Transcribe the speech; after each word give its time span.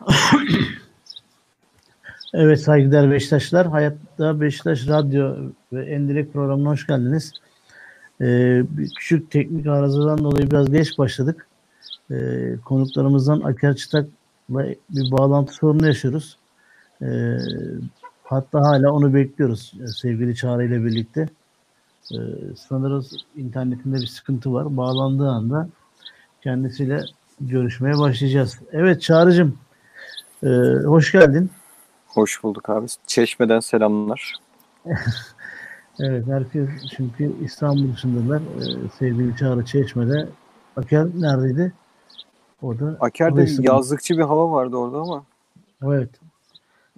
Evet 2.34 2.60
saygıdeğer 2.60 3.10
Beşiktaşlar. 3.10 3.66
Hayatta 3.66 4.40
Beşiktaş 4.40 4.88
Radyo 4.88 5.36
ve 5.72 5.86
Endirek 5.86 6.32
programına 6.32 6.70
hoş 6.70 6.86
geldiniz. 6.86 7.32
Ee, 8.20 8.62
bir 8.70 8.94
küçük 8.94 9.30
teknik 9.30 9.66
arızadan 9.66 10.18
dolayı 10.18 10.50
biraz 10.50 10.70
geç 10.70 10.98
başladık. 10.98 11.46
Ee, 12.10 12.56
konuklarımızdan 12.64 13.40
Aker 13.40 13.76
Çıtak'la 13.76 14.66
bir 14.90 15.10
bağlantı 15.10 15.52
sorunu 15.52 15.86
yaşıyoruz. 15.86 16.38
Ee, 17.02 17.36
hatta 18.24 18.60
hala 18.60 18.92
onu 18.92 19.14
bekliyoruz 19.14 19.72
e, 19.84 19.86
sevgili 19.86 20.36
Çağrı 20.36 20.64
ile 20.64 20.84
birlikte. 20.84 21.28
Ee, 22.12 22.16
sanırız 22.68 23.12
internetinde 23.36 23.96
bir 23.96 24.06
sıkıntı 24.06 24.52
var. 24.52 24.76
Bağlandığı 24.76 25.28
anda 25.28 25.68
kendisiyle 26.42 27.04
görüşmeye 27.40 27.98
başlayacağız. 27.98 28.58
Evet 28.72 29.02
Çağrı'cığım 29.02 29.58
e, 30.42 30.48
hoş 30.84 31.12
geldin. 31.12 31.50
Hoş 32.06 32.42
bulduk 32.42 32.70
abi. 32.70 32.86
Çeşmeden 33.06 33.60
selamlar. 33.60 34.34
evet 35.98 36.26
herkes 36.26 36.68
çünkü 36.96 37.32
İstanbul 37.44 37.94
dışındalar. 37.94 38.40
Ee, 38.40 38.88
sevgili 38.98 39.36
Çağrı 39.36 39.64
Çeşme'de. 39.64 40.28
Aker 40.76 41.06
neredeydi? 41.14 41.72
Orada. 42.62 42.96
Aker'de 43.00 43.46
yazlıkçı 43.58 44.18
bir 44.18 44.22
hava 44.22 44.52
vardı 44.52 44.76
orada 44.76 44.98
ama. 44.98 45.24
Evet. 45.82 46.10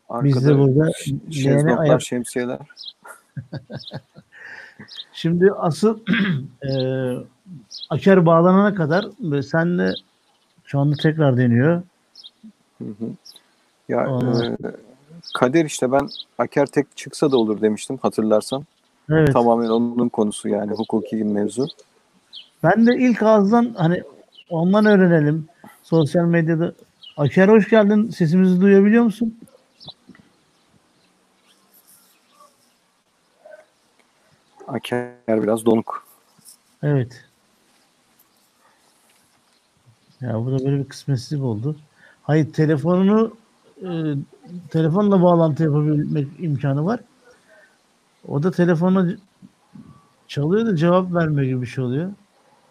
Arkada 0.08 0.24
Biz 0.24 0.46
de 0.46 0.58
burada 0.58 0.90
şezlonglar, 1.30 1.78
ayak... 1.78 2.02
şemsiyeler. 2.02 2.58
Şimdi 5.12 5.52
asıl 5.52 6.00
e, 6.62 6.70
Aker 7.90 8.26
bağlanana 8.26 8.74
kadar 8.74 9.06
senle 9.42 9.92
şu 10.64 10.78
anda 10.78 10.96
tekrar 10.96 11.36
deniyor. 11.36 11.82
Hı 12.78 12.84
hı. 12.84 13.10
Ya 13.88 14.04
e, 14.04 14.56
Kader 15.34 15.64
işte 15.64 15.92
ben 15.92 16.08
Aker 16.38 16.66
tek 16.66 16.96
çıksa 16.96 17.32
da 17.32 17.36
olur 17.36 17.60
demiştim 17.60 17.98
hatırlarsan. 18.02 18.64
Evet. 19.10 19.32
Tamamen 19.32 19.68
onun 19.68 20.08
konusu 20.08 20.48
yani 20.48 20.72
hukuki 20.72 21.16
mevzu. 21.16 21.66
Ben 22.62 22.86
de 22.86 22.96
ilk 22.96 23.22
ağızdan 23.22 23.74
hani 23.76 24.02
ondan 24.50 24.86
öğrenelim. 24.86 25.48
Sosyal 25.82 26.24
medyada. 26.24 26.72
Aker 27.16 27.48
hoş 27.48 27.70
geldin. 27.70 28.10
Sesimizi 28.10 28.60
duyabiliyor 28.60 29.04
musun? 29.04 29.38
Aker 34.68 35.12
biraz 35.28 35.66
donuk. 35.66 36.06
Evet. 36.82 37.24
Ya 40.20 40.34
bu 40.44 40.52
da 40.52 40.64
böyle 40.64 40.78
bir 40.78 40.88
kısmetsizlik 40.88 41.42
oldu. 41.42 41.76
Hayır 42.28 42.52
telefonunu 42.52 43.32
e, 43.82 43.90
telefonla 44.70 45.22
bağlantı 45.22 45.62
yapabilmek 45.62 46.28
imkanı 46.38 46.86
var. 46.86 47.00
O 48.28 48.42
da 48.42 48.50
telefonu 48.50 49.16
çalıyor 50.26 50.66
da 50.66 50.76
cevap 50.76 51.14
vermiyor 51.14 51.42
gibi 51.46 51.62
bir 51.62 51.66
şey 51.66 51.84
oluyor. 51.84 52.10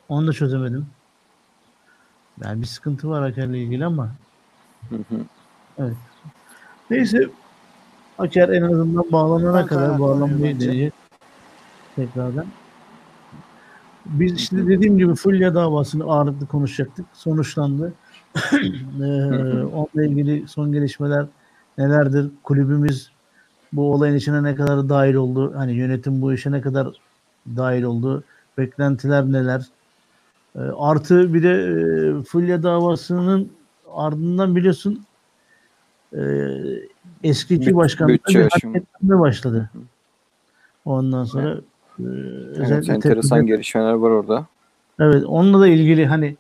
Onu 0.09 0.28
da 0.28 0.33
çözemedim. 0.33 0.85
Yani 2.44 2.61
bir 2.61 2.67
sıkıntı 2.67 3.09
var 3.09 3.22
Aker'le 3.22 3.53
ilgili 3.53 3.85
ama. 3.85 4.11
Evet. 5.78 5.97
Neyse 6.89 7.30
Aker 8.17 8.50
en 8.50 8.61
azından 8.61 9.11
bağlanana 9.11 9.66
kadar 9.66 10.00
bağlanmayı 10.00 10.59
deneyecek. 10.59 10.94
Tekrardan. 11.95 12.45
Biz 14.05 14.33
işte 14.33 14.67
dediğim 14.67 14.97
gibi 14.97 15.16
Fulya 15.16 15.55
davasını 15.55 16.03
ağırlıklı 16.03 16.47
konuşacaktık. 16.47 17.05
Sonuçlandı. 17.13 17.94
Ee, 18.64 19.64
onunla 19.64 20.06
ilgili 20.06 20.48
son 20.48 20.72
gelişmeler 20.72 21.26
nelerdir? 21.78 22.32
Kulübümüz 22.44 23.12
bu 23.74 23.94
olayın 23.94 24.16
içine 24.16 24.44
ne 24.44 24.56
kadar 24.56 24.90
dahil 24.90 25.14
oldu? 25.14 25.54
Hani 25.56 25.74
yönetim 25.74 26.22
bu 26.22 26.34
işe 26.34 26.52
ne 26.52 26.62
kadar 26.62 26.88
dahil 27.56 27.84
oldu? 27.84 28.24
Beklentiler 28.58 29.26
neler? 29.26 29.66
E, 30.56 30.59
artı 30.59 31.34
bir 31.34 31.44
de 31.44 31.52
e, 31.52 32.24
Fulya 32.24 32.64
davasının 32.64 33.52
ardından 33.94 34.56
biliyorsun 34.56 35.06
e, 36.14 36.22
eski 37.24 37.56
iki 37.56 37.76
başkanlar 37.76 38.20
bir 38.30 38.36
hareketlenme 38.36 39.20
başladı. 39.20 39.70
Ondan 40.86 41.24
sonra 41.24 41.58
e, 42.00 42.03
evet, 42.56 42.90
enteresan 42.90 43.40
tepkide, 43.40 43.56
gelişmeler 43.56 43.94
var 43.94 44.09
orada. 44.09 44.46
Evet, 45.00 45.24
onunla 45.26 45.59
da 45.59 45.68
ilgili 45.68 46.06
hani 46.06 46.38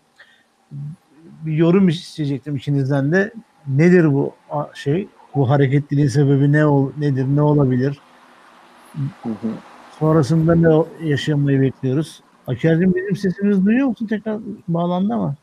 bir 1.45 1.53
yorum 1.53 1.87
isteyecektim 1.87 2.55
ikinizden 2.55 3.11
de. 3.11 3.31
Nedir 3.67 4.13
bu 4.13 4.33
şey? 4.73 5.07
Bu 5.35 5.49
hareketliliğin 5.49 6.07
sebebi 6.07 6.51
ne 6.51 6.65
ol, 6.65 6.91
nedir? 6.97 7.25
Ne 7.27 7.41
olabilir? 7.41 7.99
Hı 9.23 9.29
hı. 9.29 9.47
Sonrasında 9.99 10.55
ne 10.55 11.07
yaşamayı 11.09 11.61
bekliyoruz? 11.61 12.21
Aker'cim 12.47 12.95
bizim 12.95 13.15
sesimizi 13.15 13.65
duyuyor 13.65 13.87
musun? 13.87 14.07
Tekrar 14.07 14.39
bağlandı 14.67 15.13
ama. 15.13 15.35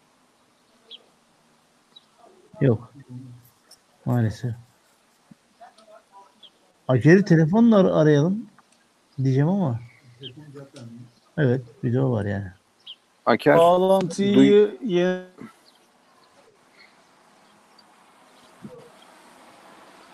Yok. 2.60 2.92
Maalesef. 4.04 4.54
Aker'i 6.88 7.24
telefonla 7.24 7.76
ar- 7.76 8.02
arayalım 8.02 8.46
diyeceğim 9.22 9.48
ama. 9.48 9.80
Evet 11.38 11.62
video 11.84 12.12
var 12.12 12.24
yani. 12.24 12.46
Aker 13.26 13.58
bağlantıyı 13.58 14.36
duy- 14.36 14.76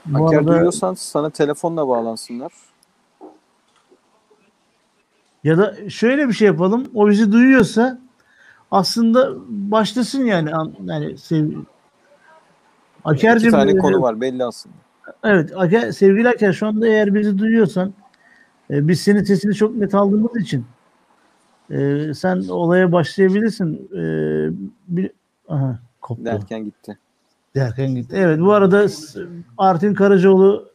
Bu 0.07 0.27
Aker 0.27 0.39
arada... 0.39 0.53
duyuyorsan 0.53 0.95
sana 0.95 1.31
telefonla 1.31 1.89
bağlansınlar. 1.89 2.53
Ya 5.45 5.59
da 5.59 5.91
şöyle 5.91 6.29
bir 6.29 6.33
şey 6.33 6.47
yapalım. 6.47 6.91
O 6.95 7.09
bizi 7.09 7.33
duyuyorsa 7.33 7.99
aslında 8.71 9.31
başlasın 9.49 10.25
yani. 10.25 10.51
Yani 10.85 11.19
sev... 11.19 11.51
Aker'cim, 13.05 13.49
İki 13.49 13.57
tane 13.57 13.79
konu 13.79 14.03
var 14.03 14.21
belli 14.21 14.45
aslında. 14.45 14.75
Evet. 15.25 15.53
Aker, 15.57 15.93
sevgili 15.93 16.29
Aker 16.29 16.53
şu 16.53 16.67
anda 16.67 16.87
eğer 16.87 17.15
bizi 17.15 17.39
duyuyorsan 17.39 17.93
e, 18.71 18.89
biz 18.89 19.01
senin 19.01 19.25
sesini 19.25 19.55
çok 19.55 19.77
net 19.77 19.95
aldığımız 19.95 20.37
için 20.37 20.67
e, 21.71 22.15
sen 22.15 22.49
olaya 22.49 22.93
başlayabilirsin. 22.93 23.89
E, 23.97 24.03
bir, 24.89 25.11
aha, 25.49 25.79
koptu. 26.01 26.25
Derken 26.25 26.65
gitti. 26.65 26.99
Derken 27.55 27.95
gitti. 27.95 28.17
Evet 28.19 28.41
bu 28.41 28.53
arada 28.53 28.87
Artin 29.59 29.95
Karacaoğlu 29.95 30.71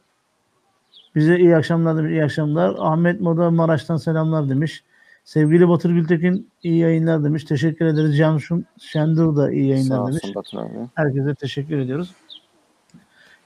bize 1.16 1.40
iyi 1.40 1.56
akşamlar 1.56 1.98
demiş. 1.98 2.12
İyi 2.12 2.24
akşamlar. 2.24 2.76
Ahmet 2.80 3.22
Moda 3.22 3.52
Maraş'tan 3.52 3.98
selamlar 3.98 4.50
demiş. 4.50 4.84
Sevgili 5.24 5.70
Batır 5.70 5.90
Gültekin 5.90 6.50
iyi 6.64 6.78
yayınlar 6.78 7.24
demiş. 7.24 7.44
Teşekkür 7.44 7.86
ederiz. 7.86 8.18
Can 8.18 8.40
Şendur 8.80 9.36
da 9.36 9.52
iyi 9.52 9.68
yayınlar 9.68 9.98
Sağ 9.98 10.08
demiş. 10.08 10.36
Batır 10.36 10.58
abi. 10.58 10.90
Herkese 10.96 11.36
teşekkür 11.36 11.78
ediyoruz. 11.78 12.14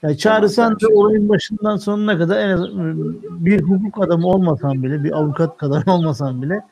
Yani 0.02 0.18
çağırsan 0.18 0.72
da 0.72 0.88
olayın 0.94 1.28
başından 1.28 1.76
sonuna 1.76 2.18
kadar 2.18 2.38
en 2.38 2.50
az 2.50 2.68
bir 3.44 3.62
hukuk 3.62 4.04
adamı 4.04 4.26
olmasan 4.26 4.82
bile, 4.82 5.04
bir 5.04 5.12
avukat 5.18 5.56
kadar 5.56 5.82
olmasan 5.86 6.42
bile 6.42 6.62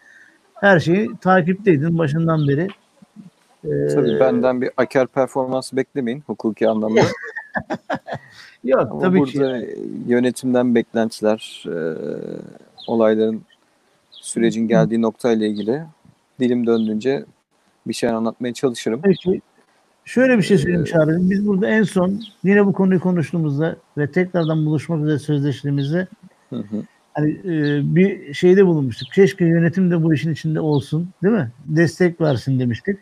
her 0.55 0.81
şeyi 0.81 1.11
takipteydin 1.21 1.99
başından 1.99 2.49
beri. 2.49 2.69
Ee, 3.65 3.89
Tabii 3.95 4.21
benden 4.21 4.63
bir 4.63 4.71
aker 4.77 5.07
performansı 5.07 5.77
beklemeyin 5.77 6.23
hukuki 6.27 6.69
anlamda. 6.69 7.01
Yok 8.65 8.89
Ama 8.91 9.01
tabii 9.01 9.19
burada 9.19 9.61
ki. 9.61 9.79
yönetimden 10.07 10.75
beklentiler, 10.75 11.65
e, 11.67 11.79
olayların 12.87 13.43
sürecin 14.11 14.69
geldiği 14.69 15.03
nokta 15.03 15.33
ile 15.33 15.49
ilgili 15.49 15.83
dilim 16.41 16.67
döndüğünce 16.67 17.25
bir 17.87 17.95
şey 17.95 18.11
anlatmaya 18.11 18.55
çalışırım. 18.55 19.01
Peki. 19.03 19.41
Şöyle 20.05 20.39
bir 20.39 20.43
şey 20.43 20.59
söyleyeyim 20.59 20.83
ee, 20.83 20.91
Çağrı'cığım. 20.91 21.31
Biz 21.31 21.47
burada 21.47 21.69
en 21.69 21.83
son 21.83 22.21
yine 22.45 22.67
bu 22.67 22.73
konuyu 22.73 23.01
konuştuğumuzda 23.01 23.77
ve 23.99 24.11
tekrardan 24.11 24.67
buluşmak 24.67 25.01
üzere 25.01 25.19
sözleştiğimizde 25.19 26.07
hı 26.51 26.57
hı. 26.57 26.83
hani 27.15 27.31
e, 27.31 27.81
bir 27.97 28.35
şeyde 28.35 28.67
bulunmuştuk. 28.67 29.09
Keşke 29.15 29.45
yönetim 29.45 29.91
de 29.91 30.03
bu 30.03 30.15
işin 30.15 30.33
içinde 30.33 30.61
olsun, 30.61 31.09
değil 31.23 31.35
mi? 31.35 31.51
Destek 31.67 32.21
versin 32.21 32.61
demiştik. 32.61 32.99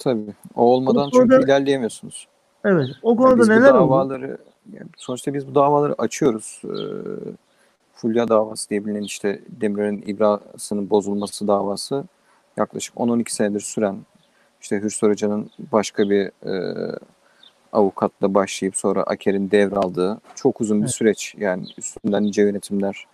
Tabii. 0.00 0.34
O 0.54 0.62
olmadan 0.62 1.08
o 1.08 1.10
konuda, 1.10 1.34
çünkü 1.34 1.44
ilerleyemiyorsunuz. 1.44 2.28
Evet. 2.64 2.88
O 3.02 3.16
konuda 3.16 3.52
yani 3.52 3.62
neler 3.62 3.74
davaları, 3.74 4.24
oldu? 4.24 4.38
Yani 4.72 4.88
sonuçta 4.96 5.34
biz 5.34 5.48
bu 5.48 5.54
davaları 5.54 5.94
açıyoruz. 5.98 6.62
Ee, 6.64 6.68
Fulya 7.94 8.28
davası 8.28 8.70
diye 8.70 8.86
bilinen 8.86 9.02
işte 9.02 9.40
Demirel'in 9.48 10.02
ibrasının 10.06 10.90
bozulması 10.90 11.48
davası 11.48 12.04
yaklaşık 12.56 12.94
10-12 12.94 13.30
senedir 13.30 13.60
süren 13.60 13.96
işte 14.60 14.80
Hürsar 14.80 15.10
Hoca'nın 15.10 15.50
başka 15.72 16.10
bir 16.10 16.46
e, 16.46 16.52
avukatla 17.72 18.34
başlayıp 18.34 18.76
sonra 18.76 19.02
Aker'in 19.02 19.50
devraldığı 19.50 20.20
çok 20.34 20.60
uzun 20.60 20.78
bir 20.78 20.84
evet. 20.84 20.94
süreç. 20.94 21.34
Yani 21.38 21.66
üstünden 21.78 22.22
nice 22.22 22.42
yönetimler 22.42 23.04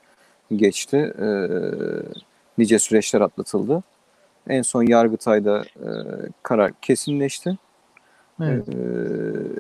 geçti. 0.57 0.97
E, 0.97 1.29
nice 2.59 2.79
süreçler 2.79 3.21
atlatıldı. 3.21 3.83
En 4.49 4.63
son 4.63 4.83
Yargıtay'da 4.83 5.61
e, 5.61 5.89
karar 6.43 6.73
kesinleşti. 6.83 7.59
Evet. 8.41 8.69
Ee, 8.69 8.75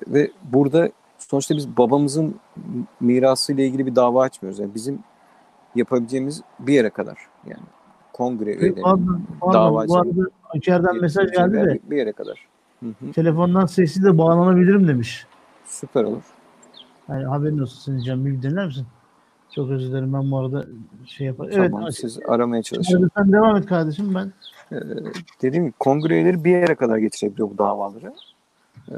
ve 0.07 0.31
burada 0.43 0.91
sonuçta 1.19 1.57
biz 1.57 1.77
babamızın 1.77 2.35
mirası 3.01 3.53
ile 3.53 3.67
ilgili 3.67 3.87
bir 3.87 3.97
dava 3.97 4.23
açmıyoruz. 4.23 4.59
Yani 4.59 4.75
bizim 4.75 4.99
yapabileceğimiz 5.75 6.43
bir 6.59 6.75
yere 6.75 6.91
kadar. 6.91 7.19
Yani 7.47 7.63
kongre 8.13 8.75
Pardon, 8.83 9.23
pardon. 9.41 9.89
Bu 9.89 9.97
arada 9.99 10.31
İçeriden 10.55 11.01
mesaj 11.01 11.33
geldi 11.33 11.53
de 11.53 11.65
bir, 11.65 11.91
bir 11.91 11.97
yere 11.97 12.13
kadar. 12.13 12.47
Hı 12.81 12.87
hı. 12.87 13.13
telefondan 13.13 13.67
sesli 13.67 14.05
de 14.05 14.19
bağlanabilirim 14.19 14.89
demiş. 14.89 15.27
Süper 15.65 16.05
olur. 16.05 16.23
Yani 17.09 17.25
haberin 17.25 17.59
olsun 17.59 17.81
senin 17.81 18.05
Can 18.05 18.27
bir 18.27 18.43
dinler 18.43 18.67
misin? 18.67 18.87
Çok 19.57 19.71
özür 19.71 19.89
dilerim 19.89 20.13
ben 20.13 20.31
bu 20.31 20.39
arada 20.39 20.67
şey. 21.07 21.27
Evet. 21.27 21.53
tamam, 21.55 21.85
aç- 21.85 21.95
siz 21.95 22.19
aramaya 22.29 22.63
çalışın. 22.63 23.11
Sen 23.17 23.33
devam 23.33 23.57
et 23.57 23.67
kardeşim 23.67 24.15
ben. 24.15 24.33
Ee, 24.73 24.81
dediğim 25.43 25.65
gibi 25.65 25.75
kongre 25.79 26.15
üyeleri 26.15 26.45
bir 26.45 26.51
yere 26.51 26.75
kadar 26.75 26.99
getirebiliyor 26.99 27.51
bu 27.51 27.59
davaları. 27.59 28.13
Ee, 28.91 28.95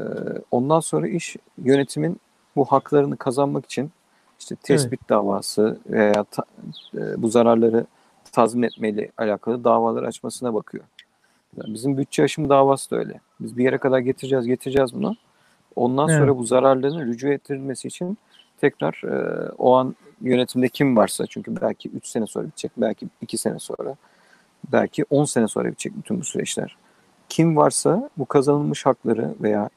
ondan 0.50 0.80
sonra 0.80 1.08
iş 1.08 1.36
yönetimin 1.64 2.20
bu 2.56 2.64
haklarını 2.64 3.16
kazanmak 3.16 3.64
için 3.64 3.90
işte 4.40 4.56
tespit 4.56 5.08
davası 5.08 5.78
veya 5.90 6.24
ta- 6.24 6.44
e, 6.94 7.22
bu 7.22 7.28
zararları 7.28 7.86
tazmin 8.32 8.62
etmeyle 8.62 9.10
alakalı 9.18 9.64
davalar 9.64 10.02
açmasına 10.02 10.54
bakıyor. 10.54 10.84
Yani 11.56 11.74
bizim 11.74 11.96
bütçe 11.98 12.22
aşımı 12.22 12.48
davası 12.48 12.90
da 12.90 12.96
öyle. 12.96 13.20
Biz 13.40 13.56
bir 13.58 13.64
yere 13.64 13.78
kadar 13.78 13.98
getireceğiz, 13.98 14.46
getireceğiz 14.46 14.94
bunu. 14.94 15.16
Ondan 15.76 16.08
Evet. 16.08 16.18
sonra 16.18 16.38
bu 16.38 16.44
zararların 16.44 17.06
rücu 17.06 17.28
ettirilmesi 17.28 17.88
için 17.88 18.18
tekrar 18.60 19.02
e, 19.04 19.48
o 19.58 19.74
an 19.76 19.96
yönetimde 20.20 20.68
kim 20.68 20.96
varsa 20.96 21.26
çünkü 21.26 21.60
belki 21.60 21.88
3 21.88 22.06
sene 22.06 22.26
sonra 22.26 22.46
bitecek, 22.46 22.72
belki 22.76 23.08
2 23.22 23.38
sene 23.38 23.58
sonra, 23.58 23.96
belki 24.72 25.04
10 25.10 25.24
sene 25.24 25.48
sonra 25.48 25.68
bitecek 25.68 25.96
bütün 25.96 26.20
bu 26.20 26.24
süreçler. 26.24 26.76
Kim 27.28 27.56
varsa 27.56 28.10
bu 28.18 28.26
kazanılmış 28.26 28.86
hakları 28.86 29.34
veya 29.40 29.70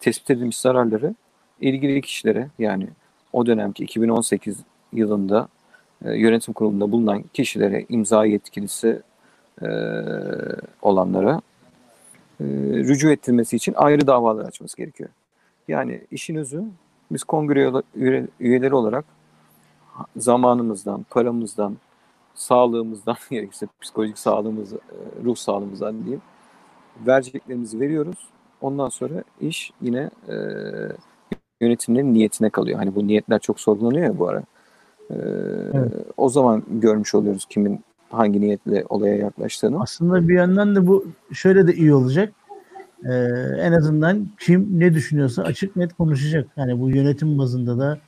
tespit 0.00 0.30
edilmiş 0.30 0.58
zararları 0.58 1.14
ilgili 1.60 2.00
kişilere 2.00 2.48
yani 2.58 2.88
o 3.32 3.46
dönemki 3.46 3.84
2018 3.84 4.58
yılında 4.92 5.48
e, 6.04 6.12
yönetim 6.12 6.54
kurulunda 6.54 6.92
bulunan 6.92 7.22
kişilere 7.32 7.86
imza 7.88 8.24
yetkilisi 8.24 9.02
e, 9.62 9.68
olanlara 10.82 11.40
e, 12.40 12.44
rücu 12.74 13.10
ettirmesi 13.10 13.56
için 13.56 13.74
ayrı 13.76 14.06
davalar 14.06 14.44
açması 14.44 14.76
gerekiyor. 14.76 15.10
Yani 15.68 16.00
işin 16.10 16.36
özü 16.36 16.64
biz 17.10 17.24
kongre 17.24 17.60
üye- 17.60 17.82
üye- 17.96 18.26
üyeleri 18.40 18.74
olarak 18.74 19.04
zamanımızdan, 20.16 21.06
paramızdan, 21.10 21.76
sağlığımızdan, 22.34 23.16
gerekirse 23.30 23.66
psikolojik 23.80 24.18
sağlığımız, 24.18 24.72
e, 24.72 24.78
ruh 25.24 25.36
sağlığımızdan 25.36 26.02
diyeyim, 26.04 26.22
vereceklerimizi 27.06 27.80
veriyoruz. 27.80 28.28
Ondan 28.60 28.88
sonra 28.88 29.24
iş 29.40 29.72
yine 29.80 30.10
e, 30.28 30.34
yönetimlerin 31.60 32.14
niyetine 32.14 32.50
kalıyor. 32.50 32.78
Hani 32.78 32.94
bu 32.94 33.06
niyetler 33.06 33.38
çok 33.38 33.60
sorgulanıyor 33.60 34.04
ya 34.04 34.18
bu 34.18 34.28
ara. 34.28 34.42
E, 35.10 35.14
Evet. 35.74 35.92
O 36.16 36.28
zaman 36.28 36.62
görmüş 36.70 37.14
oluyoruz 37.14 37.46
kimin 37.48 37.84
hangi 38.10 38.40
niyetle 38.40 38.84
olaya 38.88 39.16
yaklaştığını. 39.16 39.82
Aslında 39.82 40.28
bir 40.28 40.34
yandan 40.34 40.76
da 40.76 40.86
bu 40.86 41.04
şöyle 41.32 41.66
de 41.66 41.74
iyi 41.74 41.94
olacak. 41.94 42.32
Ee, 43.04 43.12
en 43.60 43.72
azından 43.72 44.28
kim 44.40 44.80
ne 44.80 44.94
düşünüyorsa 44.94 45.42
açık 45.42 45.76
net 45.76 45.92
konuşacak. 45.92 46.48
Yani 46.56 46.80
bu 46.80 46.90
yönetim 46.90 47.38
bazında 47.38 47.78
da 47.78 47.98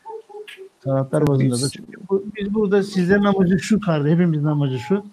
taraftar 0.86 1.26
bazında 1.26 1.48
da. 1.50 1.52
Biz- 1.54 1.72
Çünkü 1.72 1.92
bu- 2.10 2.24
biz 2.36 2.54
burada 2.54 2.82
sizlerin 2.82 3.24
amacı 3.24 3.58
şu 3.58 3.80
kardı. 3.80 4.08
Hepimizin 4.08 4.46
amacı 4.46 4.78
şu. 4.78 5.04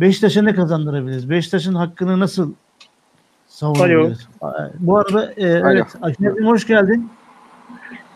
Beşiktaş'a 0.00 0.42
ne 0.42 0.54
kazandırabiliriz? 0.54 1.30
Beşiktaş'ın 1.30 1.74
hakkını 1.74 2.20
nasıl 2.20 2.52
savunabiliriz? 3.46 4.28
Bu 4.80 4.98
arada 4.98 5.32
e, 5.32 5.42
evet. 5.46 5.86
Aşkınezim 6.02 6.46
hoş 6.46 6.66
geldin. 6.66 7.08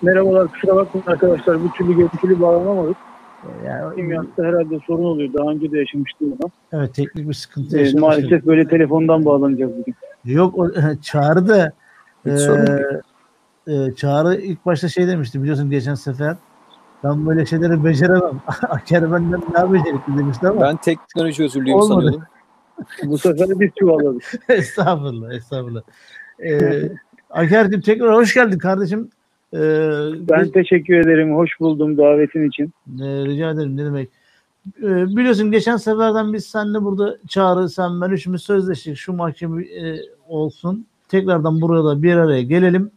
Merhabalar 0.03 0.49
kusura 0.49 0.77
bakmayın 0.77 1.07
arkadaşlar 1.07 1.65
bir 1.65 1.69
türlü 1.71 1.97
görüntülü 1.97 2.41
bağlanamadık. 2.41 2.97
Yani, 3.67 3.97
Kimyasında 3.97 4.47
herhalde 4.47 4.79
sorun 4.87 5.05
oluyor. 5.05 5.33
Daha 5.33 5.51
önce 5.51 5.73
de 5.73 5.79
yaşamıştım 5.79 6.33
onu. 6.33 6.51
evet 6.73 6.95
teknik 6.95 7.29
bir 7.29 7.35
sıkıntı 7.35 7.79
Ee, 7.79 7.93
maalesef 7.99 8.47
böyle 8.47 8.69
telefondan 8.69 9.25
bağlanacağız 9.25 9.73
bugün. 9.79 9.95
Yok 10.25 10.59
o, 10.59 10.71
çağrı 11.03 11.49
da 11.49 11.73
e. 12.27 12.31
e, 13.69 13.95
Çağrı 13.95 14.37
ilk 14.41 14.67
başta 14.67 14.89
şey 14.89 15.07
demişti 15.09 15.43
biliyorsun 15.43 15.71
geçen 15.71 15.95
sefer 15.95 16.37
ben 17.05 17.27
böyle 17.27 17.47
şeyleri 17.47 17.85
beceremem. 17.85 18.41
Aker 18.69 19.13
benden 19.13 19.43
daha 19.55 19.73
becerikli 19.73 20.19
demişti 20.19 20.49
ama 20.49 20.61
Ben 20.61 20.77
teknoloji 20.77 21.45
özürlüyüm 21.45 21.79
Olmadı. 21.79 21.95
sanıyordum. 21.95 22.23
Bu 23.05 23.19
sefer 23.19 23.49
biz 23.61 23.71
çuvalladık. 23.79 24.23
estağfurullah 24.49 25.33
estağfurullah. 25.33 25.83
E, 26.45 26.81
Aker'cim 27.31 27.81
tekrar 27.81 28.15
hoş 28.15 28.35
geldin 28.35 28.59
kardeşim. 28.59 29.09
E, 29.55 29.59
Ben 30.29 30.51
teşekkür 30.51 30.95
ederim. 30.95 31.37
Hoş 31.37 31.61
buldum 31.61 31.97
davetin 31.99 32.49
için. 32.49 32.65
e, 33.01 33.05
rica 33.25 33.51
ederim 33.51 33.77
ne 33.77 33.85
demek. 33.85 34.09
E, 34.83 34.87
biliyorsun 35.07 35.51
geçen 35.51 35.77
seferden 35.77 36.33
biz 36.33 36.47
seninle 36.47 36.83
burada 36.83 37.17
Çağrı 37.29 37.69
sen 37.69 38.01
ben 38.01 38.11
üçümüz 38.11 38.43
sözleştik 38.43 38.97
şu 38.97 39.13
mahkeme 39.13 39.63
e, 39.63 40.01
olsun. 40.29 40.87
Tekrardan 41.09 41.61
burada 41.61 42.03
bir 42.03 42.15
araya 42.15 42.43
gelelim. 42.43 42.91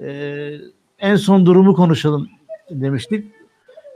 E, 0.00 0.50
en 0.98 1.16
son 1.16 1.46
durumu 1.46 1.74
konuşalım 1.74 2.28
demiştik. 2.70 3.24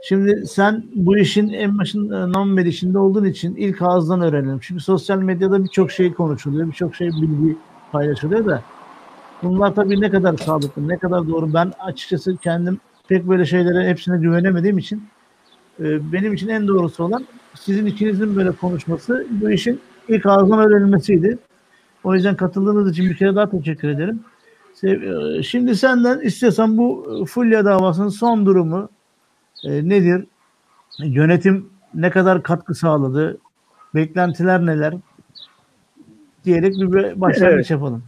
Şimdi 0.03 0.47
sen 0.47 0.83
bu 0.95 1.17
işin 1.17 1.49
en 1.49 1.77
başından 1.77 2.57
beri 2.57 2.69
içinde 2.69 2.99
olduğun 2.99 3.25
için 3.25 3.55
ilk 3.55 3.81
ağızdan 3.81 4.21
öğrenelim. 4.21 4.59
Çünkü 4.61 4.83
sosyal 4.83 5.17
medyada 5.17 5.63
birçok 5.63 5.91
şey 5.91 6.13
konuşuluyor, 6.13 6.67
birçok 6.67 6.95
şey 6.95 7.07
bilgi 7.07 7.57
paylaşılıyor 7.91 8.45
da 8.45 8.63
bunlar 9.43 9.75
tabii 9.75 10.01
ne 10.01 10.09
kadar 10.09 10.37
sağlıklı, 10.37 10.87
ne 10.87 10.97
kadar 10.97 11.27
doğru. 11.27 11.53
Ben 11.53 11.73
açıkçası 11.79 12.37
kendim 12.37 12.79
pek 13.07 13.27
böyle 13.27 13.45
şeylere 13.45 13.89
hepsine 13.89 14.17
güvenemediğim 14.17 14.77
için 14.77 15.03
e, 15.79 16.13
benim 16.13 16.33
için 16.33 16.47
en 16.47 16.67
doğrusu 16.67 17.03
olan 17.03 17.25
sizin 17.53 17.85
ikinizin 17.85 18.35
böyle 18.35 18.51
konuşması 18.51 19.27
bu 19.29 19.51
işin 19.51 19.79
ilk 20.07 20.25
ağızdan 20.25 20.59
öğrenilmesiydi. 20.59 21.37
O 22.03 22.15
yüzden 22.15 22.35
katıldığınız 22.35 22.91
için 22.91 23.05
bir 23.05 23.15
kere 23.15 23.35
daha 23.35 23.49
teşekkür 23.49 23.89
ederim. 23.89 24.19
Sev- 24.81 25.37
e, 25.39 25.43
Şimdi 25.43 25.75
senden 25.75 26.19
istiyorsan 26.19 26.77
bu 26.77 27.17
e, 27.21 27.25
Fulya 27.25 27.65
davasının 27.65 28.09
son 28.09 28.45
durumu 28.45 28.89
e, 29.63 29.89
nedir? 29.89 30.25
Yönetim 30.99 31.69
ne 31.93 32.09
kadar 32.09 32.43
katkı 32.43 32.75
sağladı? 32.75 33.37
Beklentiler 33.95 34.65
neler? 34.65 34.93
Diyerek 36.45 36.73
bir 36.73 36.91
bir 36.93 37.21
başlangıç 37.21 37.53
Evet. 37.55 37.69
yapalım. 37.71 38.03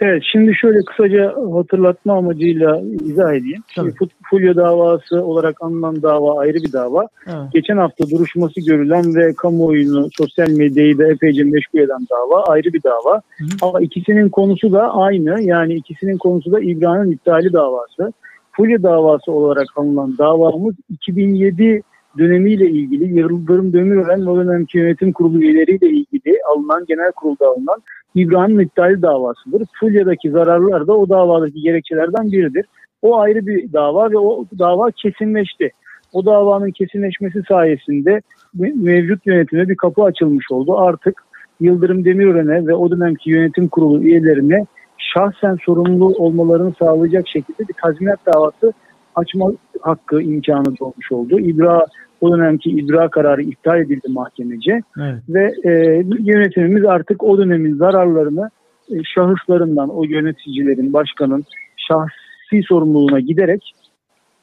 Evet 0.00 0.22
şimdi 0.32 0.54
şöyle 0.54 0.82
kısaca 0.82 1.34
hatırlatma 1.54 2.18
amacıyla 2.18 2.82
izah 3.04 3.34
edeyim. 3.34 3.62
Şimdi 3.74 3.90
Fut- 3.90 4.10
Fulya 4.30 4.56
davası 4.56 5.24
olarak 5.24 5.62
anılan 5.62 6.02
dava 6.02 6.38
ayrı 6.38 6.54
bir 6.54 6.72
dava. 6.72 7.08
Evet. 7.26 7.52
Geçen 7.52 7.76
hafta 7.76 8.10
duruşması 8.10 8.60
görülen 8.60 9.14
ve 9.14 9.34
kamuoyunu, 9.34 10.08
sosyal 10.12 10.50
medyayı 10.50 10.98
da 10.98 11.06
epeyce 11.06 11.44
meşgul 11.44 11.78
eden 11.78 12.06
dava 12.10 12.44
ayrı 12.44 12.72
bir 12.72 12.82
dava. 12.82 13.22
Hı. 13.38 13.44
Ama 13.62 13.80
ikisinin 13.80 14.28
konusu 14.28 14.72
da 14.72 14.94
aynı. 14.94 15.42
Yani 15.42 15.74
ikisinin 15.74 16.18
konusu 16.18 16.52
da 16.52 16.60
İbrahim'in 16.60 17.12
iptali 17.12 17.52
davası. 17.52 18.12
Fulya 18.52 18.82
davası 18.82 19.32
olarak 19.32 19.66
anılan 19.76 20.18
davamız 20.18 20.74
2007 20.90 21.82
dönemiyle 22.18 22.70
ilgili 22.70 23.18
Yıldırım 23.18 23.72
Demirören 23.72 24.26
ve 24.26 24.30
o 24.30 24.36
dönemki 24.36 24.78
yönetim 24.78 25.12
kurulu 25.12 25.42
üyeleriyle 25.42 25.88
ilgili 25.88 26.38
alınan 26.54 26.84
genel 26.88 27.12
kurulda 27.12 27.46
alınan 27.46 27.82
İbrahim'in 28.14 28.64
iptali 28.64 29.02
davasıdır. 29.02 29.66
Fulya'daki 29.80 30.30
zararlar 30.30 30.86
da 30.86 30.96
o 30.96 31.08
davadaki 31.08 31.60
gerekçelerden 31.60 32.32
biridir. 32.32 32.66
O 33.02 33.18
ayrı 33.18 33.46
bir 33.46 33.72
dava 33.72 34.10
ve 34.10 34.18
o 34.18 34.44
dava 34.58 34.90
kesinleşti. 34.90 35.70
O 36.12 36.26
davanın 36.26 36.70
kesinleşmesi 36.70 37.42
sayesinde 37.48 38.20
me- 38.58 38.82
mevcut 38.82 39.26
yönetime 39.26 39.68
bir 39.68 39.76
kapı 39.76 40.02
açılmış 40.02 40.50
oldu. 40.50 40.78
Artık 40.78 41.22
Yıldırım 41.60 42.04
Demirören'e 42.04 42.66
ve 42.66 42.74
o 42.74 42.90
dönemki 42.90 43.30
yönetim 43.30 43.68
kurulu 43.68 44.02
üyelerine 44.02 44.66
şahsen 44.98 45.56
sorumlu 45.64 46.06
olmalarını 46.06 46.72
sağlayacak 46.78 47.28
şekilde 47.28 47.68
bir 47.68 47.74
tazminat 47.82 48.26
davası 48.26 48.72
açma 49.14 49.52
hakkı 49.80 50.22
imkanı 50.22 50.78
doğmuş 50.78 51.12
oldu. 51.12 51.40
İbra 51.40 51.86
o 52.20 52.32
dönemki 52.32 52.70
ibra 52.70 53.08
kararı 53.08 53.42
iptal 53.42 53.80
edildi 53.80 54.08
mahkemece 54.08 54.80
Evet. 54.98 55.22
ve 55.28 55.54
e, 55.64 55.70
yönetimimiz 56.18 56.84
artık 56.84 57.22
o 57.22 57.38
dönemin 57.38 57.76
zararlarını 57.76 58.50
e, 58.90 58.94
şahıslarından, 59.14 59.88
o 59.88 60.04
yöneticilerin, 60.04 60.92
başkanın 60.92 61.44
şahsi 61.76 62.62
sorumluluğuna 62.68 63.20
giderek 63.20 63.74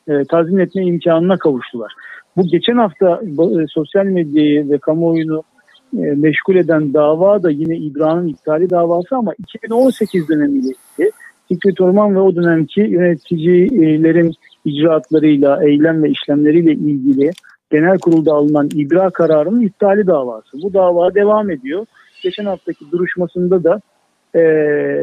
e, 0.07 0.24
tazmin 0.24 0.60
etme 0.60 0.86
imkanına 0.86 1.38
kavuştular. 1.38 1.93
Bu 2.38 2.48
geçen 2.48 2.77
hafta 2.77 3.22
e, 3.62 3.65
sosyal 3.69 4.05
medyayı 4.05 4.69
ve 4.69 4.77
kamuoyunu 4.77 5.43
e, 5.93 5.98
meşgul 5.98 6.55
eden 6.55 6.93
dava 6.93 7.43
da 7.43 7.51
yine 7.51 7.77
İbrahim'in 7.77 8.34
iptali 8.34 8.69
davası 8.69 9.15
ama 9.15 9.34
2018 9.39 10.29
dönemiyle 10.29 10.67
ilgili. 10.67 11.12
Fikret 11.48 11.81
Orman 11.81 12.15
ve 12.15 12.19
o 12.19 12.36
dönemki 12.36 12.81
yöneticilerin 12.81 14.34
icraatlarıyla, 14.65 15.63
eylem 15.63 16.03
ve 16.03 16.10
işlemleriyle 16.10 16.72
ilgili 16.72 17.31
genel 17.71 17.97
kurulda 17.97 18.33
alınan 18.33 18.69
ibra 18.75 19.09
kararının 19.09 19.62
iptali 19.62 20.07
davası. 20.07 20.62
Bu 20.63 20.74
dava 20.74 21.15
devam 21.15 21.51
ediyor. 21.51 21.86
Geçen 22.24 22.45
haftaki 22.45 22.91
duruşmasında 22.91 23.63
da 23.63 23.81
e, 24.36 24.41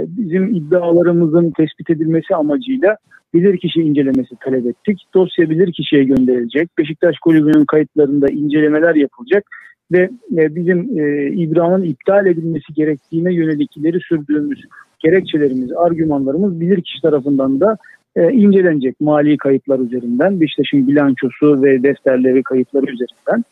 bizim 0.08 0.54
iddialarımızın 0.54 1.50
tespit 1.50 1.90
edilmesi 1.90 2.34
amacıyla 2.34 2.96
bilirkişi 3.34 3.80
incelemesi 3.80 4.36
talep 4.44 4.66
ettik. 4.66 5.02
Dosya 5.14 5.50
bilirkişiye 5.50 6.04
gönderilecek. 6.04 6.78
Beşiktaş 6.78 7.18
Kulübü'nün 7.18 7.64
kayıtlarında 7.64 8.28
incelemeler 8.28 8.94
yapılacak 8.94 9.44
ve 9.92 10.10
e, 10.36 10.54
bizim 10.54 10.78
e, 10.98 11.26
İbra'nın 11.26 11.82
iptal 11.82 12.26
edilmesi 12.26 12.74
gerektiğine 12.74 13.34
yönelik 13.34 13.76
ileri 13.76 14.00
sürdüğümüz 14.00 14.60
gerekçelerimiz, 14.98 15.72
argümanlarımız 15.72 16.60
bilirkişi 16.60 17.02
tarafından 17.02 17.60
da 17.60 17.76
e, 18.16 18.32
incelenecek 18.32 19.00
mali 19.00 19.36
kayıtlar 19.36 19.78
üzerinden. 19.78 20.40
Beşiktaş'ın 20.40 20.88
bilançosu 20.88 21.62
ve 21.62 21.82
defterleri 21.82 22.42
kayıtları 22.42 22.86
üzerinden 22.86 23.44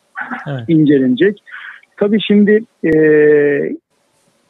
Evet. 0.47 0.63
incelenecek. 0.67 1.43
Tabii 1.97 2.21
şimdi 2.21 2.63
e, 2.85 2.91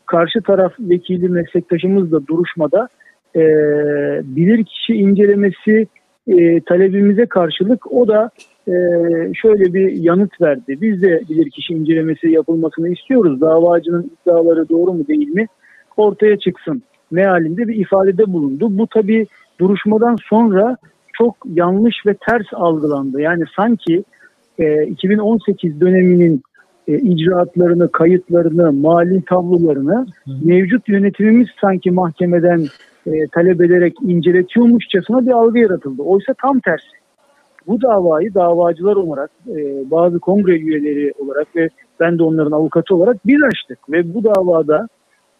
karşı 0.05 0.41
taraf 0.41 0.74
vekili 0.79 1.29
meslektaşımız 1.29 2.12
da 2.12 2.27
duruşmada 2.27 2.88
e, 3.36 3.41
bilirkişi 4.24 4.93
incelemesi 4.93 5.88
e, 6.27 6.62
talebimize 6.62 7.25
karşılık 7.25 7.91
o 7.91 8.08
da 8.08 8.29
e, 8.67 8.74
şöyle 9.34 9.74
bir 9.74 9.91
yanıt 9.91 10.41
verdi. 10.41 10.77
Biz 10.82 11.01
de 11.01 11.22
bilirkişi 11.29 11.74
incelemesi 11.74 12.29
yapılmasını 12.29 12.89
istiyoruz. 12.89 13.41
Davacının 13.41 14.12
iddiaları 14.22 14.70
doğru 14.70 14.93
mu 14.93 15.08
değil 15.08 15.29
mi 15.29 15.48
ortaya 15.98 16.39
çıksın 16.39 16.84
mealinde 17.12 17.67
bir 17.67 17.75
ifadede 17.75 18.34
bulundu. 18.34 18.77
Bu 18.77 18.88
tabii 18.88 19.27
duruşmadan 19.60 20.18
sonra 20.30 20.78
çok 21.14 21.36
yanlış 21.46 22.06
ve 22.06 22.14
ters 22.14 22.54
algılandı. 22.54 23.22
Yani 23.22 23.44
sanki 23.56 24.04
e, 24.60 24.84
2018 24.84 25.82
döneminin 25.82 26.44
e, 26.88 26.98
icraatlarını, 26.98 27.92
kayıtlarını, 27.92 28.74
mali 28.74 29.22
tablolarını 29.26 30.06
mevcut 30.44 30.90
yönetimimiz 30.90 31.48
sanki 31.62 31.92
mahkemeden 31.92 32.66
e, 33.08 33.28
talep 33.28 33.62
ederek 33.62 33.96
inceletiyormuşçasına 34.02 35.26
bir 35.26 35.32
algı 35.32 35.60
yaratıldı. 35.60 36.02
Oysa 36.02 36.34
tam 36.42 36.60
tersi. 36.60 37.04
Bu 37.68 37.82
davayı 37.82 38.34
davacılar 38.34 38.96
olarak, 38.96 39.32
e, 39.48 39.92
bazı 39.92 40.20
kongre 40.20 40.58
üyeleri 40.58 41.14
olarak 41.20 41.56
ve 41.56 41.70
ben 42.00 42.20
de 42.20 42.24
onların 42.24 42.52
avukatı 42.52 42.96
olarak 42.96 43.18
biz 43.26 43.44
açtık. 43.44 43.92
Ve 43.92 44.14
bu 44.14 44.24
davada 44.24 44.88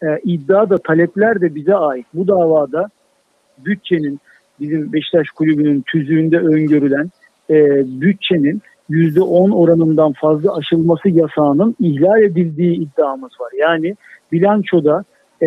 e, 0.02 0.06
iddia 0.24 0.70
da 0.70 0.78
talepler 0.78 1.40
de 1.40 1.54
bize 1.54 1.74
ait. 1.74 2.06
Bu 2.14 2.28
davada 2.28 2.88
bütçenin 3.58 4.20
bizim 4.60 4.92
Beşiktaş 4.92 5.28
Kulübü'nün 5.28 5.84
tüzüğünde 5.86 6.38
öngörülen 6.38 7.10
e, 7.50 7.54
bütçenin 8.00 8.62
%10 8.90 9.54
oranından 9.54 10.12
fazla 10.12 10.56
aşılması 10.56 11.08
yasağının 11.08 11.76
ihlal 11.80 12.22
edildiği 12.22 12.76
iddiamız 12.76 13.32
var. 13.40 13.50
Yani 13.58 13.96
bilançoda 14.32 15.04
e, 15.40 15.46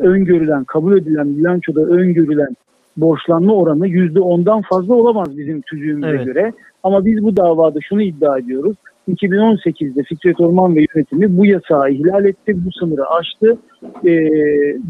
öngörülen, 0.00 0.64
kabul 0.64 0.98
edilen 0.98 1.36
bilançoda 1.36 1.80
öngörülen 1.80 2.56
borçlanma 2.96 3.54
oranı 3.54 3.88
%10'dan 3.88 4.62
fazla 4.62 4.94
olamaz 4.94 5.38
bizim 5.38 5.60
tüzüğümüze 5.60 6.08
Evet. 6.08 6.26
göre. 6.26 6.52
Ama 6.82 7.04
biz 7.04 7.22
bu 7.22 7.36
davada 7.36 7.78
şunu 7.88 8.02
iddia 8.02 8.38
ediyoruz. 8.38 8.76
2018'de 9.08 10.02
Fikret 10.02 10.40
Orman 10.40 10.76
ve 10.76 10.86
yönetimi 10.94 11.36
bu 11.38 11.46
yasağı 11.46 11.90
ihlal 11.90 12.24
etti, 12.24 12.56
bu 12.66 12.72
sınırı 12.72 13.06
aştı. 13.10 13.56
E, 14.04 14.10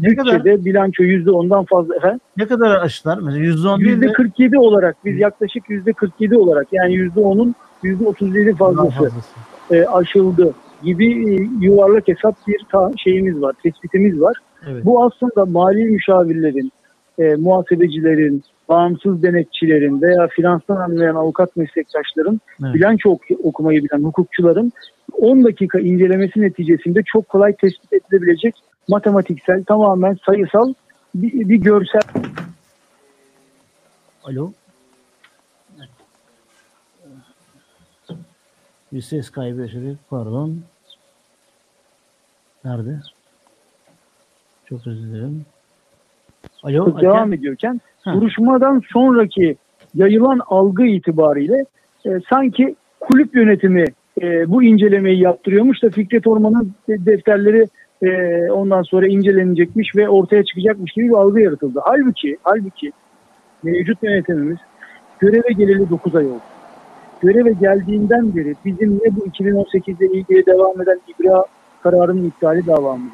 bütçede 0.03 0.65
bilanço 0.65 1.03
%10'dan 1.03 1.65
fazla. 1.65 1.95
Efendim? 1.95 2.19
Ne 2.37 2.45
kadar 2.47 2.81
aşılar? 2.81 3.19
Mesela 3.23 3.45
%10 3.45 3.85
değil 3.85 4.01
de 4.01 4.05
%47 4.05 4.57
olarak 4.57 4.95
biz 5.05 5.19
yaklaşık 5.19 5.63
%47 5.69 6.35
olarak 6.35 6.67
yani 6.71 6.93
%10'un 6.93 7.55
%37 7.83 8.45
daha 8.47 8.55
fazlası 8.57 8.91
fazlası. 8.97 9.29
e, 9.71 9.85
aşıldı 9.85 10.53
gibi 10.83 11.05
e, 11.33 11.47
yuvarlak 11.65 12.07
hesap 12.07 12.35
bir 12.47 12.61
ta- 12.71 12.91
şeyimiz 12.97 13.41
var, 13.41 13.55
tespitimiz 13.63 14.21
var. 14.21 14.37
Evet. 14.71 14.85
Bu 14.85 15.03
aslında 15.05 15.45
mali 15.45 15.85
müşavirlerin, 15.85 16.71
e, 17.19 17.35
muhasebecilerin, 17.35 18.43
bağımsız 18.69 19.23
denetçilerin 19.23 20.01
veya 20.01 20.27
finanstan 20.27 20.75
anlayan 20.75 21.15
avukat 21.15 21.55
meslektaşların, 21.55 22.41
Evet. 22.63 22.73
bilanço 22.75 23.09
ok- 23.09 23.39
okumayı 23.43 23.83
bilen 23.83 24.03
hukukçuların 24.03 24.71
10 25.13 25.43
dakika 25.43 25.79
incelemesi 25.79 26.41
neticesinde 26.41 27.03
çok 27.05 27.29
kolay 27.29 27.55
tespit 27.55 27.93
edilebilecek 27.93 28.55
matematiksel, 28.89 29.63
tamamen 29.63 30.17
sayısal 30.25 30.73
bir, 31.15 31.49
bir 31.49 31.57
görsel 31.57 32.01
Alo. 34.23 34.51
Bir 38.91 39.01
ses 39.01 39.29
kaybı 39.29 39.61
yaşadık. 39.61 39.99
Pardon. 40.09 40.61
Nerede? 42.65 42.99
Çok 44.65 44.87
özür 44.87 45.07
dilerim. 45.07 45.45
Alo. 46.63 47.01
devam 47.01 47.33
ediyorken 47.33 47.81
Ha. 48.03 48.13
duruşmadan 48.13 48.81
sonraki 48.93 49.55
yayılan 49.95 50.39
algı 50.47 50.83
itibariyle 50.85 51.65
e, 52.05 52.09
sanki 52.29 52.75
kulüp 52.99 53.35
yönetimi 53.35 53.85
e, 54.21 54.49
bu 54.51 54.63
incelemeyi 54.63 55.19
yaptırıyormuş 55.19 55.83
da 55.83 55.89
Fikret 55.89 56.27
Orman'ın 56.27 56.71
de- 56.89 57.05
defterleri 57.05 57.67
e, 58.01 58.51
ondan 58.51 58.81
sonra 58.81 59.07
incelenecekmiş 59.07 59.95
ve 59.95 60.09
ortaya 60.09 60.43
çıkacakmış 60.43 60.91
gibi 60.91 61.09
bir 61.09 61.13
algı 61.13 61.39
yaratıldı. 61.41 61.79
Halbuki 61.83 62.37
halbuki 62.43 62.91
mevcut 63.63 64.03
yönetimimiz 64.03 64.57
göreve 65.19 65.53
geleli 65.57 65.89
9 65.89 66.15
ay 66.15 66.25
oldu. 66.25 66.41
Göreve 67.21 67.51
geldiğinden 67.51 68.35
beri 68.35 68.55
bizim 68.65 69.01
ne 69.05 69.15
bu 69.15 69.25
2018 69.25 70.01
ile 70.01 70.19
ilgili 70.19 70.45
devam 70.45 70.81
eden 70.81 70.99
ibra 71.07 71.43
kararının 71.83 72.25
iptali 72.25 72.67
davamız 72.67 73.11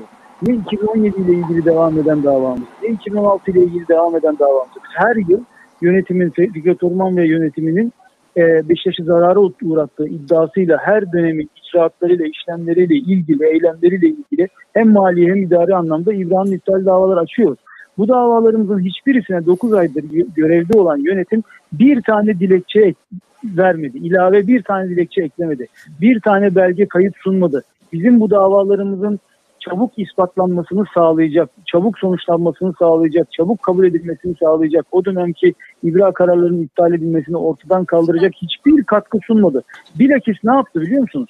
ne 0.48 0.54
2017 0.56 1.22
ile 1.22 1.34
ilgili 1.34 1.66
devam 1.66 2.00
eden 2.00 2.24
davamız, 2.24 2.68
ne 2.84 2.90
2016 2.90 3.52
ile 3.52 3.64
ilgili 3.64 3.88
devam 3.88 4.16
eden 4.16 4.40
davamız. 4.40 4.70
Her 4.96 5.16
yıl 5.16 5.40
yönetimin, 5.82 6.30
Fikret 6.30 6.84
Orman 6.84 7.18
ve 7.18 7.28
yönetiminin 7.28 7.94
e, 8.38 8.70
Beşiktaş'ı 8.70 9.04
zarara 9.04 9.40
uğrattığı 9.40 10.08
iddiasıyla 10.08 10.78
her 10.78 11.12
dönemin 11.12 11.50
icraatlarıyla, 11.56 12.26
işlemleriyle 12.26 12.96
ilgili, 12.96 13.46
eylemleriyle 13.46 14.08
ilgili 14.08 14.48
hem 14.74 14.92
mali 14.92 15.28
hem 15.28 15.36
idari 15.44 15.76
anlamda 15.76 16.14
İbrahim 16.14 16.54
iptal 16.54 16.86
davalar 16.86 17.18
açıyoruz. 17.18 17.60
Bu 17.98 18.08
davalarımızın 18.08 18.80
hiçbirisine 18.80 19.46
9 19.46 19.74
aydır 19.74 20.04
gö- 20.04 20.34
görevde 20.36 20.80
olan 20.80 20.98
yönetim 20.98 21.44
bir 21.74 22.02
tane 22.02 22.40
dilekçe 22.40 22.82
ek- 22.82 23.00
vermedi. 23.44 23.98
İlave 23.98 24.48
bir 24.48 24.64
tane 24.64 24.90
dilekçe 24.90 25.22
eklemedi. 25.22 25.68
Bir 26.02 26.20
tane 26.22 26.56
belge 26.56 26.86
kayıt 26.86 27.14
sunmadı. 27.18 27.64
Bizim 27.94 28.20
bu 28.20 28.30
davalarımızın 28.30 29.20
çabuk 29.60 29.92
ispatlanmasını 29.98 30.86
sağlayacak, 30.94 31.50
çabuk 31.66 32.00
sonuçlanmasını 32.00 32.74
sağlayacak, 32.80 33.32
çabuk 33.32 33.64
kabul 33.64 33.86
edilmesini 33.86 34.36
sağlayacak, 34.40 34.86
o 34.92 35.06
dönemki 35.06 35.54
ibra 35.84 36.12
kararlarının 36.12 36.64
iptal 36.64 36.94
edilmesini 36.94 37.38
ortadan 37.38 37.86
kaldıracak 37.86 38.32
hiçbir 38.36 38.84
katkı 38.84 39.18
sunmadı. 39.28 39.64
Bilakis 40.00 40.38
ne 40.44 40.54
yaptı 40.54 40.82
biliyor 40.82 41.02
musunuz? 41.02 41.30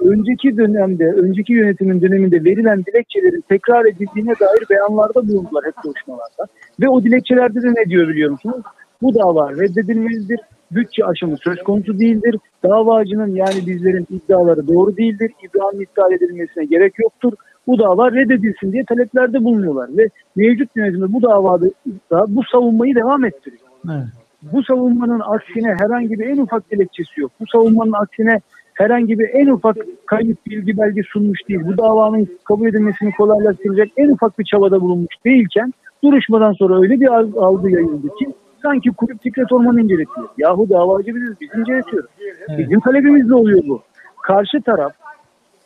Önceki 0.00 0.56
dönemde, 0.56 1.04
önceki 1.04 1.52
yönetimin 1.52 2.00
döneminde 2.00 2.44
verilen 2.44 2.84
dilekçelerin 2.84 3.44
tekrar 3.48 3.84
edildiğine 3.84 4.32
dair 4.40 4.68
beyanlarda 4.70 5.28
bulundular 5.28 5.64
hep 5.64 5.74
görüşmelerde. 5.84 6.52
Ve 6.80 6.88
o 6.88 7.02
dilekçelerde 7.04 7.62
de 7.62 7.68
ne 7.68 7.90
diyor 7.90 8.08
biliyor 8.08 8.30
musunuz? 8.30 8.62
Bu 9.04 9.14
dava 9.14 9.52
reddedilmelidir, 9.52 10.40
bütçe 10.70 11.04
aşımı 11.04 11.36
söz 11.36 11.62
konusu 11.62 11.98
değildir, 11.98 12.36
davacının 12.62 13.34
yani 13.34 13.66
bizlerin 13.66 14.06
iddiaları 14.10 14.68
doğru 14.68 14.96
değildir, 14.96 15.30
İbrahim'in 15.42 15.82
iptal 15.82 16.12
edilmesine 16.12 16.64
gerek 16.64 16.98
yoktur, 16.98 17.32
bu 17.66 17.78
dava 17.78 18.12
reddedilsin 18.12 18.72
diye 18.72 18.84
taleplerde 18.84 19.44
bulunuyorlar. 19.44 19.88
Ve 19.96 20.08
mevcut 20.36 20.76
yönetimde 20.76 21.12
bu 21.12 21.22
davada 21.22 21.66
da 22.10 22.24
bu 22.28 22.42
savunmayı 22.52 22.94
devam 22.94 23.24
ettiriyor. 23.24 23.62
Evet. 23.86 24.04
Bu 24.52 24.62
savunmanın 24.62 25.20
aksine 25.24 25.74
herhangi 25.78 26.18
bir 26.18 26.26
en 26.26 26.38
ufak 26.38 26.70
dilekçesi 26.70 27.20
yok. 27.20 27.30
Bu 27.40 27.44
savunmanın 27.52 27.92
aksine 27.92 28.40
herhangi 28.74 29.18
bir 29.18 29.28
en 29.32 29.46
ufak 29.46 29.76
kayıt 30.06 30.46
bilgi 30.46 30.78
belge 30.78 31.02
sunmuş 31.12 31.38
değil. 31.48 31.60
Bu 31.64 31.78
davanın 31.78 32.28
kabul 32.44 32.68
edilmesini 32.68 33.12
kolaylaştıracak 33.12 33.88
en 33.96 34.08
ufak 34.08 34.38
bir 34.38 34.44
çabada 34.44 34.80
bulunmuş 34.80 35.14
değilken 35.24 35.72
duruşmadan 36.04 36.52
sonra 36.52 36.80
öyle 36.80 37.00
bir 37.00 37.06
al- 37.06 37.36
algı 37.36 37.70
yayıldı 37.70 38.08
ki 38.18 38.26
sanki 38.64 38.90
kulüp 38.90 39.22
Fikret 39.22 39.52
Orman'ı 39.52 39.80
inceletiyor. 39.80 40.28
Yahu 40.38 40.68
davacı 40.68 41.14
biziz, 41.14 41.40
biz 41.40 41.48
inceletiyoruz. 41.54 42.10
Evet. 42.48 42.58
Bizim 42.58 42.80
talebimizle 42.80 43.34
oluyor 43.34 43.62
bu. 43.68 43.82
Karşı 44.22 44.62
taraf 44.62 44.92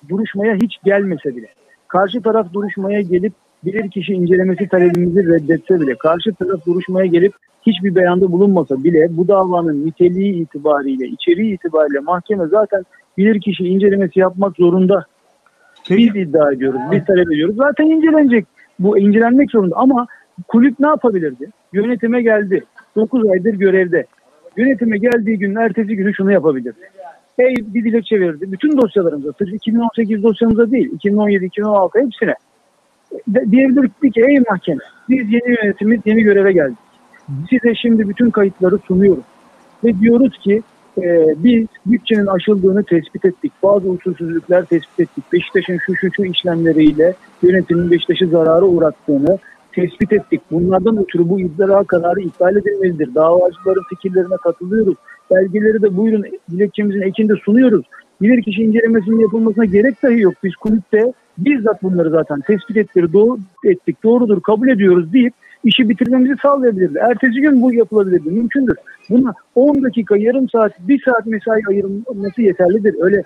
duruşmaya 0.08 0.54
hiç 0.54 0.78
gelmese 0.84 1.36
bile, 1.36 1.46
karşı 1.88 2.22
taraf 2.22 2.52
duruşmaya 2.52 3.00
gelip 3.00 3.32
bilir 3.64 3.90
kişi 3.90 4.12
incelemesi 4.12 4.68
talebimizi 4.68 5.28
reddetse 5.28 5.80
bile, 5.80 5.94
karşı 5.94 6.34
taraf 6.34 6.66
duruşmaya 6.66 7.06
gelip 7.06 7.32
hiçbir 7.66 7.94
beyanda 7.94 8.32
bulunmasa 8.32 8.84
bile 8.84 9.08
bu 9.10 9.28
davanın 9.28 9.86
niteliği 9.86 10.34
itibariyle, 10.34 11.06
içeriği 11.06 11.54
itibariyle 11.54 11.98
mahkeme 12.00 12.46
zaten 12.46 12.84
bilir 13.18 13.40
kişi 13.40 13.64
incelemesi 13.64 14.20
yapmak 14.20 14.56
zorunda. 14.56 15.04
Biz 15.90 16.16
iddia 16.16 16.52
ediyoruz, 16.52 16.80
biz 16.92 17.04
talep 17.04 17.32
ediyoruz. 17.32 17.56
Zaten 17.56 17.86
incelenecek. 17.86 18.46
Bu 18.78 18.98
incelenmek 18.98 19.50
zorunda 19.50 19.76
ama 19.76 20.06
kulüp 20.48 20.80
ne 20.80 20.86
yapabilirdi? 20.86 21.50
Yönetime 21.72 22.22
geldi. 22.22 22.64
9 22.96 23.30
aydır 23.30 23.54
görevde. 23.54 24.06
Yönetime 24.56 24.98
geldiği 24.98 25.38
gün 25.38 25.54
ertesi 25.54 25.96
günü 25.96 26.14
şunu 26.14 26.32
yapabilirdi. 26.32 26.90
Hey 27.36 27.54
bir 27.58 27.84
dilekçe 27.84 28.20
verdi. 28.20 28.52
Bütün 28.52 28.78
dosyalarımıza, 28.78 29.32
sırf 29.32 29.52
2018 29.52 30.22
dosyamıza 30.22 30.70
değil, 30.70 30.92
2017, 30.92 31.44
2016 31.44 31.98
hepsine. 31.98 32.34
diyebilirdik 33.50 34.14
ki 34.14 34.20
ey 34.28 34.38
mahkeme 34.50 34.80
biz 35.08 35.32
yeni 35.32 35.56
yönetimiz 35.62 36.00
yeni 36.04 36.22
göreve 36.22 36.52
geldik. 36.52 36.78
Size 37.50 37.74
şimdi 37.74 38.08
bütün 38.08 38.30
kayıtları 38.30 38.78
sunuyoruz. 38.78 39.24
Ve 39.84 40.00
diyoruz 40.00 40.38
ki 40.38 40.62
e, 41.02 41.26
biz 41.36 41.66
bütçenin 41.86 42.26
aşıldığını 42.26 42.84
tespit 42.84 43.24
ettik. 43.24 43.52
Bazı 43.62 43.90
usulsüzlükler 43.90 44.64
tespit 44.64 45.00
ettik. 45.00 45.24
Beşiktaş'ın 45.32 45.78
şu 45.86 45.96
şu 45.96 46.12
şu 46.12 46.24
işlemleriyle 46.24 47.14
yönetimin 47.42 47.90
Beşiktaş'ı 47.90 48.26
zarara 48.26 48.64
uğrattığını 48.64 49.38
tespit 49.80 50.12
ettik. 50.12 50.40
Bunlardan 50.50 50.98
ötürü 50.98 51.28
bu 51.28 51.40
iddia 51.40 51.84
kararı 51.84 52.20
iptal 52.20 52.56
edilmelidir. 52.56 53.14
Davacıların 53.14 53.82
fikirlerine 53.88 54.36
katılıyoruz. 54.42 54.94
Belgeleri 55.30 55.82
de 55.82 55.96
buyurun 55.96 56.24
dilekçemizin 56.50 57.02
ekinde 57.02 57.34
sunuyoruz. 57.44 57.86
Bilirkişi 58.22 58.62
incelemesinin 58.62 59.20
yapılmasına 59.20 59.64
gerek 59.64 60.02
dahi 60.02 60.20
yok. 60.20 60.34
Biz 60.44 60.56
kulüpte 60.56 61.12
bizzat 61.38 61.82
bunları 61.82 62.10
zaten 62.10 62.40
tespit 62.40 62.76
ettik, 62.76 63.12
doğru, 63.12 63.38
ettik, 63.64 64.02
doğrudur, 64.04 64.40
kabul 64.40 64.68
ediyoruz 64.68 65.12
deyip 65.12 65.34
işi 65.64 65.88
bitirmemizi 65.88 66.34
sağlayabilirdi. 66.42 66.98
Ertesi 66.98 67.40
gün 67.40 67.62
bu 67.62 67.74
yapılabilirdi. 67.74 68.30
Mümkündür. 68.30 68.76
Buna 69.10 69.34
10 69.54 69.82
dakika, 69.82 70.16
yarım 70.16 70.48
saat, 70.48 70.72
1 70.88 71.02
saat 71.04 71.26
mesai 71.26 71.62
ayırılması 71.68 72.42
yeterlidir. 72.42 72.94
Öyle 73.00 73.22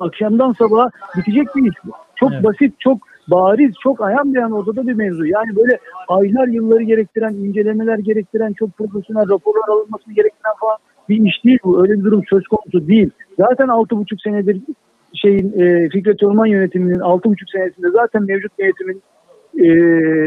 akşamdan 0.00 0.52
sabaha 0.52 0.90
bitecek 1.16 1.56
bir 1.56 1.70
iş 1.70 1.76
bu. 1.84 1.90
Çok 2.14 2.32
Evet. 2.32 2.44
basit, 2.44 2.80
çok 2.80 2.98
bariz, 3.30 3.72
çok 3.82 4.00
ayan 4.00 4.34
bir 4.34 4.38
an 4.38 4.52
ortada 4.52 4.86
bir 4.86 4.92
mevzu. 4.92 5.26
Yani 5.26 5.56
böyle 5.56 5.78
aylar 6.08 6.48
yılları 6.48 6.82
gerektiren, 6.82 7.34
incelemeler 7.34 7.98
gerektiren, 7.98 8.52
çok 8.52 8.76
profesyonel 8.76 9.28
raporlar 9.28 9.68
alınmasını 9.68 10.14
gerektiren 10.14 10.54
falan 10.60 10.76
bir 11.08 11.24
iş 11.24 11.44
değil 11.44 11.58
bu. 11.64 11.82
Öyle 11.82 11.92
bir 11.92 12.04
durum 12.04 12.22
söz 12.30 12.46
konusu 12.46 12.88
değil. 12.88 13.10
Zaten 13.38 13.66
6,5 13.66 14.22
senedir 14.22 14.60
şeyin 15.14 15.52
e, 15.60 15.88
Fikret 15.88 16.22
Orman 16.22 16.46
yönetiminin 16.46 16.98
6,5 16.98 17.52
senesinde 17.52 17.90
zaten 17.90 18.22
mevcut 18.22 18.52
yönetimin 18.58 19.02
e, 19.58 19.68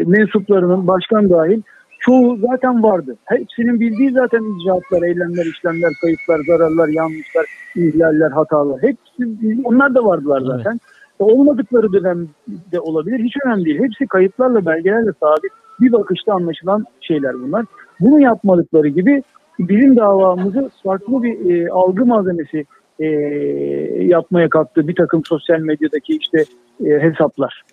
mensuplarının 0.05 0.87
başkan 0.87 1.29
dahil 1.29 1.61
çoğu 1.99 2.37
zaten 2.37 2.83
vardı. 2.83 3.15
Hepsinin 3.25 3.79
bildiği 3.79 4.11
zaten 4.11 4.59
icraatlar, 4.59 5.01
eylemler, 5.01 5.45
işlemler, 5.45 5.91
kayıplar, 6.01 6.39
zararlar, 6.47 6.87
yanlışlar, 6.87 7.45
ihlaller, 7.75 8.31
hatalar. 8.31 8.81
Hepsi 8.81 9.61
onlar 9.63 9.95
da 9.95 10.05
vardılar 10.05 10.43
Evet. 10.55 10.81
Olmadıkları 11.23 11.93
dönemde 11.93 12.79
olabilir. 12.79 13.19
Hiç 13.19 13.35
önemli 13.45 13.65
değil. 13.65 13.79
Hepsi 13.79 14.07
kayıtlarla, 14.07 14.65
belgelerle 14.65 15.11
sabit. 15.19 15.51
Bir 15.81 15.91
bakışta 15.91 16.33
anlaşılan 16.33 16.85
şeyler 17.01 17.33
bunlar. 17.33 17.65
Bunu 17.99 18.21
yapmadıkları 18.21 18.87
gibi 18.87 19.23
bilim 19.59 19.97
davamızı 19.97 20.69
farklı 20.83 21.23
bir 21.23 21.55
e, 21.55 21.69
algı 21.71 22.05
malzemesi 22.05 22.65
e, 22.99 23.05
yapmaya 24.03 24.49
kalktı 24.49 24.87
bir 24.87 24.95
takım 24.95 25.21
sosyal 25.25 25.59
medyadaki 25.59 26.17
işte 26.17 26.43
e, 26.85 26.99
hesaplar. 26.99 27.63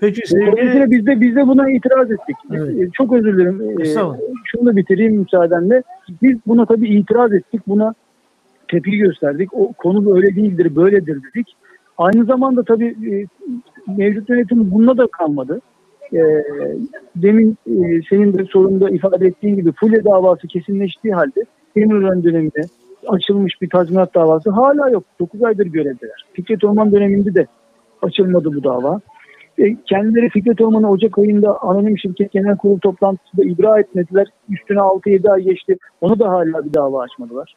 Peki 0.00 0.22
Dolayısıyla 0.30 0.72
sevgili 0.72 0.90
biz 0.90 1.06
de 1.06 1.20
biz 1.20 1.36
de 1.36 1.46
buna 1.46 1.70
itiraz 1.70 2.10
ettik. 2.10 2.36
Evet. 2.52 2.80
E, 2.80 2.90
Çok 2.90 3.12
özür 3.12 3.38
dilerim. 3.38 3.80
E, 3.80 3.84
şunu 4.44 4.66
da 4.66 4.76
bitireyim 4.76 5.14
müsaadenle. 5.14 5.82
Biz 6.22 6.38
buna 6.46 6.66
tabii 6.66 6.88
itiraz 6.88 7.32
ettik. 7.32 7.60
Buna 7.66 7.94
tepki 8.68 8.98
gösterdik. 8.98 9.54
O 9.54 9.72
konu 9.72 10.14
böyle 10.14 10.36
değildir, 10.36 10.76
böyledir 10.76 11.20
dedik. 11.22 11.56
Aynı 11.98 12.24
zamanda 12.24 12.62
tabii 12.62 12.96
e, 13.10 13.26
mevcut 13.96 14.28
yönetim 14.28 14.70
bununla 14.70 14.98
da 14.98 15.06
kalmadı. 15.06 15.60
E, 16.12 16.20
demin 17.16 17.56
e, 17.66 18.02
senin 18.10 18.38
de 18.38 18.44
sorunda 18.44 18.90
ifade 18.90 19.26
ettiğin 19.26 19.56
gibi 19.56 19.72
Fulya 19.72 20.04
davası 20.04 20.48
kesinleştiği 20.48 21.14
halde 21.14 21.44
Demirören 21.76 22.24
döneminde 22.24 22.60
açılmış 23.06 23.62
bir 23.62 23.70
tazminat 23.70 24.14
davası 24.14 24.50
hala 24.50 24.90
yok. 24.90 25.04
9 25.20 25.42
aydır 25.42 25.66
görevdeler. 25.66 26.26
Fikret 26.32 26.64
Orman 26.64 26.92
döneminde 26.92 27.34
de 27.34 27.46
açılmadı 28.02 28.54
bu 28.54 28.64
dava. 28.64 29.00
E, 29.58 29.76
kendileri 29.86 30.28
Fikret 30.28 30.60
Orman'ı 30.60 30.90
Ocak 30.90 31.18
ayında 31.18 31.62
anonim 31.62 31.98
şirket 31.98 32.32
genel 32.32 32.56
kurul 32.56 32.78
toplantısında 32.78 33.44
ibra 33.44 33.80
etmediler. 33.80 34.26
Üstüne 34.50 34.78
6-7 34.78 35.30
ay 35.30 35.42
geçti. 35.42 35.76
Onu 36.00 36.18
da 36.18 36.28
hala 36.28 36.64
bir 36.64 36.74
dava 36.74 37.02
açmadılar. 37.02 37.54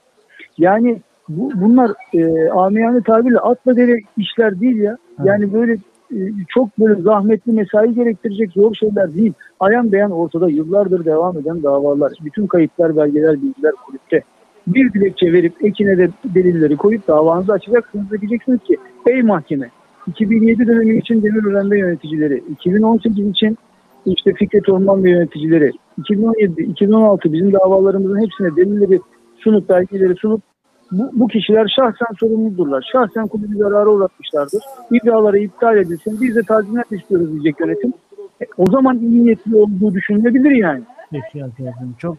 Yani 0.57 1.01
bu, 1.29 1.51
bunlar 1.55 1.91
e, 2.13 2.49
amiyane 2.49 3.01
tabirle 3.01 3.39
atla 3.39 3.75
dere 3.75 3.99
işler 4.17 4.59
değil 4.59 4.77
ya. 4.77 4.97
Yani 5.23 5.53
böyle 5.53 5.73
e, 6.13 6.17
çok 6.47 6.79
böyle 6.79 7.01
zahmetli 7.01 7.51
mesai 7.51 7.95
gerektirecek 7.95 8.51
zor 8.51 8.75
şeyler 8.75 9.13
değil. 9.13 9.33
Ayan 9.59 9.91
beyan 9.91 10.11
ortada 10.11 10.49
yıllardır 10.49 11.05
devam 11.05 11.37
eden 11.37 11.63
davalar. 11.63 12.11
Bütün 12.25 12.47
kayıtlar, 12.47 12.97
belgeler, 12.97 13.41
bilgiler 13.41 13.71
kulüpte. 13.85 14.21
Bir 14.67 14.93
dilekçe 14.93 15.33
verip 15.33 15.53
ekine 15.65 15.97
de 15.97 16.09
delilleri 16.23 16.77
koyup 16.77 17.07
davanızı 17.07 17.53
açacaksınız 17.53 18.11
ve 18.11 18.21
diyeceksiniz 18.21 18.59
ki 18.59 18.77
ey 19.07 19.21
mahkeme 19.21 19.69
2007 20.07 20.67
dönemi 20.67 20.97
için 20.97 21.23
Demirören'de 21.23 21.77
yöneticileri, 21.77 22.43
2018 22.51 23.27
için 23.27 23.57
işte 24.05 24.33
Fikret 24.33 24.69
Orman 24.69 25.03
ve 25.03 25.09
yöneticileri, 25.09 25.71
2017, 25.97 26.61
2016 26.61 27.33
bizim 27.33 27.53
davalarımızın 27.53 28.21
hepsine 28.21 28.55
delilleri 28.55 28.99
sunup, 29.37 29.69
belgeleri 29.69 30.15
sunup 30.15 30.41
bu, 30.91 31.09
bu 31.13 31.27
kişiler 31.27 31.73
şahsen 31.75 32.13
sorumludurlar. 32.19 32.89
Şahsen 32.91 33.27
kulübü 33.27 33.57
zarara 33.57 33.89
uğratmışlardır. 33.89 34.63
İddiaları 34.91 35.39
iptal 35.39 35.77
edilsin. 35.77 36.21
Biz 36.21 36.35
de 36.35 36.43
tazminat 36.43 36.91
istiyoruz 36.91 37.31
diyecek 37.31 37.59
yönetim. 37.59 37.93
E, 38.41 38.45
o 38.57 38.71
zaman 38.71 38.99
iyi 38.99 39.23
niyetli 39.23 39.55
olduğu 39.55 39.93
düşünülebilir 39.93 40.51
yani. 40.51 40.81
Peki 41.11 41.43
arkadaşım 41.43 41.95
çok 41.97 42.17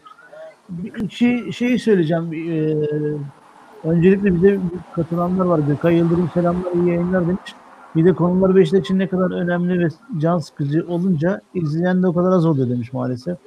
bir 0.71 1.05
iki 1.05 1.53
şeyi 1.53 1.79
söyleyeceğim. 1.79 2.33
Ee, 2.33 3.89
öncelikle 3.89 4.35
bize 4.35 4.59
katılanlar 4.95 5.45
var. 5.45 5.61
Gökay 5.69 5.97
Yıldırım 5.97 6.31
selamlar 6.35 6.73
iyi 6.73 6.89
yayınlar 6.89 7.29
demiş. 7.29 7.55
Bir 7.97 8.05
de 8.05 8.13
konular 8.13 8.57
Beşiktaş 8.57 8.81
için 8.81 8.99
ne 8.99 9.07
kadar 9.07 9.31
önemli 9.31 9.85
ve 9.85 9.89
can 10.19 10.39
sıkıcı 10.39 10.87
olunca 10.89 11.41
izleyen 11.55 12.03
de 12.03 12.07
o 12.07 12.15
kadar 12.15 12.33
az 12.33 12.47
oluyor 12.47 12.69
demiş 12.69 12.93
maalesef. 12.93 13.39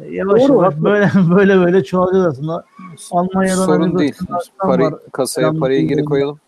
Ee, 0.00 0.14
Yavaş 0.14 0.48
Doğru, 0.48 0.52
yavaş 0.52 0.76
böyle 0.82 1.10
böyle 1.36 1.58
böyle 1.58 1.84
çoğalıyor 1.84 2.28
aslında. 2.28 2.64
Almanya'dan 3.10 3.64
Sorun 3.64 3.72
Amerika'dan 3.74 3.98
değil. 3.98 4.14
Parayı, 4.58 4.90
var. 4.90 5.00
kasaya 5.12 5.52
parayı 5.52 5.88
geri 5.88 6.04
koyalım. 6.04 6.40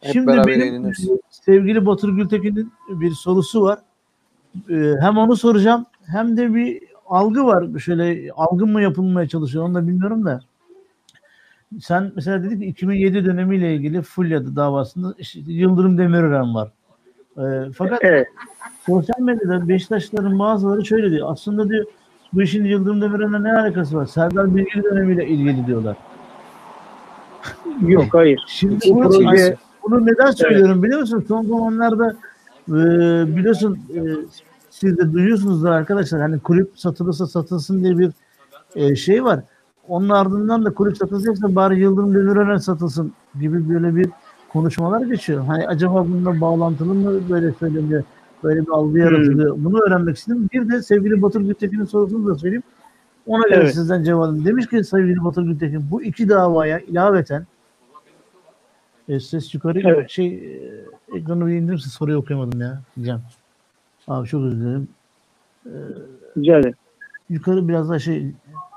Hep 0.00 0.12
Şimdi 0.12 0.26
beraber 0.26 0.46
benim 0.46 0.62
eğleniriz. 0.62 1.08
sevgili 1.30 1.86
Batur 1.86 2.16
Gültekin'in 2.16 2.72
bir 2.88 3.10
sorusu 3.10 3.62
var. 3.62 3.78
Ee, 4.70 4.94
hem 5.00 5.18
onu 5.18 5.36
soracağım 5.36 5.86
hem 6.06 6.36
de 6.36 6.54
bir 6.54 6.82
algı 7.06 7.44
var. 7.46 7.78
Şöyle 7.78 8.32
algı 8.32 8.66
mı 8.66 8.82
yapılmaya 8.82 9.28
çalışıyor 9.28 9.64
onu 9.64 9.74
da 9.74 9.88
bilmiyorum 9.88 10.24
da. 10.24 10.40
Sen 11.80 12.12
mesela 12.16 12.42
dedik 12.42 12.60
ki 12.60 12.66
2007 12.66 13.24
dönemiyle 13.24 13.74
ilgili 13.74 14.02
Fulya'da 14.02 14.56
davasında 14.56 15.14
işte 15.18 15.40
Yıldırım 15.46 15.98
Demirören 15.98 16.54
var. 16.54 16.72
Ee, 17.38 17.72
fakat 17.76 17.98
Evet. 18.02 18.26
sosyal 18.86 19.20
medyada 19.20 19.68
Beşiktaşlıların 19.68 20.38
bazıları 20.38 20.84
şöyle 20.84 21.10
diyor. 21.10 21.32
Aslında 21.32 21.68
diyor 21.68 21.84
bu 22.34 22.42
işin 22.42 22.64
Yıldırım 22.64 23.00
Demirören'le 23.00 23.44
ne 23.44 23.52
alakası 23.52 23.96
var? 23.96 24.06
Serdar 24.06 24.56
Bilgili 24.56 24.84
dönemiyle 24.84 25.28
ilgili 25.28 25.66
diyorlar. 25.66 25.96
Yok 27.86 28.04
hayır. 28.12 28.44
Şimdi 28.48 28.78
Bu 28.90 28.94
bunu, 28.94 29.08
proje- 29.08 29.56
bunu 29.82 30.06
neden 30.06 30.30
söylüyorum 30.30 30.82
biliyor 30.82 31.00
musun? 31.00 31.24
Son 31.28 31.44
zamanlarda 31.44 32.16
e, 32.68 32.72
biliyorsun 33.36 33.78
e, 33.94 34.00
siz 34.70 34.98
de 34.98 35.12
duyuyorsunuz 35.12 35.64
da 35.64 35.70
arkadaşlar 35.70 36.20
hani 36.20 36.38
kulüp 36.38 36.70
satılırsa 36.74 37.26
satılsın 37.26 37.84
diye 37.84 37.98
bir 37.98 38.10
e, 38.74 38.96
şey 38.96 39.24
var. 39.24 39.40
Onun 39.88 40.08
ardından 40.08 40.64
da 40.64 40.70
kulüp 40.74 40.96
satılacaksa 40.96 41.54
bari 41.54 41.80
Yıldırım 41.80 42.14
Demirören 42.14 42.56
satılsın 42.56 43.12
gibi 43.40 43.68
böyle 43.68 43.96
bir 43.96 44.10
konuşmalar 44.52 45.00
geçiyor. 45.00 45.44
Hani 45.44 45.68
acaba 45.68 46.06
bununla 46.08 46.40
bağlantılı 46.40 46.94
mı 46.94 47.20
böyle 47.30 47.52
söyleniyor? 47.52 48.02
Böyle 48.44 48.60
bir 48.62 48.68
algı 48.68 48.98
yaratılıyor. 48.98 49.56
Bunu 49.58 49.80
öğrenmek 49.80 50.16
istedim. 50.16 50.48
Bir 50.52 50.68
de 50.68 50.82
sevgili 50.82 51.22
Batur 51.22 51.40
Gültekin'in 51.40 51.84
sorusunu 51.84 52.26
da 52.26 52.34
söyleyeyim. 52.34 52.62
Ona 53.26 53.48
göre 53.48 53.60
Evet. 53.60 53.74
sizden 53.74 54.04
cevabını. 54.04 54.44
Demiş 54.44 54.66
ki 54.66 54.84
sevgili 54.84 55.24
Batur 55.24 55.42
Gültekin 55.42 55.90
bu 55.90 56.02
iki 56.02 56.28
davaya 56.28 56.78
ilaveten 56.78 57.46
e, 59.08 59.20
ses 59.20 59.54
yukarı 59.54 59.80
Evet. 59.80 60.10
şey 60.10 60.26
e, 60.26 61.16
ekranı 61.16 61.46
bir 61.46 61.52
indirirse 61.52 61.90
soruyu 61.90 62.18
okuyamadım 62.18 62.60
ya. 62.60 62.80
Cem. 63.02 63.22
Abi 64.08 64.28
çok 64.28 64.42
özür 64.42 64.60
dilerim. 64.60 64.88
Rica 66.36 66.58
ederim. 66.58 66.74
Yukarı 67.30 67.68
biraz 67.68 67.88
daha 67.88 67.98
şey 67.98 68.32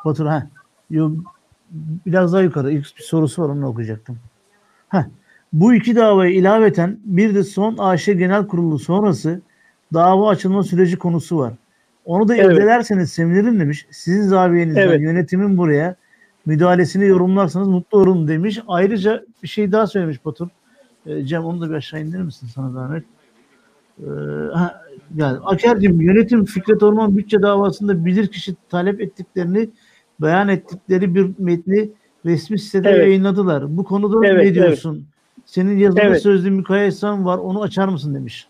Batur 0.06 0.26
ha. 0.26 0.48
Biraz 2.06 2.34
daha 2.34 2.42
yukarı. 2.42 2.72
İlk 2.72 2.98
bir 2.98 3.04
sorusu 3.04 3.44
var 3.44 3.50
onu 3.50 3.68
okuyacaktım. 3.68 4.18
Heh. 4.90 5.04
Bu 5.54 5.74
iki 5.74 5.96
davaya 5.96 6.32
ilaveten 6.32 7.00
bir 7.04 7.36
de 7.36 7.44
son 7.44 7.78
AŞ 7.78 8.06
Genel 8.06 8.48
Kurulu 8.48 8.80
sonrası 8.80 9.42
dava 9.94 10.30
açılma 10.30 10.64
süreci 10.64 10.98
konusu 10.98 11.38
var. 11.38 11.54
Onu 12.06 12.28
da 12.28 12.36
Evet. 12.36 12.46
irdelerseniz 12.58 13.12
sevinirim 13.12 13.60
demiş. 13.60 13.88
Sizin 13.92 14.22
zaviyenizden 14.22 14.82
Evet. 14.82 15.02
yönetimin 15.02 15.58
buraya 15.58 15.96
müdahalesini 16.46 17.06
yorumlarsanız 17.06 17.68
mutlu 17.68 17.98
olurum 17.98 18.28
demiş. 18.28 18.60
Ayrıca 18.68 19.24
bir 19.44 19.48
şey 19.48 19.72
daha 19.72 19.88
söylemiş 19.88 20.26
Batur. 20.26 20.48
Ee, 21.06 21.26
Cem 21.26 21.44
onu 21.44 21.62
da 21.62 21.70
bir 21.70 21.76
aşağı 21.76 22.02
indirir 22.02 22.22
misin 22.22 22.48
sana 22.56 22.72
zahmet? 22.72 23.04
Ee, 24.00 24.04
ha, 24.54 24.82
yani 25.16 25.38
Aker'cim 25.44 26.02
yönetim 26.02 26.46
Fikret 26.46 26.84
Orman 26.84 27.18
bütçe 27.18 27.42
davasında 27.42 28.06
bilirkişi 28.06 28.56
talep 28.70 29.02
ettiklerini 29.02 29.70
beyan 30.22 30.48
ettikleri 30.48 31.16
bir 31.16 31.30
metni 31.38 31.90
resmi 32.26 32.60
sitede 32.60 32.90
Evet. 32.90 33.08
yayınladılar. 33.08 33.78
Bu 33.78 33.84
konuda 33.84 34.28
Evet, 34.28 34.46
ne 34.46 34.54
diyorsun? 34.54 35.06
Senin 35.46 35.78
yazılı 35.78 36.02
Evet. 36.02 36.22
sözlü 36.22 36.52
mukayesen 36.52 37.26
var 37.26 37.38
onu 37.38 37.62
açar 37.62 37.88
mısın 37.88 38.16
demiş. 38.16 38.48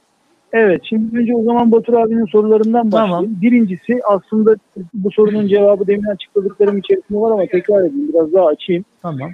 Evet, 0.59 0.81
şimdi 0.89 1.17
önce 1.17 1.35
o 1.35 1.43
zaman 1.43 1.71
Batur 1.71 1.93
abinin 1.93 2.25
sorularından 2.25 2.91
başlayayım. 2.91 3.11
Tamam. 3.11 3.41
Birincisi 3.41 3.99
aslında 4.09 4.55
bu 4.93 5.11
sorunun 5.11 5.47
cevabı 5.47 5.87
demin 5.87 6.07
açıkladıklarım 6.07 6.77
içerisinde 6.77 7.19
var 7.19 7.31
ama 7.31 7.45
tekrar 7.45 7.79
edeyim, 7.79 8.09
biraz 8.13 8.33
daha 8.33 8.45
açayım. 8.45 8.85
Tamam. 9.01 9.31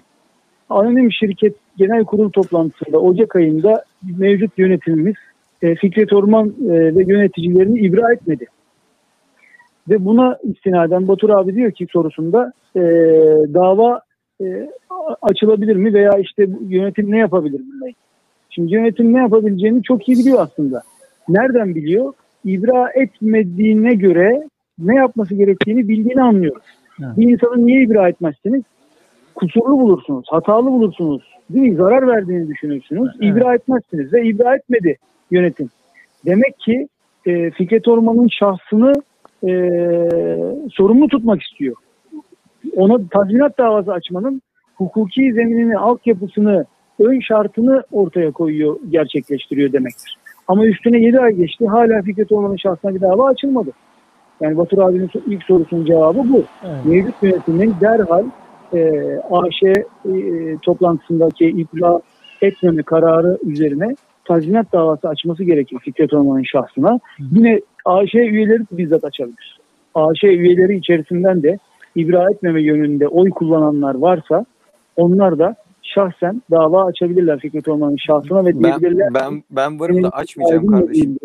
Anonim 0.69 1.12
şirket 1.12 1.55
genel 1.77 2.03
kurul 2.03 2.29
toplantısında 2.29 2.97
Ocak 2.97 3.36
ayında 3.36 3.83
mevcut 4.17 4.57
yönetimimiz 4.57 5.15
e, 5.62 5.75
Fikret 5.75 6.13
Orman 6.13 6.47
e, 6.47 6.95
ve 6.95 7.03
yöneticilerini 7.07 7.79
ibra 7.79 8.13
etmedi. 8.13 8.45
Ve 9.89 10.05
buna 10.05 10.38
istinaden 10.43 11.07
Batur 11.07 11.29
abi 11.29 11.55
diyor 11.55 11.71
ki 11.71 11.88
sorusunda 11.91 12.53
e, 12.75 12.81
dava 13.53 14.01
e, 14.41 14.69
açılabilir 15.21 15.75
mi 15.75 15.93
veya 15.93 16.17
işte 16.17 16.47
yönetim 16.67 17.12
ne 17.12 17.17
yapabilir 17.17 17.62
bununla? 17.71 17.93
Şimdi 18.49 18.73
yönetim 18.73 19.13
ne 19.13 19.17
yapabileceğini 19.17 19.83
çok 19.83 20.09
iyi 20.09 20.17
biliyor 20.17 20.39
aslında. 20.41 20.83
Nereden 21.29 21.75
biliyor? 21.75 22.13
İbra 22.45 22.89
etmediğine 22.89 23.93
göre 23.93 24.43
ne 24.79 24.95
yapması 24.95 25.36
gerektiğini 25.36 25.88
bildiğini 25.88 26.21
anlıyoruz. 26.21 26.63
Evet. 27.03 27.17
Bir 27.17 27.29
insanı 27.29 27.67
niye 27.67 27.83
ibra 27.83 28.09
etmezsiniz? 28.09 28.63
Kusurlu 29.36 29.79
bulursunuz, 29.79 30.25
hatalı 30.29 30.65
bulursunuz, 30.65 31.21
değil 31.49 31.69
mi? 31.69 31.75
zarar 31.75 32.07
verdiğini 32.07 32.47
düşünürsünüz. 32.47 33.09
Evet. 33.21 33.31
İbra 33.31 33.55
etmezsiniz 33.55 34.13
ve 34.13 34.25
ibra 34.25 34.55
etmedi 34.55 34.97
yönetim. 35.31 35.69
Demek 36.25 36.59
ki 36.59 36.88
e, 37.25 37.51
Fikret 37.51 37.88
Orman'ın 37.88 38.27
şahsını 38.27 38.93
e, 39.43 39.51
sorumlu 40.71 41.07
tutmak 41.07 41.41
istiyor. 41.41 41.75
Ona 42.75 43.07
tazminat 43.12 43.57
davası 43.57 43.93
açmanın 43.93 44.41
hukuki 44.75 45.33
zeminini, 45.33 45.77
altyapısını, 45.77 46.65
ön 46.99 47.19
şartını 47.19 47.83
ortaya 47.91 48.31
koyuyor, 48.31 48.79
gerçekleştiriyor 48.89 49.73
demektir. 49.73 50.17
Ama 50.47 50.65
üstüne 50.65 50.99
7 50.99 51.19
ay 51.19 51.34
geçti. 51.34 51.67
Hala 51.67 52.01
Fikret 52.01 52.32
Orman'ın 52.32 52.56
şahsına 52.56 52.95
bir 52.95 53.01
dava 53.01 53.27
açılmadı. 53.27 53.71
Yani 54.41 54.58
Batur 54.58 54.77
abinin 54.77 55.10
ilk 55.27 55.43
sorusunun 55.43 55.86
cevabı 55.86 56.17
bu. 56.17 56.43
Evet. 56.65 56.86
Mevcut 56.86 57.23
yönetimin 57.23 57.75
derhal 57.82 58.23
e, 58.73 58.91
AŞ 59.32 59.63
e, 59.63 59.73
toplantısındaki 60.62 61.45
ibra 61.45 62.01
etmeme 62.41 62.84
kararı 62.84 63.38
üzerine 63.43 63.95
tazminat 64.25 64.73
davası 64.73 65.10
açması 65.10 65.43
gerekir 65.43 65.77
Fikret 65.82 66.13
Orman'ın 66.13 66.43
şahsına. 66.43 66.99
Yine 67.32 67.62
AŞ 67.86 68.15
üyeleri 68.15 68.63
bizzat 68.71 69.03
açabilir. 69.03 69.60
AŞ 69.95 70.23
üyeleri 70.23 70.77
içerisinden 70.77 71.43
de 71.43 71.58
ibra 71.95 72.32
etmeme 72.32 72.62
yönünde 72.62 73.08
oy 73.08 73.29
kullananlar 73.29 73.95
varsa 73.95 74.45
onlar 74.95 75.39
da 75.39 75.56
şahsen 75.93 76.41
dava 76.51 76.86
açabilirler 76.86 77.39
Fikret 77.39 77.67
Orman'ın 77.67 77.95
şahsına 77.95 78.45
ve 78.45 78.53
Ben, 78.53 78.63
diyebilirler 78.63 79.08
ki, 79.08 79.13
ben, 79.13 79.43
ben 79.51 79.79
varım 79.79 79.95
da 79.95 80.10
senin 80.10 80.21
açmayacağım 80.21 80.67
kardeşim. 80.67 81.17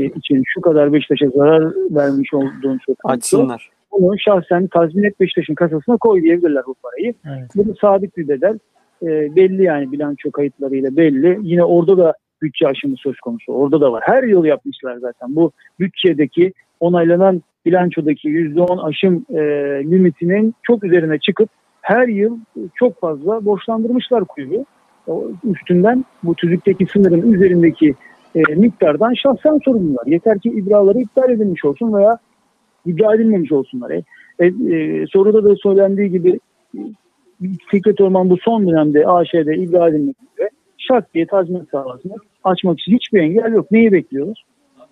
e, 0.00 0.04
için 0.04 0.42
şu 0.46 0.60
kadar 0.60 0.92
Beşiktaş'a 0.92 1.30
zarar 1.30 1.72
vermiş 1.90 2.34
olduğun 2.34 2.78
söz 2.86 2.96
konusu. 2.96 3.18
Açsınlar. 3.18 3.70
Bunu 3.92 4.18
şahsen 4.18 4.66
tazmin 4.66 5.04
et 5.04 5.20
Beşiktaş'ın 5.20 5.54
kasasına 5.54 5.96
koy 5.96 6.22
diyebilirler 6.22 6.62
bu 6.66 6.74
parayı. 6.74 7.14
Evet. 7.26 7.50
Bu 7.56 7.68
da 7.68 7.74
sabit 7.80 8.16
bir 8.16 8.28
bedel. 8.28 8.58
E, 9.02 9.36
belli 9.36 9.62
yani 9.62 9.92
bilanço 9.92 10.30
kayıtlarıyla 10.30 10.96
belli. 10.96 11.38
Yine 11.42 11.64
orada 11.64 11.98
da 11.98 12.14
bütçe 12.42 12.68
aşımı 12.68 12.96
söz 12.96 13.20
konusu. 13.20 13.52
Orada 13.52 13.80
da 13.80 13.92
var. 13.92 14.02
Her 14.06 14.22
yıl 14.22 14.44
yapmışlar 14.44 14.96
zaten. 14.96 15.36
Bu 15.36 15.52
bütçedeki 15.80 16.52
onaylanan 16.80 17.42
bilançodaki 17.66 18.28
%10 18.28 18.82
aşım 18.82 19.26
e, 19.30 19.40
limitinin 19.90 20.54
çok 20.62 20.84
üzerine 20.84 21.18
çıkıp 21.18 21.48
her 21.86 22.08
yıl 22.08 22.38
çok 22.74 23.00
fazla 23.00 23.44
borçlandırmışlar 23.44 24.24
kulübü. 24.24 24.64
O 25.06 25.24
üstünden 25.44 26.04
bu 26.22 26.34
tüzükteki 26.34 26.86
sınırın 26.86 27.32
üzerindeki 27.32 27.94
e, 28.34 28.54
miktardan 28.54 29.14
şahsen 29.14 29.58
sorumlular. 29.64 30.06
Yeter 30.06 30.38
ki 30.38 30.48
ibraları 30.48 30.98
iptal 30.98 31.30
edilmiş 31.30 31.64
olsun 31.64 31.94
veya 31.94 32.18
ibra 32.86 33.14
edilmemiş 33.14 33.52
olsunlar. 33.52 33.90
E, 33.90 34.02
e, 34.38 34.46
e, 34.46 35.06
soruda 35.06 35.44
da 35.44 35.56
söylendiği 35.56 36.10
gibi 36.10 36.40
e, 36.74 36.80
Fikret 37.70 38.00
Orman 38.00 38.30
bu 38.30 38.36
son 38.36 38.66
dönemde 38.66 39.06
AŞ'de 39.06 39.56
ibra 39.56 39.88
edilmek 39.88 40.16
üzere 40.32 40.50
şak 40.78 41.14
diye 41.14 41.26
tazminat 41.26 41.72
davasını 41.72 42.14
açmak 42.44 42.80
için 42.80 42.92
hiçbir 42.92 43.20
engel 43.20 43.52
yok. 43.52 43.70
Neyi 43.70 43.92
bekliyoruz? 43.92 44.44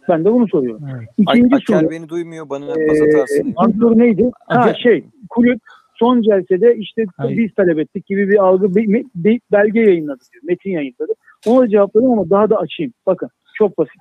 Ben 0.08 0.24
de 0.24 0.32
bunu 0.32 0.48
soruyorum. 0.48 0.82
Evet. 0.96 1.08
Ay, 1.26 1.38
İkinci 1.38 1.56
Aker 1.56 1.80
soru, 1.80 1.90
beni 1.90 2.08
duymuyor 2.08 2.48
bana 2.48 2.64
e, 2.64 2.86
pas 2.86 3.00
atarsın. 3.00 3.54
soru 3.80 3.98
neydi? 3.98 4.30
Ha 4.46 4.74
şey, 4.74 5.04
kulüp 5.30 5.60
son 5.98 6.22
celsede 6.22 6.76
işte 6.76 7.04
Hayır. 7.16 7.38
biz 7.38 7.54
talep 7.54 7.78
ettik 7.78 8.06
gibi 8.06 8.28
bir 8.28 8.44
algı 8.44 8.74
bir, 8.74 9.04
bir 9.14 9.40
belge 9.52 9.80
yayınladı 9.80 10.20
diyor. 10.32 10.42
Metin 10.44 10.70
yayınladı. 10.70 11.12
Ona 11.46 11.68
cevapladım 11.68 12.10
ama 12.10 12.30
daha 12.30 12.50
da 12.50 12.56
açayım. 12.56 12.92
Bakın 13.06 13.28
çok 13.54 13.78
basit. 13.78 14.00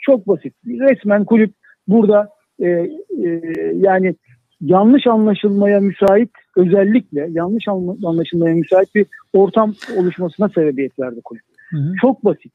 Çok 0.00 0.28
basit. 0.28 0.54
Resmen 0.66 1.24
kulüp 1.24 1.54
burada 1.88 2.28
e, 2.60 2.66
e, 2.66 3.40
yani 3.74 4.14
yanlış 4.60 5.06
anlaşılmaya 5.06 5.80
müsait 5.80 6.30
özellikle 6.56 7.28
yanlış 7.30 7.68
anla- 7.68 8.08
anlaşılmaya 8.08 8.54
müsait 8.54 8.94
bir 8.94 9.06
ortam 9.32 9.74
oluşmasına 9.96 10.48
sebebiyet 10.48 10.98
verdi 10.98 11.20
kulüp. 11.24 11.42
Hı 11.70 11.76
hı. 11.76 11.92
Çok 12.00 12.24
basit. 12.24 12.52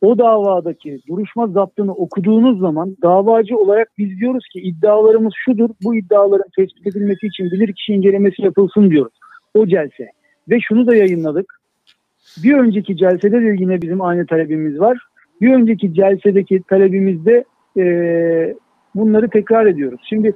O 0.00 0.18
davadaki 0.18 1.00
duruşma 1.08 1.46
zaptını 1.46 1.94
okuduğunuz 1.94 2.60
zaman 2.60 2.96
davacı 3.02 3.56
olarak 3.56 3.88
biz 3.98 4.20
diyoruz 4.20 4.44
ki 4.52 4.60
iddialarımız 4.60 5.32
şudur. 5.44 5.70
Bu 5.84 5.94
iddiaların 5.94 6.50
tespit 6.56 6.86
edilmesi 6.86 7.26
için 7.26 7.50
bilirkişi 7.50 7.92
incelemesi 7.92 8.42
yapılsın 8.42 8.90
diyoruz. 8.90 9.12
O 9.54 9.66
celse. 9.66 10.08
Ve 10.50 10.60
şunu 10.60 10.86
da 10.86 10.96
yayınladık. 10.96 11.60
Bir 12.44 12.54
önceki 12.54 12.96
celsede 12.96 13.42
de 13.42 13.56
yine 13.58 13.82
bizim 13.82 14.02
aynı 14.02 14.26
talebimiz 14.26 14.80
var. 14.80 14.98
Bir 15.40 15.54
önceki 15.54 15.94
celsedeki 15.94 16.62
talebimizde 16.68 17.44
eee, 17.76 18.54
bunları 18.94 19.28
tekrar 19.28 19.66
ediyoruz. 19.66 20.00
Şimdi 20.08 20.34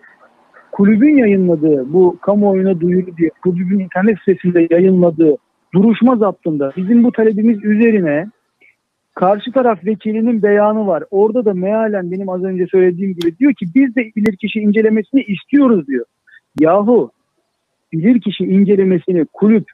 kulübün 0.72 1.16
yayınladığı 1.16 1.92
bu 1.92 2.18
kamuoyuna 2.20 2.80
duyuru 2.80 3.16
diye 3.16 3.30
kulübün 3.42 3.78
internet 3.78 4.18
sitesinde 4.18 4.66
yayınladığı 4.70 5.36
duruşma 5.74 6.16
zaptında 6.16 6.72
bizim 6.76 7.04
bu 7.04 7.12
talebimiz 7.12 7.64
üzerine 7.64 8.26
karşı 9.14 9.52
taraf 9.52 9.84
vekilinin 9.86 10.42
beyanı 10.42 10.86
var. 10.86 11.04
Orada 11.10 11.44
da 11.44 11.54
mealen 11.54 12.10
benim 12.10 12.28
az 12.28 12.44
önce 12.44 12.66
söylediğim 12.66 13.14
gibi 13.14 13.38
diyor 13.38 13.54
ki 13.54 13.66
biz 13.74 13.96
de 13.96 14.10
bilirkişi 14.16 14.60
incelemesini 14.60 15.22
istiyoruz 15.22 15.86
diyor. 15.86 16.04
Yahu 16.60 17.10
bilirkişi 17.92 18.44
incelemesini 18.44 19.24
kulüp 19.32 19.64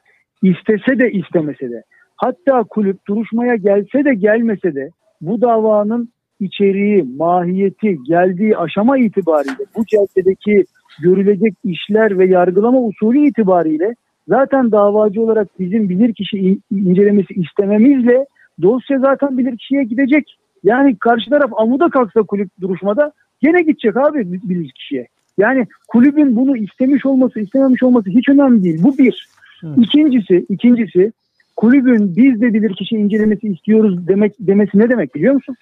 istese 0.43 0.99
de 0.99 1.11
istemese 1.11 1.71
de 1.71 1.83
hatta 2.15 2.63
kulüp 2.63 3.07
duruşmaya 3.07 3.55
gelse 3.55 4.05
de 4.05 4.13
gelmese 4.13 4.75
de 4.75 4.89
bu 5.21 5.41
davanın 5.41 6.09
içeriği, 6.39 7.03
mahiyeti, 7.17 7.97
geldiği 8.03 8.57
aşama 8.57 8.97
itibariyle 8.97 9.65
bu 9.77 9.85
celsedeki 9.85 10.65
görülecek 11.03 11.53
işler 11.63 12.19
ve 12.19 12.25
yargılama 12.25 12.81
usulü 12.81 13.27
itibariyle 13.27 13.95
zaten 14.27 14.71
davacı 14.71 15.21
olarak 15.21 15.47
bizim 15.59 15.89
bilirkişi 15.89 16.37
in- 16.37 16.63
incelemesi 16.71 17.33
istememizle 17.33 18.25
dosya 18.61 18.99
zaten 18.99 19.37
bilirkişiye 19.37 19.83
gidecek. 19.83 20.37
Yani 20.63 20.97
karşı 20.99 21.29
taraf 21.29 21.51
amuda 21.57 21.89
kalksa 21.89 22.21
kulüp 22.21 22.49
duruşmada 22.61 23.11
gene 23.41 23.61
gidecek 23.61 23.97
abi 23.97 24.31
bilirkişiye. 24.31 25.07
Yani 25.37 25.67
kulübün 25.87 26.35
bunu 26.35 26.57
istemiş 26.57 27.05
olması, 27.05 27.39
istememiş 27.39 27.83
olması 27.83 28.09
hiç 28.09 28.29
önemli 28.29 28.63
değil. 28.63 28.83
Bu 28.83 28.97
bir. 28.97 29.29
Evet. 29.63 29.77
İkincisi, 29.77 30.45
ikincisi 30.49 31.11
kulübün 31.55 32.15
biz 32.15 32.41
de 32.41 32.53
bilirkişi 32.53 32.95
incelemesi 32.95 33.47
istiyoruz 33.47 34.07
demek 34.07 34.33
demesi 34.39 34.79
ne 34.79 34.89
demek 34.89 35.15
biliyor 35.15 35.33
musun? 35.33 35.55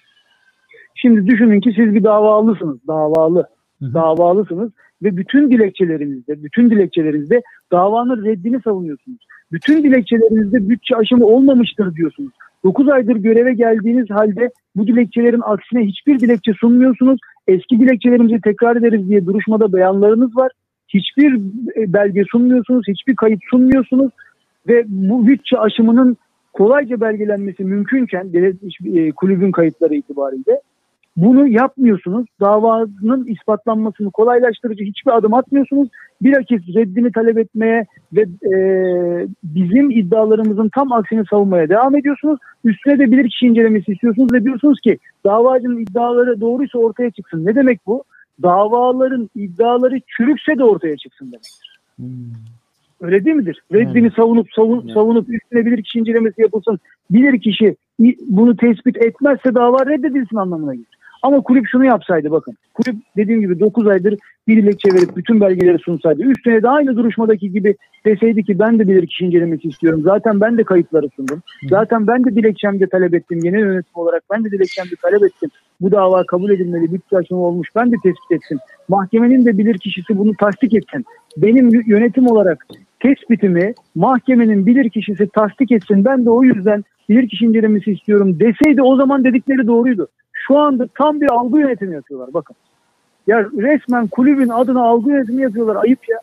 Şimdi 0.94 1.26
düşünün 1.26 1.60
ki 1.60 1.72
siz 1.76 1.94
bir 1.94 2.04
davalısınız, 2.04 2.78
davalı, 2.88 3.46
davalısınız 3.82 4.70
ve 5.02 5.16
bütün 5.16 5.50
dilekçelerinizde, 5.50 6.42
bütün 6.42 6.70
dilekçelerinizde 6.70 7.42
davanın 7.72 8.24
reddini 8.24 8.60
savunuyorsunuz. 8.60 9.18
Bütün 9.52 9.82
dilekçelerinizde 9.82 10.68
bütçe 10.68 10.96
aşımı 10.96 11.26
olmamıştır 11.26 11.94
diyorsunuz. 11.94 12.32
9 12.64 12.88
aydır 12.88 13.16
göreve 13.16 13.54
geldiğiniz 13.54 14.10
halde 14.10 14.50
bu 14.76 14.86
dilekçelerin 14.86 15.42
aksine 15.44 15.86
hiçbir 15.86 16.20
dilekçe 16.20 16.52
sunmuyorsunuz. 16.52 17.20
Eski 17.46 17.80
dilekçelerimizi 17.80 18.40
tekrar 18.40 18.76
ederiz 18.76 19.08
diye 19.08 19.26
duruşmada 19.26 19.72
beyanlarınız 19.72 20.36
var. 20.36 20.52
Hiçbir 20.88 21.34
e, 21.76 21.92
belge 21.92 22.24
sunmuyorsunuz, 22.30 22.84
hiçbir 22.88 23.16
kayıt 23.16 23.40
sunmuyorsunuz 23.50 24.12
ve 24.68 24.84
bu 24.88 25.26
bütçe 25.26 25.58
aşımının 25.58 26.16
kolayca 26.52 27.00
belgelenmesi 27.00 27.64
mümkünken 27.64 28.30
e, 28.94 29.12
kulübün 29.12 29.52
kayıtları 29.52 29.94
itibariyle 29.94 30.60
bunu 31.22 31.46
yapmıyorsunuz. 31.48 32.26
Davanın 32.40 33.24
ispatlanmasını 33.26 34.10
kolaylaştırıcı 34.10 34.84
hiçbir 34.84 35.16
adım 35.16 35.34
atmıyorsunuz. 35.34 35.88
Bilakis 36.22 36.62
reddini 36.74 37.12
talep 37.12 37.38
etmeye 37.38 37.86
ve 38.12 38.20
e, 38.54 38.56
bizim 39.44 39.90
iddialarımızın 39.90 40.68
tam 40.74 40.92
aksini 40.92 41.24
savunmaya 41.30 41.68
devam 41.68 41.96
ediyorsunuz. 41.96 42.38
Üstüne 42.64 42.98
de 42.98 43.10
bilirkişi 43.12 43.46
incelemesi 43.46 43.92
istiyorsunuz 43.92 44.32
ve 44.32 44.44
diyorsunuz 44.44 44.80
ki 44.80 44.98
davacının 45.24 45.78
iddiaları 45.80 46.40
doğruysa 46.40 46.78
ortaya 46.78 47.10
çıksın. 47.10 47.46
Ne 47.46 47.54
demek 47.54 47.80
bu? 47.86 48.04
Davaların 48.42 49.30
iddiaları 49.34 50.00
çürükse 50.16 50.58
de 50.58 50.64
ortaya 50.64 50.96
çıksın 50.96 51.26
demektir. 51.26 51.78
Hmm. 51.96 52.06
Öyle 53.00 53.24
değil 53.24 53.36
midir? 53.36 53.62
Reddini 53.72 53.98
Evet. 54.06 54.12
savunup 54.16 54.52
savun, 54.52 54.82
Evet. 54.84 54.94
savunup 54.94 55.28
üstüne 55.34 55.66
bilirkişi 55.66 55.98
incelemesi 55.98 56.40
yapılsın. 56.42 56.78
Bilirkişi 57.10 57.76
i- 58.02 58.16
bunu 58.28 58.56
tespit 58.56 58.96
etmezse 58.96 59.54
dava 59.54 59.86
reddedilsin 59.86 60.36
anlamına 60.36 60.74
gelir. 60.74 60.86
Ama 61.22 61.40
kulüp 61.40 61.66
şunu 61.72 61.84
yapsaydı 61.84 62.30
bakın. 62.30 62.54
Kulüp 62.74 62.96
dediğim 63.16 63.40
gibi 63.40 63.60
9 63.60 63.86
aydır 63.86 64.14
bir 64.48 64.56
dilekçe 64.56 64.94
verip 64.94 65.16
bütün 65.16 65.40
belgeleri 65.40 65.78
sunsaydı. 65.78 66.22
Üstüne 66.22 66.62
de 66.62 66.68
aynı 66.68 66.96
duruşmadaki 66.96 67.52
gibi 67.52 67.76
deseydi 68.06 68.44
ki 68.44 68.58
ben 68.58 68.78
de 68.78 68.88
bilirkişi 68.88 69.24
incelemesi 69.24 69.68
istiyorum. 69.68 70.00
Zaten 70.04 70.40
ben 70.40 70.58
de 70.58 70.64
kayıtları 70.64 71.08
sundum. 71.16 71.42
Zaten 71.68 72.06
ben 72.06 72.24
de 72.24 72.34
dilekçemde 72.34 72.86
talep 72.86 73.14
ettim. 73.14 73.40
Genel 73.42 73.60
yönetim 73.60 73.94
olarak 73.94 74.22
ben 74.30 74.44
de 74.44 74.50
dilekçemde 74.50 74.94
talep 75.02 75.22
ettim. 75.22 75.50
Bu 75.80 75.90
dava 75.90 76.26
kabul 76.26 76.50
edilmeli. 76.50 76.92
Bir 76.92 77.16
aşımı 77.16 77.40
olmuş. 77.40 77.68
Ben 77.76 77.92
de 77.92 77.96
tespit 78.02 78.32
ettim. 78.32 78.58
Mahkemenin 78.88 79.44
de 79.44 79.58
bilirkişisi 79.58 80.18
bunu 80.18 80.32
tasdik 80.34 80.74
etsin. 80.74 81.04
Benim 81.36 81.70
yönetim 81.86 82.26
olarak 82.26 82.66
tespitimi 83.00 83.74
mahkemenin 83.94 84.66
bilirkişisi 84.66 85.28
tasdik 85.28 85.72
etsin. 85.72 86.04
Ben 86.04 86.24
de 86.24 86.30
o 86.30 86.42
yüzden 86.42 86.84
bilirkişi 87.08 87.44
incelemesi 87.44 87.92
istiyorum 87.92 88.40
deseydi 88.40 88.82
o 88.82 88.96
zaman 88.96 89.24
dedikleri 89.24 89.66
doğruydu. 89.66 90.08
Şu 90.46 90.58
anda 90.58 90.86
tam 90.94 91.20
bir 91.20 91.30
algı 91.30 91.58
yönetimi 91.58 91.94
yapıyorlar 91.94 92.34
bakın. 92.34 92.56
Ya 93.26 93.44
resmen 93.44 94.06
kulübün 94.06 94.48
adına 94.48 94.82
algı 94.82 95.10
yönetimi 95.10 95.42
yapıyorlar. 95.42 95.76
Ayıp 95.76 96.08
ya. 96.08 96.18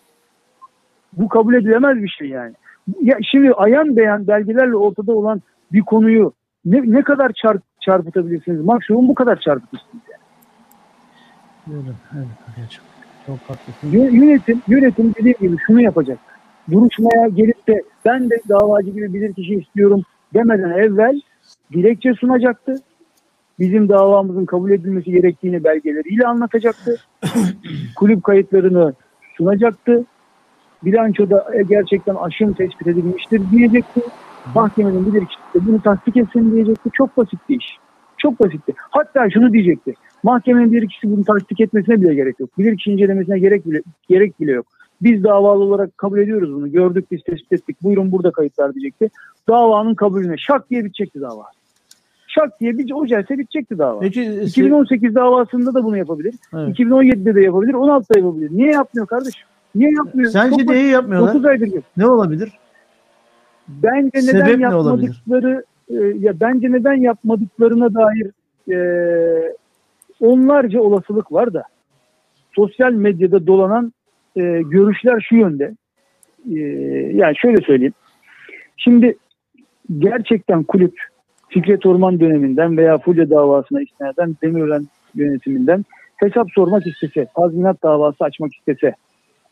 Bu 1.13 1.27
kabul 1.27 1.53
edilemez 1.53 2.03
bir 2.03 2.10
şey 2.10 2.27
yani. 2.27 2.53
Ya 3.01 3.17
şimdi 3.32 3.51
ayan 3.53 3.97
beyan 3.97 4.27
belgelerle 4.27 4.75
ortada 4.75 5.12
olan 5.12 5.41
bir 5.73 5.82
konuyu 5.82 6.34
ne, 6.65 6.82
ne 6.86 7.01
kadar 7.01 7.32
çarp, 7.32 7.62
çarpıtabilirsiniz? 7.82 8.62
Maksimum 8.62 9.08
bu 9.08 9.15
kadar 9.15 9.39
çarpıtırsınız. 9.39 10.03
Yani. 10.12 10.21
Evet, 12.13 12.27
gerçekten. 12.58 12.88
Çok 13.25 13.39
haklısın. 13.39 13.91
Yö- 13.91 14.12
Yönetim, 14.12 14.62
yönetim 14.67 15.13
dediğim 15.19 15.38
gibi 15.39 15.58
şunu 15.67 15.82
yapacak. 15.82 16.19
Duruşmaya 16.71 17.27
gelip 17.27 17.67
de 17.67 17.84
ben 18.06 18.30
de 18.30 18.36
davacı 18.49 18.89
gibi 18.89 19.13
bilirkişi 19.13 19.56
istiyorum 19.56 20.01
demeden 20.34 20.69
evvel 20.69 21.21
dilekçe 21.73 22.13
sunacaktı. 22.13 22.75
Bizim 23.59 23.89
davamızın 23.89 24.45
kabul 24.45 24.71
edilmesi 24.71 25.11
gerektiğini 25.11 25.63
belgeleriyle 25.63 26.27
anlatacaktı. 26.27 26.95
Kulüp 27.95 28.23
kayıtlarını 28.23 28.93
sunacaktı. 29.37 30.05
Bilançoda 30.85 31.47
gerçekten 31.69 32.15
aşım 32.15 32.53
tespit 32.53 32.87
edilmiştir 32.87 33.41
diyecekti. 33.51 34.01
Mahkemenin 34.55 35.05
bilirkişisi 35.05 35.53
de 35.53 35.65
bunu 35.65 35.81
tasdik 35.81 36.17
etsin 36.17 36.51
diyecekti. 36.51 36.89
Çok 36.93 37.17
basitti 37.17 37.53
iş. 37.55 37.77
Çok 38.17 38.39
basitti. 38.39 38.73
Hatta 38.77 39.29
şunu 39.29 39.53
diyecekti. 39.53 39.93
Mahkemenin 40.23 40.71
bilirkişisi 40.71 41.11
bunu 41.11 41.23
tasdik 41.23 41.59
etmesine 41.61 42.01
bile 42.01 42.15
gerek 42.15 42.39
yok. 42.39 42.57
Bilirkişi 42.57 42.91
incelemesine 42.91 43.39
gerek 43.39 43.65
bile, 43.65 43.81
gerek 44.09 44.39
bile 44.39 44.51
yok. 44.51 44.65
Biz 45.01 45.23
davalı 45.23 45.63
olarak 45.63 45.97
kabul 45.97 46.19
ediyoruz 46.19 46.53
bunu. 46.53 46.71
Gördük 46.71 47.05
biz 47.11 47.23
tespit 47.23 47.53
ettik. 47.53 47.83
Buyurun 47.83 48.11
burada 48.11 48.31
kayıtlar 48.31 48.73
diyecekti. 48.73 49.09
Davanın 49.49 49.95
kabulüne 49.95 50.37
şak 50.37 50.69
diye 50.69 50.85
bitecekti 50.85 51.21
dava. 51.21 51.45
Şak 52.38 52.60
diye 52.60 52.78
bir 52.78 52.91
o 52.91 53.06
celse 53.06 53.38
bitecekti 53.38 53.78
dava. 53.78 54.00
Peki 54.00 54.21
se- 54.21 54.43
2018 54.43 55.15
davasında 55.15 55.73
da 55.73 55.84
bunu 55.84 55.97
yapabilir. 55.97 56.36
evet. 56.54 56.80
2017'de 56.80 57.36
de 57.36 57.41
yapabilir. 57.41 57.73
16'da 57.73 58.19
yapabilir. 58.19 58.50
Niye 58.52 58.71
yapmıyor 58.71 59.08
kardeşim? 59.08 59.47
Niye 59.76 59.91
yapmıyor? 59.91 60.32
sence 60.32 60.58
Çok 60.58 60.69
niye 60.69 60.88
yapmıyorlar? 60.88 61.34
9 61.34 61.45
aydır 61.45 61.73
yok. 61.73 61.84
Ne 61.97 62.08
olabilir? 62.08 62.52
Bence 63.67 64.21
Sebep 64.21 64.43
neden 64.45 64.60
ne 64.60 64.63
yapmadıkları 64.63 65.63
e, 65.89 65.95
ya 65.95 66.39
bence 66.39 66.71
neden 66.71 66.93
yapmadıklarına 66.93 67.89
dair 67.93 68.32
e, 68.71 68.78
onlarca 70.21 70.82
olasılık 70.82 71.32
var 71.32 71.54
da 71.54 71.63
sosyal 72.56 72.91
medyada 72.91 73.47
dolanan 73.47 73.93
e, 74.36 74.41
görüşler 74.62 75.26
şu 75.30 75.36
yönde. 75.36 75.76
E, 76.56 76.60
yani 77.13 77.38
şöyle 77.38 77.62
söyleyeyim. 77.62 77.93
Şimdi 78.78 79.17
gerçekten 80.00 80.63
kulüp 80.63 80.93
Fikret 81.49 81.86
Orman 81.86 82.19
döneminden 82.19 82.77
veya 82.77 82.97
Fulya 82.97 83.29
davasına 83.29 83.81
istinaden 83.81 84.36
Demirören 84.43 84.88
yönetiminden 85.15 85.86
hesap 86.17 86.47
sormak 86.55 86.88
istese, 86.88 87.27
tazminat 87.36 87.83
davası 87.83 88.23
açmak 88.23 88.55
istese, 88.55 88.93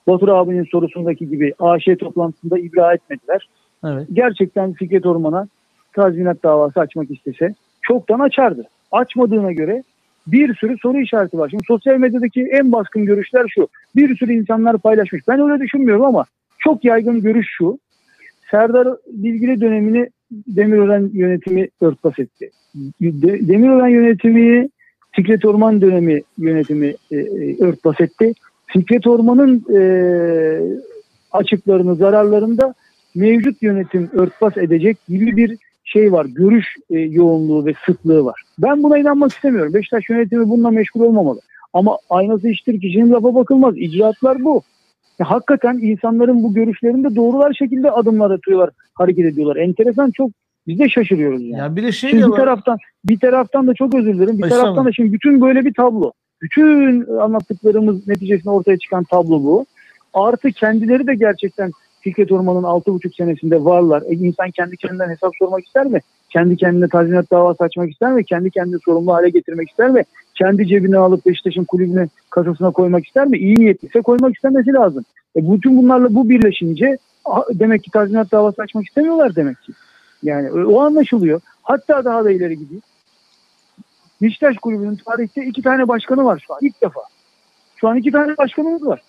Batur 0.07 0.27
abinin 0.27 0.67
sorusundaki 0.71 1.29
gibi 1.29 1.53
AŞ 1.59 1.85
toplantısında 1.99 2.59
ibra 2.59 2.93
etmediler 2.93 3.47
Evet. 3.85 4.07
gerçekten 4.13 4.73
Fikret 4.73 5.05
Orman'a 5.05 5.47
tazminat 5.93 6.43
davası 6.43 6.79
açmak 6.79 7.11
istese 7.11 7.55
çoktan 7.81 8.19
açardı. 8.19 8.63
Açmadığına 8.91 9.51
göre 9.51 9.83
bir 10.27 10.55
sürü 10.55 10.77
soru 10.77 10.97
işareti 10.97 11.37
var. 11.37 11.49
Şimdi 11.49 11.63
sosyal 11.67 11.97
medyadaki 11.97 12.41
en 12.51 12.71
baskın 12.71 13.05
görüşler 13.05 13.45
şu. 13.55 13.67
Bir 13.95 14.17
sürü 14.17 14.33
insanlar 14.33 14.77
paylaşmış. 14.77 15.27
Ben 15.27 15.39
öyle 15.39 15.63
düşünmüyorum 15.63 16.05
ama 16.05 16.25
çok 16.59 16.85
yaygın 16.85 17.21
görüş 17.21 17.47
şu. 17.57 17.79
Serdar 18.51 18.87
Bilgili 19.07 19.61
dönemini 19.61 20.09
Demirören 20.31 21.09
yönetimi 21.13 21.67
örtbas 21.81 22.19
etti. 22.19 22.49
De- 23.01 23.47
Demirören 23.47 23.87
yönetimi 23.87 24.69
Fikret 25.11 25.45
Orman 25.45 25.81
dönemi 25.81 26.21
yönetimi 26.37 26.95
e, 27.11 27.17
e, 27.17 27.57
örtbas 27.59 28.01
etti. 28.01 28.33
Fikret 28.67 29.07
Orman'ın 29.07 29.65
e, 29.75 29.79
açıklarını, 31.31 31.95
zararlarını 31.95 32.57
da 32.57 32.73
mevcut 33.15 33.61
yönetim 33.63 34.09
örtbas 34.13 34.57
edecek 34.57 34.97
gibi 35.09 35.37
bir 35.37 35.57
şey 35.83 36.11
var. 36.11 36.25
Görüş 36.25 36.65
yoğunluğu 36.89 37.65
ve 37.65 37.73
sıklığı 37.85 38.25
var. 38.25 38.43
Ben 38.59 38.83
buna 38.83 38.97
inanmak 38.97 39.31
istemiyorum. 39.31 39.73
Beşiktaş 39.73 40.09
yönetimi 40.09 40.49
bununla 40.49 40.71
meşgul 40.71 41.01
olmamalı. 41.01 41.39
Ama 41.73 41.97
aynası 42.09 42.49
iştir 42.49 42.81
kişinin 42.81 43.11
lafa 43.11 43.35
bakılmaz. 43.35 43.77
İcraatlar 43.77 44.43
bu. 44.43 44.61
Ya, 45.19 45.29
hakikaten 45.29 45.77
insanların 45.81 46.43
bu 46.43 46.53
görüşlerinde 46.53 47.15
doğrular 47.15 47.53
şekilde 47.53 47.91
adımlar 47.91 48.31
atıyorlar, 48.31 48.69
hareket 48.93 49.25
ediyorlar. 49.25 49.55
Enteresan 49.55 50.11
çok 50.11 50.31
biz 50.67 50.79
de 50.79 50.89
şaşırıyoruz 50.89 51.41
yani. 51.41 51.57
Ya 51.57 51.75
bir 51.75 51.83
de 51.83 51.91
şey 51.91 52.09
Şimdi 52.09 52.27
bir 52.27 52.31
taraftan 52.31 52.77
bir 53.05 53.19
taraftan 53.19 53.67
da 53.67 53.73
çok 53.73 53.95
özür 53.95 54.13
dilerim. 54.13 54.37
Bir 54.37 54.43
Estağfurullah. 54.43 54.63
taraftan 54.63 54.85
da 54.85 54.91
şimdi 54.91 55.13
bütün 55.13 55.41
böyle 55.41 55.65
bir 55.65 55.73
tablo. 55.73 56.11
Bütün 56.41 57.07
anlattıklarımız 57.19 58.07
neticesinde 58.07 58.49
ortaya 58.49 58.77
çıkan 58.77 59.03
tablo 59.03 59.43
bu. 59.43 59.65
Artı 60.13 60.51
kendileri 60.51 61.07
de 61.07 61.15
gerçekten 61.15 61.71
Fikret 62.01 62.31
Orman'ın 62.31 62.63
6,5 62.63 63.15
senesinde 63.15 63.65
varlar. 63.65 64.01
E, 64.01 64.13
insan 64.13 64.51
kendi 64.51 64.77
kendinden 64.77 65.09
hesap 65.09 65.33
sormak 65.39 65.65
ister 65.65 65.85
mi? 65.85 65.99
Kendi 66.29 66.57
kendine 66.57 66.87
tazminat 66.87 67.31
davası 67.31 67.63
açmak 67.63 67.91
ister 67.91 68.13
mi? 68.13 68.25
Kendi 68.25 68.51
kendini 68.51 68.79
sorumlu 68.85 69.13
hale 69.13 69.29
getirmek 69.29 69.69
ister 69.69 69.89
mi? 69.89 70.03
Kendi 70.35 70.67
cebine 70.67 70.97
alıp 70.97 71.25
Beşiktaş'ın 71.25 71.63
kulübüne 71.63 72.07
kasasına 72.29 72.71
koymak 72.71 73.07
ister 73.07 73.27
mi? 73.27 73.37
İyi 73.37 73.55
niyetliyse 73.55 74.01
koymak 74.01 74.35
istemesi 74.35 74.73
lazım. 74.73 75.03
E, 75.35 75.51
bütün 75.53 75.77
bunlarla 75.77 76.15
bu 76.15 76.29
birleşince 76.29 76.97
a- 77.25 77.43
demek 77.53 77.83
ki 77.83 77.91
tazminat 77.91 78.31
davası 78.31 78.61
açmak 78.61 78.85
istemiyorlar 78.87 79.35
demek 79.35 79.61
ki. 79.61 79.71
Yani 80.23 80.51
o 80.51 80.73
o 80.73 80.79
anlaşılıyor. 80.81 81.41
Hatta 81.63 82.05
daha 82.05 82.25
da 82.25 82.31
ileri 82.31 82.57
gideyim. 82.57 82.81
Beşiktaş 84.21 84.57
kulübünün 84.57 84.99
tarihte 85.05 85.45
iki 85.45 85.61
tane 85.61 85.87
başkanı 85.87 86.25
var 86.25 86.43
şu 86.47 86.53
an 86.53 86.59
ilk 86.61 86.81
defa. 86.81 86.99
Şu 87.75 87.87
an 87.87 87.97
iki 87.97 88.11
tane 88.11 88.37
başkanımız 88.37 88.85
var. 88.85 89.01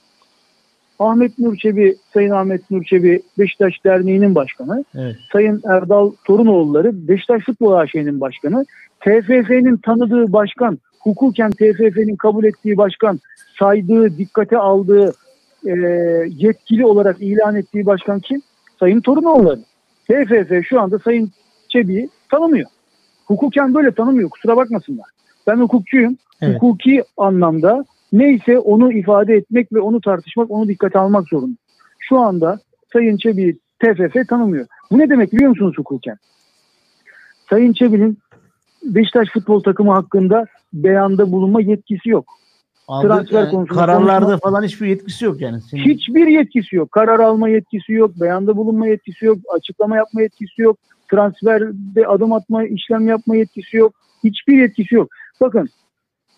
Ahmet 0.98 1.38
Nurçebi, 1.38 1.96
Sayın 2.14 2.30
Ahmet 2.30 2.70
Nurçebi 2.70 3.22
Beşiktaş 3.38 3.84
Derneği'nin 3.84 4.34
başkanı. 4.34 4.84
Evet. 4.94 5.16
Sayın 5.32 5.62
Erdal 5.64 6.12
Torunoğulları 6.24 7.08
Beşiktaş 7.08 7.42
Futbol 7.42 7.72
AŞ'nin 7.72 8.20
başkanı. 8.20 8.64
TFF'nin 9.00 9.76
tanıdığı 9.76 10.32
başkan, 10.32 10.78
hukuken 11.06 11.50
TFF'nin 11.50 12.16
kabul 12.16 12.44
ettiği 12.44 12.76
başkan, 12.76 13.20
saydığı, 13.58 14.18
dikkate 14.18 14.58
aldığı, 14.58 15.12
e, 15.66 15.72
yetkili 16.28 16.86
olarak 16.86 17.16
ilan 17.20 17.56
ettiği 17.56 17.86
başkan 17.86 18.20
kim? 18.20 18.42
Sayın 18.80 19.00
Torunoğulları. 19.00 19.60
TFF 20.08 20.68
şu 20.68 20.80
anda 20.80 20.98
Sayın 20.98 21.30
Çebi'yi 21.68 22.08
tanımıyor. 22.30 22.68
Hukuken 23.26 23.74
böyle 23.74 23.90
tanımıyor. 23.90 24.30
Kusura 24.30 24.56
bakmasınlar. 24.56 25.06
Ben 25.46 25.56
hukukçuyum. 25.56 26.16
Evet. 26.42 26.54
Hukuki 26.54 27.02
anlamda 27.16 27.84
neyse 28.12 28.58
onu 28.58 28.92
ifade 28.92 29.34
etmek 29.34 29.72
ve 29.72 29.80
onu 29.80 30.00
tartışmak, 30.00 30.50
onu 30.50 30.68
dikkate 30.68 30.98
almak 30.98 31.28
zorunda. 31.28 31.56
Şu 31.98 32.18
anda 32.18 32.58
Sayın 32.92 33.16
Çebi 33.16 33.58
TFF 33.78 34.28
tanımıyor. 34.28 34.66
Bu 34.90 34.98
ne 34.98 35.10
demek 35.10 35.32
biliyor 35.32 35.50
musunuz 35.50 35.74
hukuken? 35.78 36.16
Sayın 37.50 37.72
Çebi'nin 37.72 38.18
Beşiktaş 38.94 39.28
futbol 39.28 39.60
takımı 39.60 39.92
hakkında 39.92 40.46
beyanda 40.72 41.32
bulunma 41.32 41.60
yetkisi 41.60 42.08
yok. 42.08 42.24
Aldığı, 42.88 43.08
transfer 43.08 43.40
yani 43.40 43.50
konusunda 43.50 43.80
kararlarda 43.80 44.24
konuşma- 44.24 44.50
falan 44.50 44.62
hiçbir 44.62 44.86
yetkisi 44.86 45.24
yok 45.24 45.40
yani. 45.40 45.60
Senin, 45.60 45.82
Hiçbir 45.82 46.26
yetkisi 46.26 46.76
yok. 46.76 46.92
Karar 46.92 47.20
alma 47.20 47.48
yetkisi 47.48 47.92
yok. 47.92 48.10
Beyanda 48.20 48.56
bulunma 48.56 48.86
yetkisi 48.86 49.24
yok. 49.24 49.38
Açıklama 49.56 49.96
yapma 49.96 50.22
yetkisi 50.22 50.62
yok. 50.62 50.76
Transferde 51.10 52.06
adım 52.06 52.32
atma, 52.32 52.64
işlem 52.64 53.08
yapma 53.08 53.36
yetkisi 53.36 53.76
yok. 53.76 53.92
Hiçbir 54.24 54.58
yetkisi 54.58 54.94
yok. 54.94 55.08
Bakın 55.40 55.68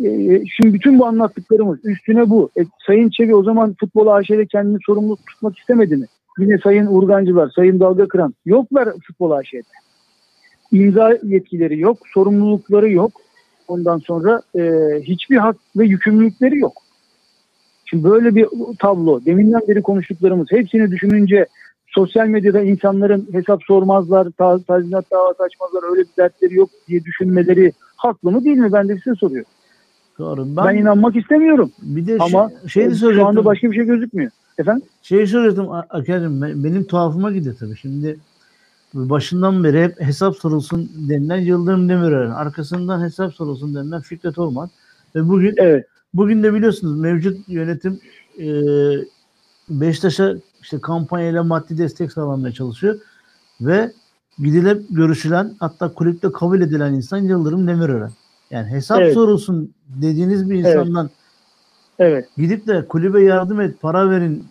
e, 0.05 0.43
şimdi 0.47 0.75
bütün 0.75 0.99
bu 0.99 1.07
anlattıklarımız 1.07 1.85
üstüne 1.85 2.31
bu. 2.31 2.51
E, 2.61 2.61
Sayın 2.87 3.11
Çevi 3.11 3.35
o 3.35 3.43
zaman 3.43 3.75
futbol 3.81 4.07
AŞ'de 4.07 4.47
kendini 4.47 4.79
sorumlu 4.87 5.17
tutmak 5.17 5.59
istemedi 5.59 5.97
mi? 5.97 6.07
Yine 6.39 6.59
Sayın 6.59 6.87
Urgancılar, 6.87 7.51
Sayın 7.57 7.81
Dalga 7.81 8.09
Kıran. 8.09 8.35
Yoklar 8.47 8.89
futbol 9.07 9.31
AŞ'de. 9.31 9.63
İmza 10.73 11.19
yetkileri 11.23 11.79
yok, 11.81 11.99
sorumlulukları 12.15 12.91
yok. 12.91 13.13
Ondan 13.69 13.99
sonra 13.99 14.43
e, 14.59 14.63
hiçbir 15.03 15.37
hak 15.37 15.57
ve 15.77 15.87
yükümlülükleri 15.87 16.59
yok. 16.59 16.73
Şimdi 17.85 18.05
böyle 18.05 18.35
bir 18.35 18.47
tablo, 18.79 19.25
deminden 19.25 19.61
beri 19.69 19.83
konuştuklarımız 19.83 20.47
hepsini 20.51 20.91
düşününce 20.91 21.47
sosyal 21.87 22.27
medyada 22.27 22.61
insanların 22.63 23.29
hesap 23.33 23.63
sormazlar, 23.65 24.31
ta- 24.31 24.63
tazminat 24.63 25.11
davası 25.11 25.43
açmazlar, 25.43 25.91
öyle 25.91 26.01
bir 26.01 26.23
dertleri 26.23 26.55
yok 26.55 26.71
diye 26.89 27.05
düşünmeleri 27.05 27.73
haklı 27.97 28.31
mı 28.31 28.45
değil 28.45 28.57
mi? 28.57 28.73
Ben 28.73 28.89
de 28.89 28.95
size 29.05 29.15
soruyorum. 29.15 29.51
Doğru. 30.19 30.47
Ben, 30.57 30.67
Ben, 30.67 30.77
inanmak 30.77 31.17
istemiyorum. 31.17 31.71
bir 31.83 32.07
de 32.07 32.17
Ama 32.21 32.51
şey, 32.61 32.69
şey 32.69 32.91
de 32.91 32.95
şu 33.15 33.27
anda 33.27 33.45
başka 33.45 33.71
bir 33.71 33.77
şey 33.77 33.85
gözükmüyor. 33.85 34.31
Efendim? 34.59 34.83
Şey 35.03 35.27
soracaktım 35.27 35.71
A- 35.73 35.87
Aker'cim 35.91 36.43
ben- 36.43 36.65
benim 36.65 36.85
tuhafıma 36.85 37.33
gidiyor 37.33 37.57
tabii. 37.61 37.77
Şimdi 37.77 38.17
başından 38.95 39.65
beri 39.65 39.83
hep 39.85 40.01
hesap 40.01 40.37
sorulsun 40.37 40.91
denilen 41.09 41.41
Yıldırım 41.41 41.89
Demirören. 41.89 42.31
Arkasından 42.31 43.03
hesap 43.03 43.35
sorulsun 43.35 43.75
denilen 43.75 44.01
Fikret 44.01 44.39
Orman. 44.39 44.71
Ve 45.15 45.29
bugün 45.29 45.55
Evet. 45.57 45.87
bugün 46.15 46.43
de 46.43 46.55
biliyorsunuz 46.55 47.01
mevcut 47.01 47.49
yönetim 47.49 48.01
e, 48.39 48.47
Beşiktaş'a 49.69 50.35
işte 50.63 50.81
kampanyayla 50.81 51.45
maddi 51.45 51.79
destek 51.79 52.13
sağlamaya 52.13 52.53
çalışıyor. 52.53 52.99
Ve 53.61 53.93
gidilip 54.39 54.83
görüşülen 54.91 55.55
hatta 55.61 55.93
kulüpte 55.95 56.33
kabul 56.33 56.61
edilen 56.61 56.95
insan 56.95 57.19
Yıldırım 57.19 57.69
Demirören. 57.69 58.11
Yani 58.51 58.71
hesap 58.71 59.01
Evet. 59.01 59.15
sorulsun 59.15 59.75
dediğiniz 59.89 60.51
bir 60.51 60.55
Evet. 60.55 60.67
insandan 60.67 61.11
Evet. 61.99 62.29
gidip 62.37 62.67
de 62.67 62.85
kulübe 62.89 63.23
yardım 63.23 63.61
et, 63.61 63.81
para 63.81 64.11
verin 64.11 64.45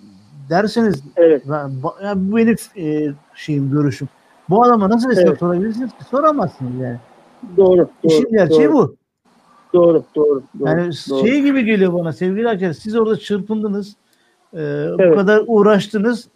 derseniz 0.49 0.95
Evet. 1.15 1.43
ben, 1.45 1.71
ya 2.03 2.13
bu 2.15 2.37
benim 2.37 2.55
e, 2.77 3.13
şeyim, 3.35 3.71
görüşüm. 3.71 4.07
Bu 4.49 4.63
adama 4.63 4.89
nasıl 4.89 5.09
hesap 5.11 5.27
Evet. 5.27 5.39
sorabilirsiniz 5.39 5.89
ki? 5.91 6.03
Soramazsınız 6.11 6.81
yani. 6.81 6.97
Doğru. 7.57 7.77
Doğru. 7.77 7.89
İşin 8.03 8.29
gerçeği 8.31 8.67
doğru, 8.67 8.73
bu. 8.73 8.95
Doğru. 9.73 10.03
Doğru. 10.15 10.43
Doğru. 10.59 10.69
Yani 10.69 10.91
doğru. 11.09 11.27
şey 11.27 11.41
gibi 11.41 11.65
geliyor 11.65 11.93
bana 11.93 12.13
sevgili 12.13 12.49
Aker. 12.49 12.73
Siz 12.73 12.95
orada 12.95 13.17
çırpındınız. 13.17 13.95
e, 14.53 14.57
Bu 14.57 15.01
Evet. 15.01 15.15
kadar 15.15 15.43
uğraştınız. 15.47 16.27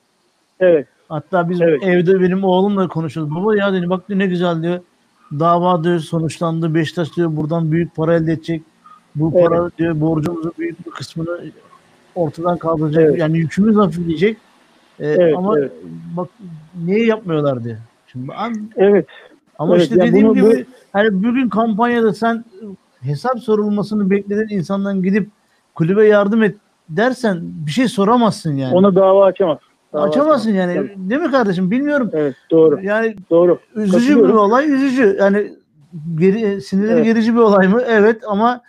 Evet. 0.60 0.88
Hatta 1.10 1.50
biz 1.50 1.62
Evet. 1.62 1.84
evde 1.84 2.21
benim 2.21 2.43
oğlumla 2.43 2.88
konuşuyoruz. 2.88 3.36
Baba 3.36 3.56
ya 3.56 3.74
dedi 3.74 3.89
bak 3.89 4.10
diyor, 4.10 4.19
ne 4.19 4.26
güzel 4.26 4.63
diyor. 4.63 4.80
Dava 5.39 5.84
diyor 5.84 6.00
sonuçlandı. 6.00 6.76
Beşiktaş 6.76 7.15
diyor 7.15 7.36
buradan 7.36 7.71
büyük 7.71 7.95
para 7.95 8.15
elde 8.15 8.32
edecek. 8.34 8.63
Bu 9.15 9.32
Evet. 9.36 9.47
para 9.50 9.71
diyor 9.78 10.02
borcumuzun 10.02 10.54
büyük 10.60 10.86
bir 10.86 10.91
kısmını 10.91 11.39
ortadan 12.15 12.58
kaldıracak. 12.58 13.04
Evet. 13.04 13.19
Yani 13.19 13.38
yükümüz 13.38 13.76
hafifleyecek. 13.76 14.38
Ee, 15.00 15.08
Evet, 15.08 15.38
ama 15.38 15.60
evet. 15.60 15.71
bak 16.17 16.28
niye 16.86 17.06
yapmıyorlar 17.06 17.63
diyor. 17.63 17.78
Şimdi 18.12 18.34
an- 18.34 18.69
Evet. 18.76 19.06
ama 19.60 19.74
Evet, 19.76 19.84
işte 19.84 19.95
yani 20.00 20.10
dediğim 20.10 20.28
bunu- 20.28 20.36
gibi 20.36 20.65
hani 20.93 21.24
bugün 21.24 21.50
kampanyada 21.50 22.13
sen 22.13 22.45
hesap 23.02 23.39
sorulmasını 23.39 24.10
beklediğin 24.10 24.60
insandan 24.60 25.04
gidip 25.04 25.30
kulübe 25.76 26.08
yardım 26.08 26.43
et 26.43 26.56
dersen 26.89 27.39
bir 27.41 27.71
şey 27.71 27.88
soramazsın 27.88 28.56
yani. 28.56 28.76
Ona 28.76 28.95
dava 28.95 29.26
açamaz. 29.26 29.58
Dava 29.93 30.04
Açamazsın 30.04 30.50
açamaz. 30.52 30.76
yani. 30.76 30.88
Tabii. 30.88 31.10
Değil 31.10 31.21
mi 31.21 31.32
kardeşim? 31.32 31.71
Bilmiyorum. 31.71 32.10
Evet. 32.13 32.36
Doğru. 32.52 32.80
Yani 32.84 33.15
Doğru. 33.30 33.60
üzücü 33.76 34.15
bir 34.17 34.30
olay, 34.34 34.71
üzücü. 34.71 35.15
Yani 35.19 35.54
geri, 36.19 36.62
sinirleri 36.62 36.93
Evet. 36.93 37.06
gerici 37.06 37.34
bir 37.34 37.39
olay 37.39 37.67
mı? 37.67 37.82
Evet 37.88 38.21
ama 38.28 38.62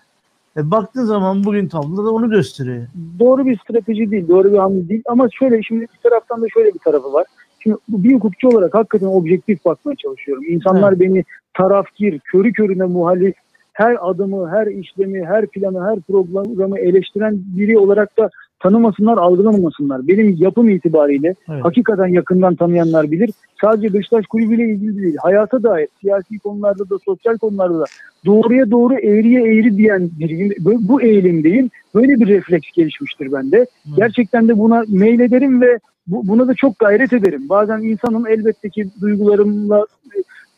e, 0.56 0.70
baktığın 0.70 1.04
zaman 1.04 1.44
bugün 1.44 1.68
tabloda 1.68 2.04
da 2.04 2.10
onu 2.10 2.30
gösteriyor. 2.30 2.86
doğru 3.18 3.46
bir 3.46 3.58
strateji 3.58 4.10
değil, 4.10 4.28
doğru 4.28 4.52
bir 4.52 4.58
hamle 4.58 4.88
değil. 4.88 5.02
Ama 5.06 5.28
şöyle 5.38 5.62
şimdi 5.62 5.80
bir 5.82 6.10
taraftan 6.10 6.42
da 6.42 6.46
şöyle 6.54 6.74
bir 6.74 6.78
tarafı 6.78 7.12
var. 7.12 7.26
Şimdi 7.62 7.76
bir 7.88 8.14
hukukçu 8.14 8.48
olarak 8.48 8.74
hakikaten 8.74 9.06
objektif 9.06 9.64
bakmaya 9.64 9.96
çalışıyorum. 9.96 10.44
İnsanlar 10.48 11.00
beni 11.00 11.24
tarafkir, 11.54 12.18
körü 12.18 12.52
körüne 12.52 12.84
muhalif, 12.84 13.34
her 13.72 13.96
adımı, 14.00 14.50
her 14.50 14.66
işlemi, 14.66 15.24
her 15.24 15.46
planı, 15.46 15.90
her 15.90 16.00
programı 16.00 16.78
eleştiren 16.78 17.38
biri 17.56 17.78
olarak 17.78 18.18
da 18.18 18.30
tanımasınlar, 18.60 19.16
algılamamasınlar. 19.18 20.08
Benim 20.08 20.36
yapım 20.38 20.68
itibariyle 20.68 21.34
Evet. 21.50 21.64
hakikaten 21.64 22.06
yakından 22.06 22.54
tanıyanlar 22.54 23.10
bilir. 23.10 23.30
Sadece 23.60 23.94
Beşiktaş 23.94 24.26
kulübüyle 24.26 24.64
ilgili 24.64 25.02
değil. 25.02 25.16
Hayata 25.22 25.62
dair, 25.62 25.88
siyasi 26.00 26.38
konularda 26.38 26.90
da, 26.90 26.98
sosyal 27.04 27.38
konularda 27.38 27.80
da 27.80 27.84
doğruya 28.26 28.70
doğru, 28.70 28.94
eğriye 28.94 29.42
eğri 29.42 29.76
diyen 29.76 30.10
biriyim. 30.20 30.52
Bu- 30.60 30.88
Bu 30.88 31.02
eğilimdeyim. 31.02 31.70
Böyle 31.94 32.20
bir 32.20 32.26
refleks 32.26 32.72
gelişmiştir 32.74 33.32
bende. 33.32 33.66
Gerçekten 33.96 34.48
de 34.48 34.58
buna 34.58 34.84
meylederim 34.88 35.60
ve 35.60 35.78
bu, 36.06 36.28
buna 36.28 36.48
da 36.48 36.54
çok 36.54 36.78
gayret 36.78 37.12
ederim. 37.12 37.48
Bazen 37.48 37.78
insanım 37.78 38.26
elbette 38.26 38.68
ki 38.68 38.88
duygularımla 39.00 39.86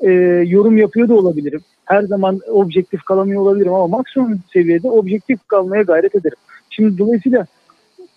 e, 0.00 0.10
yorum 0.46 0.76
yapıyor 0.76 1.08
da 1.08 1.14
olabilirim. 1.14 1.60
Her 1.84 2.02
zaman 2.02 2.40
objektif 2.50 3.02
kalamıyor 3.02 3.42
olabilirim 3.42 3.74
ama 3.74 3.86
maksimum 3.86 4.38
seviyede 4.52 4.88
objektif 4.88 5.48
kalmaya 5.48 5.82
gayret 5.82 6.14
ederim. 6.14 6.38
Şimdi 6.70 6.98
dolayısıyla 6.98 7.46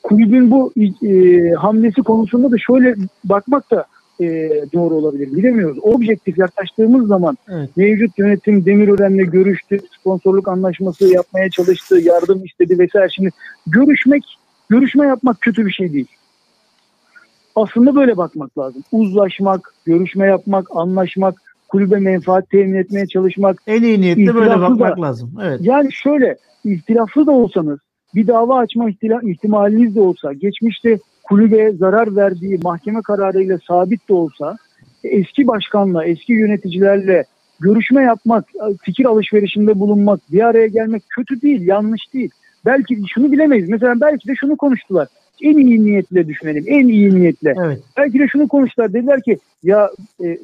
kulübün 0.03 0.51
bu 0.51 0.73
e, 1.07 1.51
hamlesi 1.51 2.03
konusunda 2.03 2.51
da 2.51 2.57
şöyle 2.57 2.95
bakmak 3.23 3.71
da 3.71 3.85
e, 4.21 4.25
doğru 4.73 4.95
olabilir. 4.95 5.35
Bilemiyoruz. 5.35 5.77
Objektif 5.81 6.37
yaklaştığımız 6.37 7.07
zaman 7.07 7.37
Evet. 7.49 7.69
mevcut 7.77 8.19
yönetim 8.19 8.65
Demirören'le 8.65 9.31
görüştü, 9.31 9.79
sponsorluk 9.99 10.47
anlaşması 10.47 11.07
yapmaya 11.13 11.49
çalıştı, 11.49 11.99
yardım 11.99 12.45
istedi 12.45 12.79
vesaire. 12.79 13.09
Şimdi 13.09 13.29
görüşmek, 13.67 14.23
görüşme 14.69 15.07
yapmak 15.07 15.41
kötü 15.41 15.65
bir 15.65 15.71
şey 15.71 15.93
değil. 15.93 16.07
Aslında 17.57 17.95
böyle 17.95 18.17
bakmak 18.17 18.57
lazım. 18.57 18.83
Uzlaşmak, 18.91 19.73
görüşme 19.85 20.27
yapmak, 20.27 20.67
anlaşmak, 20.75 21.41
kulübe 21.69 21.99
menfaat 21.99 22.49
temin 22.49 22.73
etmeye 22.73 23.07
çalışmak. 23.07 23.61
En 23.67 23.83
iyi 23.83 24.01
niyetle 24.01 24.35
böyle 24.35 24.61
bakmak 24.61 24.97
da- 24.97 25.01
lazım. 25.01 25.31
Evet. 25.43 25.59
Yani 25.63 25.93
şöyle, 25.93 26.37
ihtilaflı 26.65 27.25
da 27.25 27.31
olsanız, 27.31 27.79
bir 28.15 28.27
dava 28.27 28.59
açma 28.59 28.89
ihtimaliniz 29.23 29.95
de 29.95 30.01
olsa, 30.01 30.33
geçmişte 30.33 30.99
kulübe 31.23 31.71
zarar 31.71 32.15
verdiği 32.15 32.59
mahkeme 32.63 33.01
kararıyla 33.01 33.59
sabit 33.67 34.09
de 34.09 34.13
olsa, 34.13 34.57
eski 35.03 35.47
başkanla, 35.47 36.05
eski 36.05 36.33
yöneticilerle 36.33 37.23
görüşme 37.59 38.03
yapmak, 38.03 38.45
fikir 38.81 39.05
alışverişinde 39.05 39.79
bulunmak, 39.79 40.19
bir 40.31 40.41
araya 40.41 40.67
gelmek 40.67 41.03
kötü 41.09 41.41
değil, 41.41 41.67
yanlış 41.67 42.13
değil. 42.13 42.29
Belki 42.65 42.97
şunu 43.13 43.31
bilemeyiz. 43.31 43.69
Mesela 43.69 44.01
belki 44.01 44.27
de 44.27 44.35
şunu 44.35 44.57
konuştular. 44.57 45.07
En 45.41 45.57
iyi 45.57 45.85
niyetle 45.85 46.27
düşünelim. 46.27 46.63
En 46.67 46.87
iyi 46.87 47.15
niyetle. 47.15 47.53
Evet. 47.65 47.79
Belki 47.97 48.19
de 48.19 48.27
şunu 48.27 48.47
konuştular. 48.47 48.93
Dediler 48.93 49.21
ki 49.21 49.37
ya 49.63 49.91
e, 50.23 50.37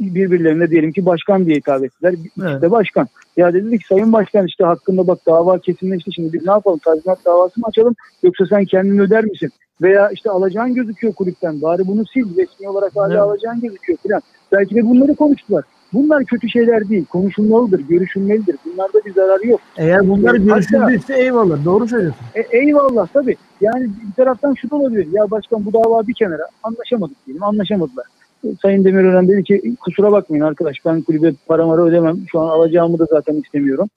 birbirlerine 0.00 0.70
diyelim 0.70 0.92
ki 0.92 1.06
başkan 1.06 1.46
diye 1.46 1.56
hitap 1.56 1.84
ettiler. 1.84 2.14
Evet. 2.40 2.54
İşte 2.54 2.70
başkan. 2.70 3.08
Ya 3.36 3.54
dedi 3.54 3.78
ki 3.78 3.86
sayın 3.86 4.12
başkan 4.12 4.46
işte 4.46 4.64
hakkında 4.64 5.06
bak 5.06 5.18
dava 5.26 5.58
kesinleşti. 5.58 6.12
Şimdi 6.12 6.32
biz 6.32 6.46
ne 6.46 6.52
yapalım? 6.52 6.78
Tazminat 6.78 7.24
davası 7.24 7.60
mı 7.60 7.66
açalım? 7.68 7.94
Yoksa 8.22 8.46
sen 8.46 8.64
kendin 8.64 8.98
öder 8.98 9.24
misin? 9.24 9.50
Veya 9.82 10.10
işte 10.10 10.30
alacağın 10.30 10.74
gözüküyor 10.74 11.14
kulüpten. 11.14 11.62
Bari 11.62 11.86
bunu 11.86 12.06
sil. 12.12 12.26
Resmi 12.36 12.68
olarak 12.68 12.96
hala 12.96 13.12
Evet. 13.12 13.22
alacağın 13.22 13.60
gözüküyor 13.60 13.98
falan. 14.08 14.22
Belki 14.52 14.74
de 14.74 14.86
bunları 14.86 15.14
konuştular. 15.14 15.64
Bunlar 15.92 16.24
kötü 16.24 16.48
şeyler 16.48 16.88
değil. 16.88 17.04
Konuşulmalıdır, 17.04 17.80
görüşülmelidir. 17.80 18.56
Bunlarda 18.64 19.04
bir 19.04 19.14
zararı 19.14 19.46
yok. 19.46 19.60
Eğer 19.76 20.08
bunlar 20.08 20.34
görüşüldüyse 20.34 21.18
eyvallah. 21.18 21.64
Doğru 21.64 21.88
söylüyorsun. 21.88 22.24
E, 22.34 22.58
eyvallah 22.58 23.06
tabii. 23.12 23.36
Yani 23.60 23.84
bir 23.84 24.14
taraftan 24.16 24.54
şu 24.54 24.70
da 24.70 24.76
olabilir. 24.76 25.08
Ya 25.12 25.30
başkan 25.30 25.66
bu 25.66 25.72
dava 25.72 26.06
bir 26.06 26.14
kenara. 26.14 26.46
Anlaşamadık 26.62 27.26
diyelim. 27.26 27.42
Anlaşamadılar. 27.42 28.06
E, 28.44 28.48
Sayın 28.62 28.84
Demirören 28.84 29.28
dedi 29.28 29.44
ki 29.44 29.74
kusura 29.80 30.12
bakmayın 30.12 30.44
arkadaş 30.44 30.76
ben 30.86 31.02
kulübe 31.02 31.32
paramı 31.46 31.82
ödemem. 31.82 32.16
Şu 32.32 32.40
an 32.40 32.48
alacağımı 32.48 32.98
da 32.98 33.04
zaten 33.04 33.34
istemiyorum. 33.34 33.88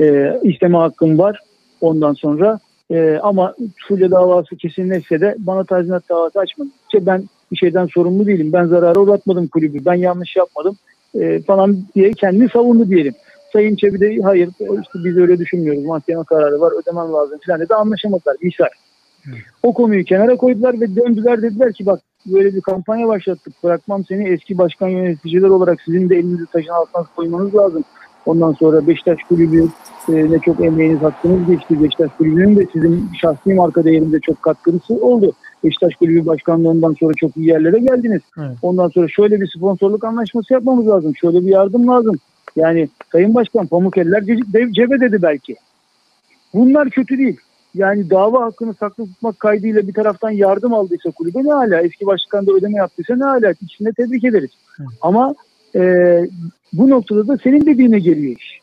E, 0.00 0.36
isteme 0.42 0.78
hakkım 0.78 1.18
var 1.18 1.40
ondan 1.80 2.12
sonra. 2.12 2.58
E, 2.90 3.18
ama 3.22 3.54
Fulya 3.88 4.10
davası 4.10 4.56
kesinleşse 4.56 5.20
de 5.20 5.36
bana 5.38 5.64
tazminat 5.64 6.08
davası 6.08 6.38
açmadı. 6.38 6.68
İşte 6.84 7.06
ben 7.06 7.24
bir 7.52 7.56
şeyden 7.56 7.86
sorumlu 7.86 8.26
değilim. 8.26 8.52
Ben 8.52 8.64
zarara 8.64 9.00
uğratmadım 9.00 9.48
kulübü. 9.48 9.84
Ben 9.84 9.94
yanlış 9.94 10.36
yapmadım 10.36 10.76
e, 11.20 11.42
falan 11.42 11.76
diye 11.94 12.12
kendini 12.12 12.48
savundu 12.48 12.88
diyelim. 12.88 13.14
Sayın 13.52 13.76
Çebi 13.76 14.00
de 14.00 14.22
hayır 14.22 14.48
işte 14.60 14.98
biz 15.04 15.16
öyle 15.16 15.38
düşünmüyoruz. 15.38 15.84
Mahkeme 15.84 16.24
kararı 16.24 16.60
var 16.60 16.72
ödemem 16.82 17.12
lazım 17.12 17.38
falan 17.46 17.60
dedi. 17.60 17.74
Anlaşamadılar. 17.74 18.36
Misal. 18.42 18.66
O 19.62 19.74
konuyu 19.74 20.04
kenara 20.04 20.36
koydular 20.36 20.80
ve 20.80 20.96
döndüler 20.96 21.42
dediler 21.42 21.72
ki 21.72 21.86
bak 21.86 22.00
böyle 22.26 22.54
bir 22.54 22.60
kampanya 22.60 23.08
başlattık. 23.08 23.52
Bırakmam 23.64 24.04
seni 24.04 24.28
eski 24.28 24.58
başkan 24.58 24.88
yöneticiler 24.88 25.48
olarak 25.48 25.80
sizin 25.80 26.08
de 26.08 26.16
elinizi 26.16 26.46
taşın 26.46 26.70
altına 26.70 27.06
koymanız 27.16 27.54
lazım. 27.54 27.84
Ondan 28.26 28.52
sonra 28.52 28.86
Beşiktaş 28.86 29.18
Kulübü 29.28 29.68
e, 30.08 30.12
ne 30.12 30.38
çok 30.38 30.64
emeğiniz 30.64 31.02
hakkınız 31.02 31.46
geçti. 31.46 31.82
Beşiktaş 31.82 32.10
Kulübü'nün 32.18 32.56
de 32.56 32.66
sizin 32.72 33.08
şahsi 33.20 33.54
marka 33.54 33.84
değerinde 33.84 34.20
çok 34.20 34.42
katkısı 34.42 34.94
oldu. 34.94 35.32
Beşiktaş 35.66 35.94
Kulübü 35.94 36.26
başkanlığından 36.26 36.96
sonra 37.00 37.12
çok 37.16 37.36
iyi 37.36 37.46
yerlere 37.46 37.78
geldiniz. 37.78 38.22
Evet. 38.38 38.56
Ondan 38.62 38.88
sonra 38.88 39.08
şöyle 39.08 39.40
bir 39.40 39.50
sponsorluk 39.56 40.04
anlaşması 40.04 40.52
yapmamız 40.52 40.88
lazım. 40.88 41.16
Şöyle 41.16 41.40
bir 41.40 41.50
yardım 41.50 41.88
lazım. 41.88 42.16
Yani 42.56 42.88
Sayın 43.12 43.34
Başkan 43.34 43.66
pamuk 43.66 43.98
eller 43.98 44.24
cebe 44.52 45.00
dedi 45.00 45.22
belki. 45.22 45.56
Bunlar 46.54 46.90
kötü 46.90 47.18
değil. 47.18 47.36
Yani 47.74 48.10
dava 48.10 48.44
hakkını 48.44 48.74
saklı 48.74 49.06
tutmak 49.06 49.40
kaydıyla 49.40 49.88
bir 49.88 49.92
taraftan 49.92 50.30
yardım 50.30 50.74
aldıysa 50.74 51.10
kulübe 51.10 51.44
ne 51.44 51.52
hala 51.52 51.80
eski 51.80 52.06
başkan 52.06 52.46
da 52.46 52.52
ödeme 52.52 52.78
yaptıysa 52.78 53.16
ne 53.16 53.24
hala 53.24 53.50
ikisini 53.50 53.88
de 53.88 53.92
tebrik 53.92 54.24
ederiz. 54.24 54.50
Hı. 54.76 54.84
Ama 55.00 55.34
e, 55.74 55.80
bu 56.72 56.90
noktada 56.90 57.28
da 57.28 57.38
senin 57.44 57.66
dediğine 57.66 57.98
geliyor 57.98 58.36
iş. 58.36 58.60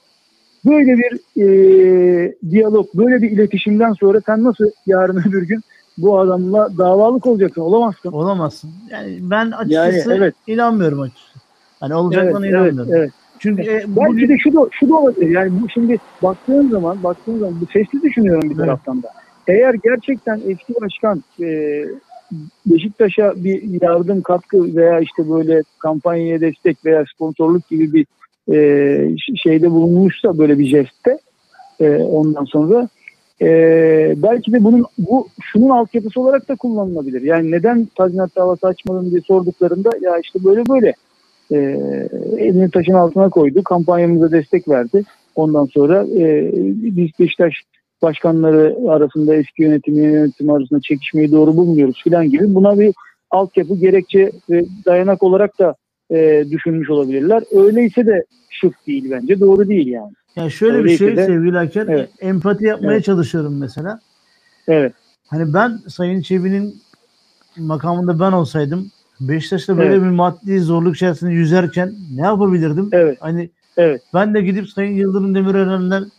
Böyle 0.66 0.98
bir 0.98 1.42
e, 1.42 2.36
diyalog, 2.50 2.88
böyle 2.94 3.22
bir 3.22 3.32
iletişimden 3.32 3.94
sonra 3.94 4.22
sen 4.26 4.44
nasıl 4.44 4.72
yarın 4.86 5.24
öbür 5.30 5.48
gün 5.48 5.62
bu 5.98 6.20
adamla 6.20 6.78
davalık 6.78 7.26
olacaksın. 7.26 7.62
Olamazsın. 7.62 8.12
Olamazsın. 8.12 8.72
Yani 8.92 9.20
ben 9.22 9.52
açıkçası 9.52 10.10
Yani 10.10 10.18
evet. 10.18 10.36
inanmıyorum 10.48 11.02
açıkçası. 11.02 11.40
Hani 11.80 11.92
Evet, 11.92 12.02
olacaklarına 12.02 12.48
evet, 12.48 12.56
inanmıyorum. 12.56 12.94
evet. 12.96 13.12
Çünkü 13.40 13.62
e, 13.62 13.68
Belki 13.68 13.96
bugün 13.96 14.30
de 14.30 14.38
şu 14.38 14.54
da, 14.54 14.68
şu 14.72 14.90
da 14.90 14.96
olabilir. 14.96 15.30
Yani 15.30 15.62
bu 15.62 15.70
şimdi 15.70 15.98
baktığın 16.24 16.70
zaman 16.70 17.04
baktığın 17.04 17.40
zaman 17.40 17.62
bu 17.62 17.66
sesli 17.66 18.02
düşünüyorum 18.02 18.50
bir 18.50 18.56
Evet. 18.56 18.66
taraftan 18.66 19.04
da. 19.04 19.08
Eğer 19.48 19.74
gerçekten 19.74 20.42
eski 20.48 20.74
başkan 20.82 21.24
e, 21.42 21.84
Beşiktaş'a 22.66 23.34
bir 23.44 23.82
yardım 23.82 24.22
katkı 24.22 24.76
veya 24.76 25.00
işte 25.00 25.30
böyle 25.30 25.62
kampanyaya 25.80 26.42
destek 26.42 26.86
veya 26.86 27.04
sponsorluk 27.16 27.70
gibi 27.70 27.94
bir 27.94 28.06
e, 28.54 29.18
şeyde 29.36 29.72
bulunmuşsa 29.72 30.38
böyle 30.38 30.60
bir 30.60 30.66
jestte 30.66 31.18
e, 31.80 31.96
ondan 31.96 32.46
sonra 32.46 32.90
e, 33.44 34.14
belki 34.18 34.54
de 34.54 34.64
bunun 34.64 34.86
bu 34.98 35.28
şunun 35.42 35.70
altyapısı 35.70 36.22
olarak 36.22 36.50
da 36.50 36.56
kullanılabilir. 36.56 37.22
Yani 37.22 37.52
neden 37.52 37.88
tazminat 37.96 38.36
davası 38.36 38.68
açmadın 38.68 39.12
diye 39.12 39.22
sorduklarında 39.22 39.90
ya 40.02 40.20
işte 40.24 40.40
böyle 40.44 40.64
böyle 40.70 40.94
e, 41.52 41.58
elini 42.38 42.72
taşın 42.72 42.94
altına 42.94 43.30
koydu. 43.30 43.64
Kampanyamıza 43.64 44.32
destek 44.32 44.70
verdi. 44.70 45.04
Ondan 45.36 45.66
sonra 45.66 46.06
e, 46.20 46.52
biz 46.96 47.10
Beşiktaş 47.20 47.54
başkanları 48.02 48.78
arasında 48.90 49.36
eski 49.36 49.64
yönetim 49.64 49.96
yeni 49.96 50.14
yönetim 50.14 50.50
arasında 50.50 50.80
çekişmeyi 50.80 51.32
doğru 51.32 51.58
bulmuyoruz 51.58 52.02
filan 52.04 52.30
gibi 52.30 52.56
buna 52.56 52.80
bir 52.80 52.94
altyapı 53.32 53.76
gerekçe 53.76 54.32
ve 54.50 54.66
dayanak 54.86 55.24
olarak 55.24 55.60
da 55.60 55.76
e, 56.12 56.46
düşünmüş 56.52 56.90
olabilirler. 56.90 57.44
Öyleyse 57.52 58.06
de 58.06 58.24
şık 58.50 58.88
değil 58.88 59.12
bence. 59.12 59.40
Doğru 59.40 59.68
değil 59.68 59.88
yani. 59.88 60.14
Yani 60.36 60.52
şöyle 60.52 60.74
bir 60.74 60.80
Öyleyse 60.80 61.06
şey 61.06 61.18
de- 61.18 61.26
sevgili 61.26 61.58
Haker, 61.58 61.88
Evet. 61.88 62.10
empati 62.20 62.66
yapmaya 62.66 62.94
Evet. 62.94 63.06
çalışıyorum 63.06 63.58
mesela. 63.58 64.00
Evet. 64.68 64.94
Hani 65.28 65.54
ben 65.54 65.80
Sayın 65.88 66.22
Çebi'nin 66.22 66.82
makamında 67.58 68.20
ben 68.20 68.32
olsaydım 68.32 68.92
Beşiktaş'ta 69.22 69.78
böyle 69.78 69.90
Evet. 69.94 70.02
bir 70.04 70.10
maddi 70.10 70.60
zorluk 70.60 70.96
içerisinde 70.96 71.32
yüzerken 71.32 71.96
ne 72.16 72.22
yapabilirdim? 72.26 72.90
Evet. 72.92 73.18
Hani 73.22 73.50
Evet. 73.78 74.02
ben 74.14 74.34
de 74.34 74.42
gidip 74.42 74.70
Sayın 74.70 74.94
Yıldırım 74.96 75.36
Demirören'den 75.36 76.12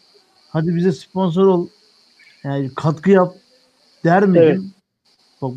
hadi 0.48 0.76
bize 0.76 0.92
sponsor 0.92 1.46
ol 1.46 1.68
yani 2.44 2.70
katkı 2.74 3.10
yap 3.10 3.34
der 4.04 4.26
miydim? 4.26 4.42
Evet. 4.42 4.60
Bak, 5.42 5.52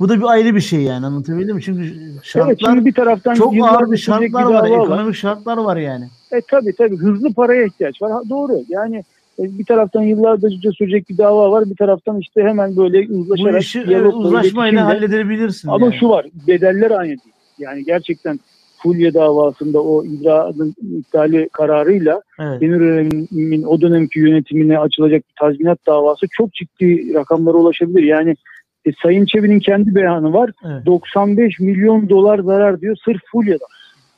bu 0.00 0.08
da 0.08 0.16
bir 0.16 0.24
ayrı 0.24 0.54
bir 0.54 0.60
şey 0.60 0.80
yani 0.80 1.06
anlatabildim 1.06 1.56
mi? 1.56 1.62
Çünkü 1.62 1.80
Evet, 1.80 2.24
şartlar 2.24 2.72
şimdi 2.72 2.86
bir 2.86 2.94
taraftan 2.94 3.34
çok 3.34 3.54
ağır 3.62 3.92
bir 3.92 3.96
şartlar 3.96 4.44
var, 4.44 4.64
dava 4.64 4.68
ekonomik 4.68 5.14
şartlar 5.14 5.58
var 5.58 5.76
yani. 5.76 6.04
E 6.32 6.40
tabii 6.50 6.72
tabii 6.78 6.96
hızlı 6.96 7.34
paraya 7.34 7.64
ihtiyaç 7.64 8.02
var. 8.02 8.12
Ha, 8.12 8.20
doğru. 8.30 8.52
Yani 8.68 8.96
e, 9.38 9.58
bir 9.58 9.64
taraftan 9.64 10.02
yıllarca 10.02 10.72
sürecek 10.72 11.08
bir 11.08 11.18
dava 11.18 11.50
var. 11.50 11.70
Bir 11.70 11.76
taraftan 11.76 12.18
işte 12.18 12.42
hemen 12.42 12.76
böyle 12.76 13.08
Bu 13.08 13.12
uzlaşarak 13.12 13.62
işi 13.62 13.78
evet, 13.78 13.88
diyalogla, 13.88 14.18
uzlaşmayla 14.18 14.86
halledebilirsin. 14.86 15.68
Ama 15.68 15.86
yani. 15.86 15.96
şu 16.00 16.08
var. 16.08 16.26
Bedeller 16.46 16.90
aynı 16.90 17.08
değil. 17.08 17.34
Yani 17.58 17.84
gerçekten 17.84 18.40
Fulya 18.82 19.14
davasında 19.14 19.82
o 19.82 20.04
icraatın 20.04 20.74
iptali 20.98 21.48
kararıyla 21.52 22.22
Evet. 22.40 22.60
Demirören'in 22.60 23.62
o 23.62 23.80
dönemki 23.80 24.20
yönetimine 24.20 24.78
açılacak 24.78 25.22
bir 25.28 25.34
tazminat 25.40 25.78
davası 25.86 26.26
çok 26.30 26.52
ciddi 26.52 27.14
rakamlara 27.14 27.56
ulaşabilir. 27.56 28.02
Yani 28.02 28.36
e, 28.86 28.90
Sayın 29.02 29.26
Çebi'nin 29.26 29.60
kendi 29.60 29.94
beyanı 29.94 30.32
var. 30.32 30.50
Evet. 30.66 30.86
95 30.86 31.60
milyon 31.60 32.08
dolar 32.08 32.38
zarar 32.38 32.80
diyor 32.80 32.96
sırf 33.04 33.20
Fulya'da. 33.32 33.64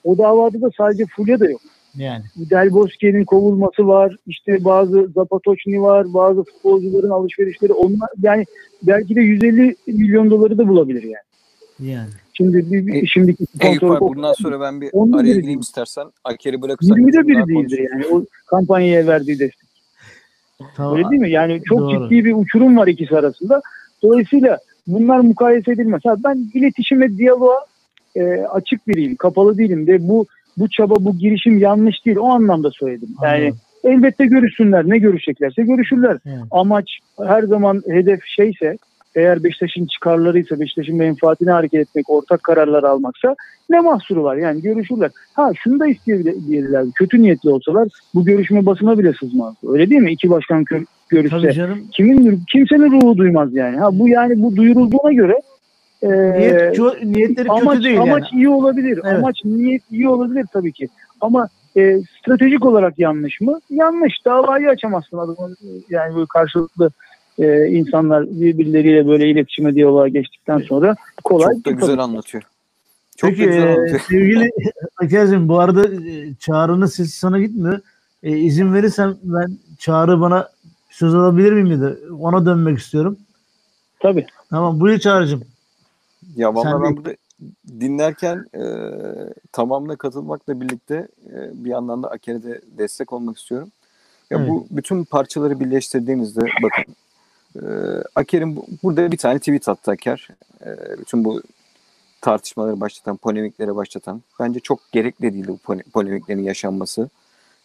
O 0.04 0.18
davada 0.18 0.60
da 0.60 0.70
sadece 0.76 1.06
Fulya 1.06 1.40
da 1.40 1.50
yok. 1.50 1.60
Yani. 1.96 2.22
Del 2.50 2.72
Bosque'nin 2.72 3.24
kovulması 3.24 3.88
var. 3.88 4.16
işte 4.26 4.64
bazı 4.64 5.08
Zapatoçni 5.14 5.82
var. 5.82 6.14
Bazı 6.14 6.44
futbolcuların 6.44 7.10
alışverişleri. 7.10 7.72
Onlar 7.72 8.08
yani 8.22 8.44
belki 8.82 9.14
de 9.14 9.20
150 9.20 9.76
milyon 9.86 10.30
doları 10.30 10.58
da 10.58 10.68
bulabilir 10.68 11.02
yani. 11.02 11.90
Yani. 11.92 12.10
Şimdi 12.32 12.72
bir, 12.72 12.86
bir 12.86 13.02
E, 13.02 13.06
şimdiki 13.06 13.44
Eyüp 13.60 13.82
abi 13.84 14.00
bundan 14.00 14.32
sonra 14.32 14.60
ben 14.60 14.80
bir 14.80 14.90
Onun 14.92 15.12
araya 15.12 15.34
gireyim 15.34 15.60
istersen. 15.60 16.06
Aker'i 16.24 16.62
bırakırsak. 16.62 16.98
20'de 16.98 17.06
bizim 17.06 17.34
daha 17.34 17.46
biri 17.46 17.54
konuşuruz. 17.54 17.86
yani 17.92 18.06
o 18.06 18.24
kampanyaya 18.46 19.06
verdiği 19.06 19.38
destek. 19.38 19.70
Tamam. 20.76 20.96
Öyle 20.96 21.10
değil 21.10 21.20
mi? 21.20 21.30
Yani 21.30 21.62
çok 21.64 21.78
Doğru. 21.78 22.08
ciddi 22.08 22.24
bir 22.24 22.34
uçurum 22.34 22.76
var 22.76 22.86
ikisi 22.86 23.16
arasında. 23.16 23.62
Dolayısıyla 24.02 24.58
bunlar 24.86 25.18
mukayese 25.18 25.72
edilmez. 25.72 26.00
Ha, 26.04 26.14
ben 26.24 26.50
iletişim 26.54 27.00
ve 27.00 27.16
diyaloğa 27.16 27.66
e, 28.16 28.22
açık 28.40 28.88
biriyim, 28.88 29.16
kapalı 29.16 29.58
değilim 29.58 29.86
ve 29.86 30.08
bu 30.08 30.26
bu 30.56 30.68
çaba, 30.68 30.94
bu 30.94 31.18
girişim 31.18 31.58
yanlış 31.58 32.06
değil. 32.06 32.16
O 32.16 32.26
anlamda 32.26 32.70
söyledim. 32.70 33.08
Yani 33.22 33.42
Anladım. 33.42 33.58
elbette 33.84 34.26
görüşsünler. 34.26 34.88
Ne 34.88 34.98
görüşeceklerse 34.98 35.62
görüşürler. 35.62 36.18
Yani. 36.24 36.42
Amaç 36.50 36.98
her 37.26 37.42
zaman 37.42 37.82
hedef 37.88 38.20
şeyse 38.24 38.78
eğer 39.14 39.44
Beşiktaş'ın 39.44 39.86
çıkarlarıysa, 39.86 40.60
Beşiktaş'ın 40.60 40.96
menfaatine 40.96 41.50
hareket 41.50 41.80
etmek, 41.80 42.10
ortak 42.10 42.42
kararlar 42.42 42.82
almaksa 42.82 43.36
ne 43.70 43.80
mahsuru 43.80 44.24
var? 44.24 44.36
Yani 44.36 44.62
görüşürler. 44.62 45.10
Ha 45.34 45.50
şunu 45.62 45.80
da 45.80 45.86
isteyebilirler. 45.86 46.84
Kötü 46.94 47.22
niyetli 47.22 47.50
olsalar 47.50 47.88
bu 48.14 48.24
görüşme 48.24 48.66
basına 48.66 48.98
bile 48.98 49.12
sızmaz. 49.12 49.54
Öyle 49.68 49.90
değil 49.90 50.00
mi? 50.00 50.12
İki 50.12 50.30
başkan 50.30 50.64
görüşse. 51.08 51.66
Kimin 51.92 52.42
kimsenin 52.52 52.92
ruhu 52.92 53.16
duymaz 53.16 53.54
yani. 53.54 53.76
Ha 53.76 53.98
bu 53.98 54.08
yani 54.08 54.42
bu 54.42 54.56
duyurulduğuna 54.56 55.12
göre 55.12 55.40
e, 56.02 56.08
Niyet, 56.08 56.78
niyetleri 57.04 57.48
amaç, 57.48 57.76
kötü 57.76 57.84
değil 57.84 58.00
amaç 58.00 58.24
yani. 58.32 58.40
iyi 58.40 58.48
olabilir. 58.48 59.00
Evet. 59.04 59.18
Amaç 59.18 59.44
niyet 59.44 59.82
iyi 59.90 60.08
olabilir 60.08 60.46
tabii 60.52 60.72
ki. 60.72 60.88
Ama 61.20 61.48
e, 61.76 61.98
stratejik 62.20 62.66
olarak 62.66 62.98
yanlış 62.98 63.40
mı? 63.40 63.60
Yanlış. 63.70 64.24
Davayı 64.24 64.68
açamazsın 64.68 65.18
adamın. 65.18 65.56
Yani 65.90 66.14
böyle 66.14 66.26
karşılıklı 66.26 66.90
e, 67.38 67.66
insanlar 67.66 68.26
birbirleriyle 68.30 69.06
böyle 69.06 69.30
iletişime 69.30 69.74
diyaloğa 69.74 70.08
geçtikten 70.08 70.58
sonra 70.58 70.96
kolay. 71.24 71.54
Çok 71.54 71.64
da 71.64 71.70
güzel 71.70 71.86
tabii. 71.88 72.02
anlatıyor. 72.02 72.42
Çok 73.16 73.30
Peki 73.30 73.44
güzel 73.44 73.62
e, 73.62 73.72
anlatıyor. 73.72 74.00
sevgili 74.00 74.50
Aker'cim 75.02 75.48
bu 75.48 75.58
arada 75.58 75.88
e, 75.88 76.34
Çağrı'nın 76.34 76.86
sesi 76.86 77.18
sana 77.18 77.38
gitmiyor. 77.40 77.80
E, 78.22 78.36
izin 78.38 78.74
verirsen 78.74 79.16
ben 79.22 79.58
Çağrı 79.78 80.20
bana 80.20 80.48
söz 80.90 81.14
alabilir 81.14 81.52
miyim 81.52 81.80
dedi. 81.80 81.98
Ona 82.20 82.46
dönmek 82.46 82.78
istiyorum. 82.78 83.16
Tabii. 84.00 84.26
Tamam 84.50 84.80
buyur 84.80 84.98
Çağrı'cım. 84.98 85.42
Ya 86.36 86.54
vallahi 86.54 86.72
Sen 86.72 86.82
ben 86.82 86.96
burada 86.96 87.14
dinlerken 87.80 88.46
e, 88.54 88.62
tamamına 89.52 89.96
katılmakla 89.96 90.60
birlikte 90.60 91.08
e, 91.26 91.64
bir 91.64 91.70
yandan 91.70 92.02
da 92.02 92.10
Aker'e 92.10 92.42
de 92.42 92.60
destek 92.78 93.12
olmak 93.12 93.38
istiyorum. 93.38 93.68
Ya 94.30 94.38
Evet. 94.38 94.48
bu 94.50 94.66
bütün 94.70 95.04
parçaları 95.04 95.60
birleştirdiğimizde 95.60 96.40
bakın 96.40 96.94
e, 97.56 97.66
Aker'in 98.14 98.56
bu- 98.56 98.66
burada 98.82 99.12
bir 99.12 99.16
tane 99.16 99.38
tweet 99.38 99.68
attı 99.68 99.90
Aker. 99.90 100.28
E, 100.66 100.98
bütün 100.98 101.24
bu 101.24 101.42
tartışmaları 102.20 102.80
başlatan, 102.80 103.16
polemikleri 103.16 103.76
başlatan. 103.76 104.22
Bence 104.40 104.60
çok 104.60 104.80
gerekli 104.92 105.32
değildi 105.34 105.48
bu 105.48 105.72
pole- 105.72 105.82
polemiklerin 105.90 106.42
yaşanması. 106.42 107.08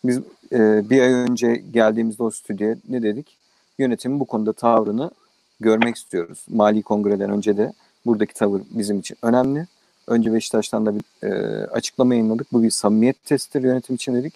Biz 0.05 0.17
e, 0.51 0.89
bir 0.89 1.01
ay 1.01 1.13
önce 1.13 1.55
geldiğimizde 1.73 2.23
o 2.23 2.31
stüdyoya 2.31 2.75
ne 2.89 3.03
dedik? 3.03 3.37
Yönetimin 3.79 4.19
bu 4.19 4.25
konuda 4.25 4.53
tavrını 4.53 5.11
görmek 5.59 5.95
istiyoruz. 5.95 6.45
Mali 6.49 6.81
kongreden 6.81 7.29
önce 7.29 7.57
de 7.57 7.73
buradaki 8.05 8.33
tavır 8.33 8.61
bizim 8.71 8.99
için 8.99 9.17
önemli. 9.21 9.67
Önce 10.07 10.33
Beşiktaş'tan 10.33 10.85
da 10.85 10.95
bir 10.95 11.27
e, 11.27 11.65
açıklama 11.67 12.13
yayınladık. 12.15 12.53
Bu 12.53 12.63
bir 12.63 12.69
samimiyet 12.71 13.25
testidir 13.25 13.63
yönetim 13.67 13.95
için 13.95 14.13
dedik. 14.15 14.33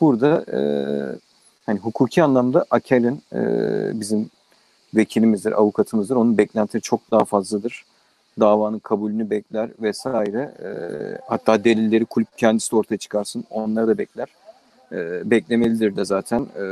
Burada 0.00 0.44
e, 0.52 0.58
hani 1.66 1.78
hukuki 1.78 2.22
anlamda 2.22 2.64
Aker'in 2.70 3.22
e, 3.32 3.40
bizim 4.00 4.30
vekilimizdir, 4.96 5.52
avukatımızdır. 5.52 6.16
Onun 6.16 6.38
beklentileri 6.38 6.82
çok 6.82 7.10
daha 7.10 7.24
fazladır. 7.24 7.84
Davanın 8.40 8.78
kabulünü 8.78 9.30
bekler 9.30 9.70
vesaire. 9.80 10.54
E, 10.62 10.68
hatta 11.28 11.64
delilleri 11.64 12.04
kulüp 12.04 12.38
kendisi 12.38 12.72
de 12.72 12.76
ortaya 12.76 12.96
çıkarsın. 12.96 13.44
Onları 13.50 13.88
da 13.88 13.98
bekler. 13.98 14.28
E, 14.92 15.30
beklemelidir 15.30 15.96
de 15.96 16.04
zaten. 16.04 16.40
E, 16.40 16.64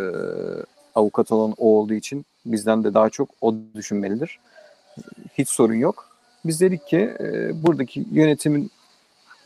avukat 0.94 1.32
olan 1.32 1.54
o 1.58 1.78
olduğu 1.78 1.94
için 1.94 2.24
bizden 2.46 2.84
de 2.84 2.94
daha 2.94 3.10
çok 3.10 3.28
o 3.40 3.54
düşünmelidir. 3.74 4.38
Hiç 5.38 5.48
sorun 5.48 5.74
yok. 5.74 6.08
Biz 6.44 6.60
dedik 6.60 6.86
ki 6.86 7.14
e, 7.20 7.50
buradaki 7.62 8.06
yönetimin 8.12 8.70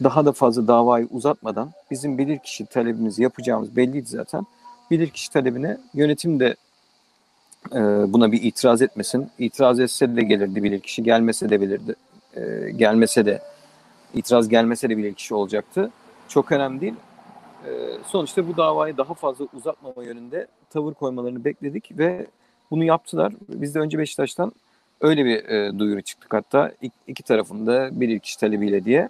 daha 0.05 0.26
da 0.26 0.33
fazla 0.33 0.68
davayı 0.68 1.09
uzatmadan 1.11 1.70
bizim 1.91 2.18
bilirkişi 2.18 2.66
talebimizi 2.66 3.22
yapacağımız 3.22 3.76
belliydi 3.76 4.09
zaten. 4.09 4.47
Bilirkişi 4.91 5.31
talebine 5.31 5.79
yönetim 5.95 6.41
de 6.41 6.57
e, 7.75 7.79
buna 8.13 8.33
bir 8.33 8.43
itiraz 8.43 8.83
etmesin. 8.83 9.31
İtiraz 9.39 9.81
etse 9.81 10.17
de 10.17 10.23
gelirdi 10.23 10.65
bilirkişi, 10.65 11.03
gelmese 11.03 11.51
de 11.51 11.61
belirdi. 11.61 11.95
E, 12.37 12.71
gelmese 12.71 13.27
de 13.27 13.43
itiraz 14.15 14.49
gelmese 14.49 14.91
de 14.91 14.97
bilirkişi 14.97 15.35
olacaktı. 15.35 15.91
Çok 16.29 16.53
önemli 16.53 16.81
değil. 16.81 16.95
E, 17.67 17.71
sonuçta 18.07 18.49
bu 18.49 18.57
davayı 18.57 18.97
daha 18.97 19.15
fazla 19.15 19.47
uzatmama 19.55 20.05
yönünde 20.05 20.47
tavır 20.71 20.95
koymalarını 20.95 21.45
bekledik 21.45 21.99
ve 21.99 22.27
bunu 22.71 22.85
yaptılar. 22.85 23.33
Biz 23.49 23.75
de 23.75 23.79
önce 23.79 23.99
Beşiktaş'tan 23.99 24.53
öyle 25.01 25.25
bir 25.25 25.45
e, 25.45 25.79
duyuru 25.79 26.03
çıktık 26.03 26.35
hatta 26.35 26.73
iki, 27.07 27.23
tarafında 27.23 28.01
bilirkişi 28.01 28.41
talebiyle 28.41 28.85
diye 28.85 29.09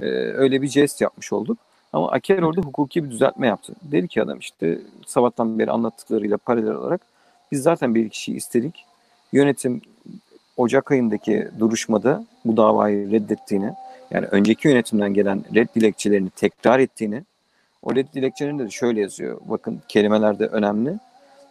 e, 0.00 0.04
öyle 0.14 0.62
bir 0.62 0.68
jest 0.68 1.00
yapmış 1.00 1.32
olduk. 1.32 1.58
Ama 1.92 2.10
Aker 2.10 2.42
orada 2.42 2.60
hukuki 2.60 3.04
bir 3.04 3.10
düzeltme 3.10 3.46
yaptı. 3.46 3.74
Dedi 3.82 4.08
ki 4.08 4.22
adam 4.22 4.38
işte 4.38 4.78
sabahtan 5.06 5.58
beri 5.58 5.70
anlattıklarıyla 5.70 6.36
paralel 6.36 6.72
olarak 6.72 7.00
biz 7.52 7.62
zaten 7.62 7.94
bir 7.94 8.08
kişiyi 8.08 8.36
istedik. 8.36 8.84
Yönetim 9.32 9.80
Ocak 10.56 10.90
ayındaki 10.90 11.48
duruşmada 11.58 12.24
bu 12.44 12.56
davayı 12.56 13.10
reddettiğini, 13.10 13.72
yani 14.10 14.26
önceki 14.26 14.68
yönetimden 14.68 15.14
gelen 15.14 15.44
red 15.54 15.68
dilekçelerini 15.74 16.30
tekrar 16.30 16.78
ettiğini, 16.78 17.24
o 17.82 17.94
red 17.94 18.06
dilekçelerinde 18.14 18.64
de 18.64 18.70
şöyle 18.70 19.00
yazıyor. 19.00 19.40
Bakın 19.44 19.80
kelimeler 19.88 20.38
de 20.38 20.46
önemli. 20.46 20.98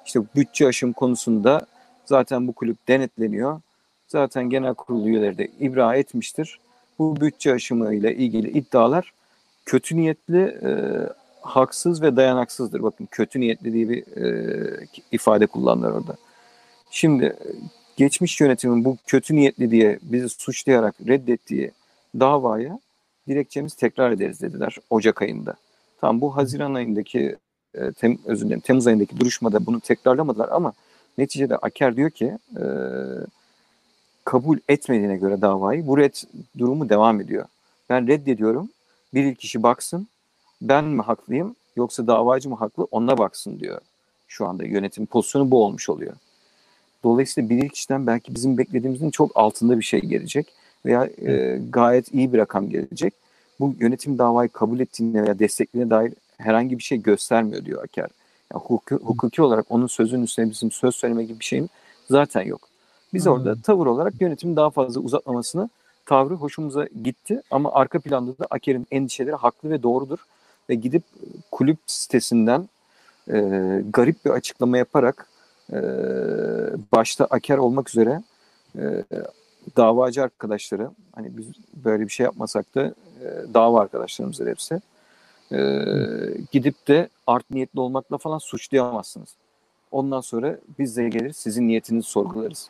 İşte 0.06 0.20
bütçe 0.36 0.68
aşım 0.68 0.94
konusunda 0.94 1.66
zaten 2.06 2.48
bu 2.48 2.54
kulüp 2.54 2.88
denetleniyor. 2.88 3.62
Zaten 4.08 4.50
genel 4.50 4.74
kurul 4.74 5.06
üyeleri 5.06 5.38
de 5.38 5.48
ibra 5.60 5.96
etmiştir. 5.96 6.60
Bu 7.00 7.22
bütçe 7.22 7.54
aşımı 7.54 7.96
ile 7.96 8.16
ilgili 8.16 8.50
iddialar 8.50 9.14
kötü 9.66 9.98
niyetli, 9.98 10.42
e, 10.42 10.70
haksız 11.42 12.02
ve 12.02 12.16
dayanaksızdır. 12.16 12.84
Bakın 12.84 13.08
kötü 13.12 13.40
niyetli 13.40 13.74
diye 13.74 13.90
bir 13.90 14.18
e, 14.18 14.88
ifade 15.12 15.48
kullanırlar 15.48 15.92
orada. 15.92 16.16
Şimdi 16.92 17.36
geçmiş 17.98 18.42
yönetimin 18.42 18.86
bu 18.86 18.98
kötü 19.08 19.36
niyetli 19.36 19.72
diye 19.72 20.00
bizi 20.02 20.30
suçlayarak 20.30 20.96
reddettiği 21.08 21.72
davaya 22.20 22.80
dilekçemiz 23.28 23.74
tekrar 23.74 24.12
ederiz 24.12 24.42
dediler 24.42 24.78
Ocak 24.90 25.22
ayında. 25.22 25.56
Tam 26.02 26.22
bu 26.22 26.38
Haziran 26.38 26.74
ayındaki 26.74 27.38
e, 27.76 27.92
tem, 27.92 28.18
özür 28.26 28.46
dilerim, 28.46 28.62
Temmuz 28.62 28.88
ayındaki 28.88 29.20
duruşmada 29.20 29.66
bunu 29.66 29.80
tekrarlamadılar 29.80 30.50
ama 30.50 30.74
neticede 31.18 31.58
Aker 31.58 31.96
diyor 31.96 32.10
ki 32.10 32.38
e, 32.58 32.64
kabul 34.24 34.58
etmediğine 34.70 35.18
göre 35.18 35.42
davayı 35.42 35.88
bu 35.88 35.98
red 35.98 36.14
durumu 36.58 36.90
devam 36.90 37.22
ediyor. 37.22 37.46
Ben 37.90 38.08
reddediyorum. 38.08 38.70
Bir 39.14 39.24
ilk 39.24 39.40
kişi 39.40 39.64
baksın. 39.64 40.08
Ben 40.62 40.86
mi 40.86 41.02
haklıyım 41.02 41.56
yoksa 41.76 42.08
davacı 42.08 42.50
mı 42.50 42.56
haklı 42.56 42.84
ona 42.92 43.18
baksın 43.18 43.60
diyor. 43.60 43.82
Şu 44.28 44.48
anda 44.48 44.64
yönetim 44.64 45.06
pozisyonu 45.06 45.52
bu 45.52 45.66
olmuş 45.66 45.90
oluyor. 45.90 46.14
Dolayısıyla 47.04 47.50
bir 47.50 47.64
ilk 47.64 47.74
kişiden 47.74 48.08
belki 48.08 48.36
bizim 48.36 48.58
beklediğimizin 48.58 49.10
çok 49.10 49.32
altında 49.36 49.78
bir 49.78 49.84
şey 49.84 50.00
gelecek 50.00 50.54
veya 50.86 51.10
e, 51.22 51.60
gayet 51.70 52.14
iyi 52.14 52.34
bir 52.34 52.38
rakam 52.38 52.70
gelecek. 52.70 53.14
Bu 53.60 53.76
yönetim 53.80 54.18
davayı 54.18 54.50
kabul 54.50 54.80
ettiğine 54.80 55.24
veya 55.24 55.40
desteklediğine 55.40 55.90
dair 55.90 56.14
herhangi 56.38 56.78
bir 56.78 56.84
şey 56.84 57.02
göstermiyor 57.02 57.66
diyor 57.66 57.84
Aker. 57.84 58.10
Yani 58.54 58.64
hukuki, 58.64 58.96
hukuki 58.96 59.42
olarak 59.42 59.66
onun 59.70 59.88
sözünün 59.88 60.24
üstüne 60.24 60.50
bizim 60.50 60.72
söz 60.72 60.96
söyleme 60.96 61.24
gibi 61.24 61.40
bir 61.40 61.46
şeyim 61.46 61.70
zaten 62.10 62.42
yok. 62.42 62.62
Biz 63.14 63.26
hmm. 63.26 63.32
orada 63.34 63.62
tavır 63.62 63.86
olarak 63.86 64.22
yönetim 64.22 64.56
daha 64.56 64.70
fazla 64.70 65.02
uzatmamasını 65.02 65.70
tavrı 66.06 66.34
hoşumuza 66.34 66.88
gitti 67.04 67.42
ama 67.52 67.72
arka 67.74 68.00
planda 68.00 68.38
da 68.38 68.48
Aker'in 68.50 68.88
endişeleri 68.92 69.36
haklı 69.36 69.70
ve 69.70 69.84
doğrudur 69.84 70.20
ve 70.70 70.76
gidip 70.76 71.04
kulüp 71.52 71.78
sitesinden 71.86 72.70
e, 73.28 73.40
garip 73.94 74.26
bir 74.26 74.30
açıklama 74.30 74.78
yaparak 74.78 75.30
e, 75.74 75.80
başta 76.92 77.26
Aker 77.26 77.58
olmak 77.58 77.90
üzere 77.90 78.24
e, 78.76 79.04
davacı 79.78 80.24
arkadaşları 80.24 80.90
hani 81.16 81.38
biz 81.38 81.46
böyle 81.74 82.04
bir 82.04 82.10
şey 82.10 82.24
yapmasak 82.24 82.76
da 82.76 82.82
e, 82.84 83.54
dava 83.54 83.82
arkadaşlarımızdır 83.82 84.48
hepsi 84.48 84.82
e, 85.52 85.60
gidip 86.52 86.88
de 86.88 87.10
art 87.28 87.52
niyetli 87.52 87.80
olmakla 87.80 88.18
falan 88.18 88.38
suçlayamazsınız. 88.38 89.30
Ondan 89.92 90.22
sonra 90.22 90.58
biz 90.80 90.98
de 90.98 91.10
geliriz 91.10 91.38
sizin 91.38 91.68
niyetinizi 91.68 92.10
sorgularız. 92.10 92.70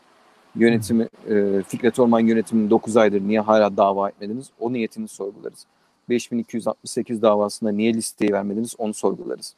Yönetimi, 0.55 1.07
e, 1.29 1.63
Fikret 1.67 1.99
Orman 1.99 2.19
yönetiminin 2.19 2.69
9 2.69 2.97
aydır 2.97 3.21
niye 3.21 3.39
hala 3.39 3.77
dava 3.77 4.09
etmediniz? 4.09 4.49
O 4.59 4.73
niyetini 4.73 5.07
sorgularız. 5.07 5.65
5268 6.09 7.21
davasında 7.21 7.71
niye 7.71 7.93
listeyi 7.93 8.33
vermediniz? 8.33 8.75
Onu 8.77 8.93
sorgularız. 8.93 9.55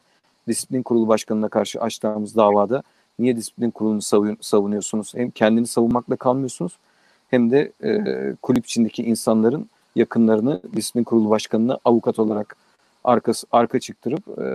Disiplin 0.47 0.83
Kurulu 0.83 1.07
Başkanı'na 1.07 1.49
karşı 1.49 1.81
açtığımız 1.81 2.35
davada 2.35 2.83
niye 3.19 3.35
disiplin 3.37 3.71
kurulunu 3.71 4.01
savun, 4.01 4.37
savunuyorsunuz? 4.41 5.13
Hem 5.15 5.29
kendini 5.29 5.67
savunmakla 5.67 6.15
kalmıyorsunuz 6.15 6.77
hem 7.29 7.51
de 7.51 7.71
e, 7.83 8.01
kulüp 8.41 8.65
içindeki 8.65 9.03
insanların 9.03 9.69
yakınlarını 9.95 10.61
disiplin 10.75 11.03
kurulu 11.03 11.29
başkanına 11.29 11.79
avukat 11.85 12.19
olarak 12.19 12.55
arkası, 13.03 13.47
arka 13.51 13.79
çıktırıp 13.79 14.39
e, 14.39 14.45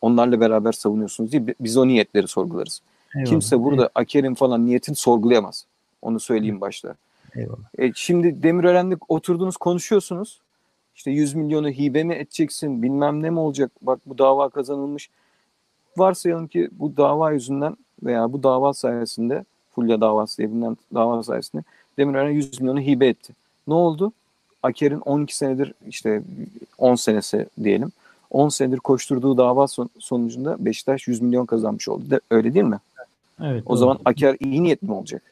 onlarla 0.00 0.40
beraber 0.40 0.72
savunuyorsunuz 0.72 1.32
diye 1.32 1.42
biz 1.60 1.76
o 1.76 1.88
niyetleri 1.88 2.28
sorgularız. 2.28 2.82
Eyvallah. 3.16 3.30
Kimse 3.30 3.60
burada 3.62 3.82
evet. 3.82 3.92
Aker'in 3.94 4.34
falan 4.34 4.66
niyetini 4.66 4.96
sorgulayamaz. 4.96 5.66
Onu 6.02 6.20
söyleyeyim 6.20 6.60
başta. 6.60 6.94
Eyvallah. 7.36 7.58
E, 7.78 7.92
şimdi 7.94 8.42
Demirören'le 8.42 8.96
oturdunuz 9.08 9.56
konuşuyorsunuz. 9.56 10.40
İşte 11.00 11.10
100 11.10 11.34
milyonu 11.34 11.68
hibe 11.68 12.04
mi 12.04 12.14
edeceksin 12.14 12.82
bilmem 12.82 13.22
ne 13.22 13.30
mi 13.30 13.38
olacak 13.38 13.70
bak 13.82 14.00
bu 14.06 14.18
dava 14.18 14.48
kazanılmış. 14.48 15.10
Varsayalım 15.96 16.46
ki 16.46 16.68
bu 16.72 16.96
dava 16.96 17.32
yüzünden 17.32 17.76
veya 18.02 18.32
bu 18.32 18.42
dava 18.42 18.74
sayesinde 18.74 19.44
Fulya 19.74 20.00
davası 20.00 20.38
diye 20.38 20.50
bilinen 20.50 20.76
dava 20.94 21.22
sayesinde 21.22 21.62
Demirören 21.98 22.30
100 22.30 22.60
milyonu 22.60 22.80
hibe 22.80 23.06
etti. 23.06 23.32
Ne 23.68 23.74
oldu? 23.74 24.12
Aker'in 24.62 25.00
12 25.00 25.36
senedir 25.36 25.74
işte 25.88 26.22
10 26.78 26.94
senesi 26.94 27.46
diyelim. 27.64 27.92
10 28.30 28.48
senedir 28.48 28.78
koşturduğu 28.78 29.36
dava 29.36 29.68
son, 29.68 29.90
sonucunda 29.98 30.64
Beşiktaş 30.64 31.08
100 31.08 31.20
milyon 31.20 31.46
kazanmış 31.46 31.88
oldu. 31.88 32.10
De, 32.10 32.20
öyle 32.30 32.54
değil 32.54 32.66
mi? 32.66 32.78
Evet. 33.42 33.62
O 33.66 33.68
doğru. 33.68 33.76
zaman 33.76 33.98
Aker 34.04 34.36
iyi 34.40 34.62
niyetli 34.62 34.86
mi 34.86 34.94
olacak? 34.94 35.22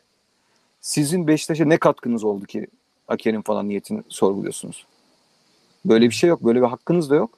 Sizin 0.80 1.26
Beşiktaş'a 1.26 1.64
ne 1.64 1.76
katkınız 1.76 2.24
oldu 2.24 2.44
ki 2.44 2.66
Aker'in 3.08 3.42
falan 3.42 3.68
niyetini 3.68 4.02
sorguluyorsunuz? 4.08 4.86
Böyle 5.88 6.06
bir 6.06 6.14
şey 6.14 6.30
yok. 6.30 6.44
Böyle 6.44 6.62
bir 6.62 6.66
hakkınız 6.66 7.10
da 7.10 7.14
yok. 7.14 7.30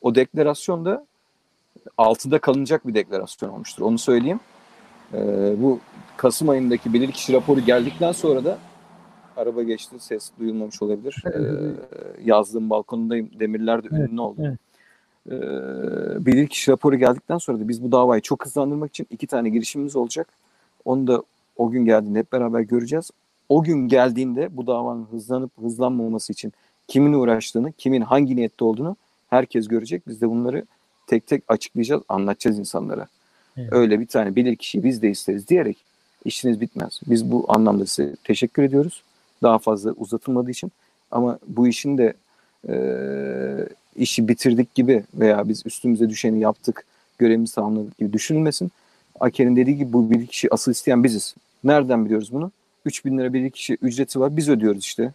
O 0.00 0.14
deklarasyon 0.14 0.84
da 0.84 1.06
altında 1.98 2.38
kalınacak 2.38 2.86
bir 2.86 2.94
deklarasyon 2.94 3.50
olmuştur. 3.50 3.82
Onu 3.82 3.98
söyleyeyim. 3.98 4.40
Ee, 5.14 5.54
bu 5.58 5.80
Kasım 6.16 6.48
ayındaki 6.48 6.92
bilirkişi 6.92 7.32
raporu 7.32 7.60
geldikten 7.60 8.12
sonra 8.12 8.44
da 8.44 8.58
araba 9.36 9.62
geçti. 9.62 9.96
Ses 9.98 10.30
duyulmamış 10.38 10.82
olabilir. 10.82 11.24
Ee, 11.26 11.40
yazdığım 12.24 12.70
balkonundayım. 12.70 13.30
Demirler 13.40 13.84
de 13.84 13.88
ünlü 13.88 14.20
oldu. 14.20 14.40
Evet. 14.40 14.58
Ee, 15.30 16.26
bilirkişi 16.26 16.70
raporu 16.70 16.96
geldikten 16.96 17.38
sonra 17.38 17.60
da 17.60 17.68
biz 17.68 17.82
bu 17.82 17.92
davayı 17.92 18.22
çok 18.22 18.44
hızlandırmak 18.44 18.90
için 18.90 19.06
iki 19.10 19.26
tane 19.26 19.48
girişimimiz 19.48 19.96
olacak. 19.96 20.28
Onu 20.84 21.06
da 21.06 21.22
o 21.56 21.70
gün 21.70 21.84
geldiğinde 21.84 22.18
hep 22.18 22.32
beraber 22.32 22.60
göreceğiz. 22.60 23.10
O 23.48 23.62
gün 23.62 23.88
geldiğinde 23.88 24.56
bu 24.56 24.66
davanın 24.66 25.04
hızlanıp 25.10 25.50
hızlanmaması 25.62 26.32
için 26.32 26.52
kimin 26.88 27.12
uğraştığını, 27.12 27.72
kimin 27.72 28.00
hangi 28.00 28.36
niyette 28.36 28.64
olduğunu 28.64 28.96
herkes 29.30 29.68
görecek. 29.68 30.08
Biz 30.08 30.20
de 30.20 30.28
bunları 30.28 30.64
tek 31.06 31.26
tek 31.26 31.42
açıklayacağız, 31.48 32.02
anlatacağız 32.08 32.58
insanlara. 32.58 33.06
Evet. 33.56 33.72
Öyle 33.72 34.00
bir 34.00 34.06
tane 34.06 34.36
bilir 34.36 34.56
kişiyi 34.56 34.84
biz 34.84 35.02
de 35.02 35.10
isteriz 35.10 35.48
diyerek 35.48 35.76
işiniz 36.24 36.60
bitmez. 36.60 37.00
Biz 37.06 37.30
bu 37.30 37.44
anlamda 37.48 37.86
size 37.86 38.16
teşekkür 38.24 38.62
ediyoruz 38.62 39.02
daha 39.42 39.58
fazla 39.58 39.92
uzatılmadığı 39.92 40.50
için. 40.50 40.72
Ama 41.10 41.38
bu 41.46 41.68
işin 41.68 41.98
de 41.98 42.14
e, 42.68 42.74
işi 43.96 44.28
bitirdik 44.28 44.74
gibi 44.74 45.04
veya 45.14 45.48
biz 45.48 45.66
üstümüze 45.66 46.08
düşeni 46.10 46.40
yaptık, 46.40 46.84
görevimizi 47.18 47.54
tamamladık 47.54 47.98
gibi 47.98 48.12
düşünülmesin. 48.12 48.70
Aker'in 49.20 49.56
dediği 49.56 49.76
gibi 49.76 49.92
bu 49.92 50.10
bir 50.10 50.26
kişi 50.26 50.54
asıl 50.54 50.72
isteyen 50.72 51.04
biziz. 51.04 51.34
Nereden 51.64 52.04
biliyoruz 52.04 52.32
bunu? 52.32 52.50
3000 52.84 53.18
lira 53.18 53.32
bir 53.32 53.50
kişi 53.50 53.78
ücreti 53.82 54.20
var 54.20 54.36
biz 54.36 54.48
ödüyoruz 54.48 54.84
işte. 54.84 55.12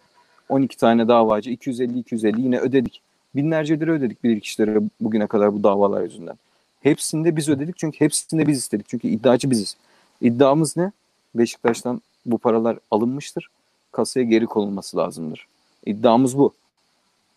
12 0.48 0.76
tane 0.76 1.08
davacı 1.08 1.50
250-250 1.50 2.40
yine 2.40 2.58
ödedik. 2.58 3.02
Binlerce 3.36 3.80
lira 3.80 3.92
ödedik 3.92 4.24
bir 4.24 4.40
kişilere 4.40 4.80
bugüne 5.00 5.26
kadar 5.26 5.54
bu 5.54 5.62
davalar 5.62 6.02
yüzünden. 6.02 6.36
Hepsinde 6.82 7.36
biz 7.36 7.48
ödedik 7.48 7.76
çünkü 7.76 8.00
hepsinde 8.00 8.46
biz 8.46 8.58
istedik. 8.58 8.88
Çünkü 8.88 9.08
iddiacı 9.08 9.50
biziz. 9.50 9.76
İddiamız 10.20 10.76
ne? 10.76 10.92
Beşiktaş'tan 11.34 12.02
bu 12.26 12.38
paralar 12.38 12.78
alınmıştır 12.90 13.50
kasaya 13.92 14.26
geri 14.26 14.46
konulması 14.46 14.96
lazımdır. 14.96 15.46
İddiamız 15.86 16.38
bu. 16.38 16.52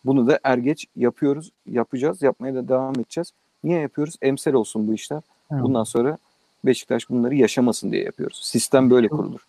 Bunu 0.06 0.28
da 0.28 0.40
er 0.44 0.58
geç 0.58 0.86
yapıyoruz, 0.96 1.52
yapacağız, 1.70 2.22
yapmaya 2.22 2.56
da 2.56 2.68
devam 2.68 3.00
edeceğiz. 3.00 3.32
Niye 3.64 3.80
yapıyoruz? 3.80 4.16
Emsel 4.22 4.54
olsun 4.54 4.88
bu 4.88 4.94
işler. 4.94 5.22
Bundan 5.52 5.84
sonra 5.84 6.18
Beşiktaş 6.66 7.10
bunları 7.10 7.36
yaşamasın 7.36 7.92
diye 7.92 8.04
yapıyoruz. 8.04 8.40
Sistem 8.44 8.90
böyle 8.90 9.08
kurulur. 9.08 9.40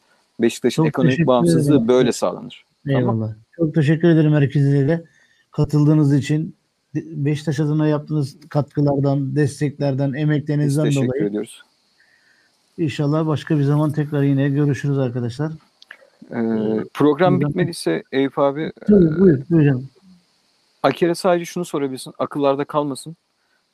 Beşiktaş'ın 0.40 0.84
ekonomik 0.84 1.26
bağımsızlığı 1.26 1.72
ederim. 1.72 1.88
böyle 1.88 2.12
sağlanır. 2.12 2.64
Eyvallah. 2.86 3.04
Tamam. 3.04 3.34
Çok 3.56 3.74
teşekkür 3.74 4.08
ederim 4.08 4.32
herkese 4.32 5.04
katıldığınız 5.50 6.14
için. 6.14 6.56
Beşiktaş 6.94 7.60
adına 7.60 7.86
yaptığınız 7.88 8.36
katkılardan, 8.48 9.36
desteklerden, 9.36 10.12
emeklerinizden 10.12 10.84
Biz 10.84 10.94
teşekkür 10.94 11.08
dolayı. 11.08 11.28
ediyoruz. 11.28 11.62
İnşallah 12.78 13.26
başka 13.26 13.58
bir 13.58 13.62
zaman 13.62 13.92
tekrar 13.92 14.22
yine 14.22 14.48
görüşürüz 14.48 14.98
arkadaşlar. 14.98 15.52
Ee, 16.30 16.84
program 16.94 17.40
bitmediyse 17.40 18.02
Eyüp 18.12 18.38
abi 18.38 18.72
Tabii, 18.86 19.04
e, 19.04 19.18
buyur, 19.18 19.40
buyur 19.50 19.80
Aker'e 20.82 21.14
sadece 21.14 21.44
şunu 21.44 21.64
sorabilirsin. 21.64 22.12
Akıllarda 22.18 22.64
kalmasın. 22.64 23.16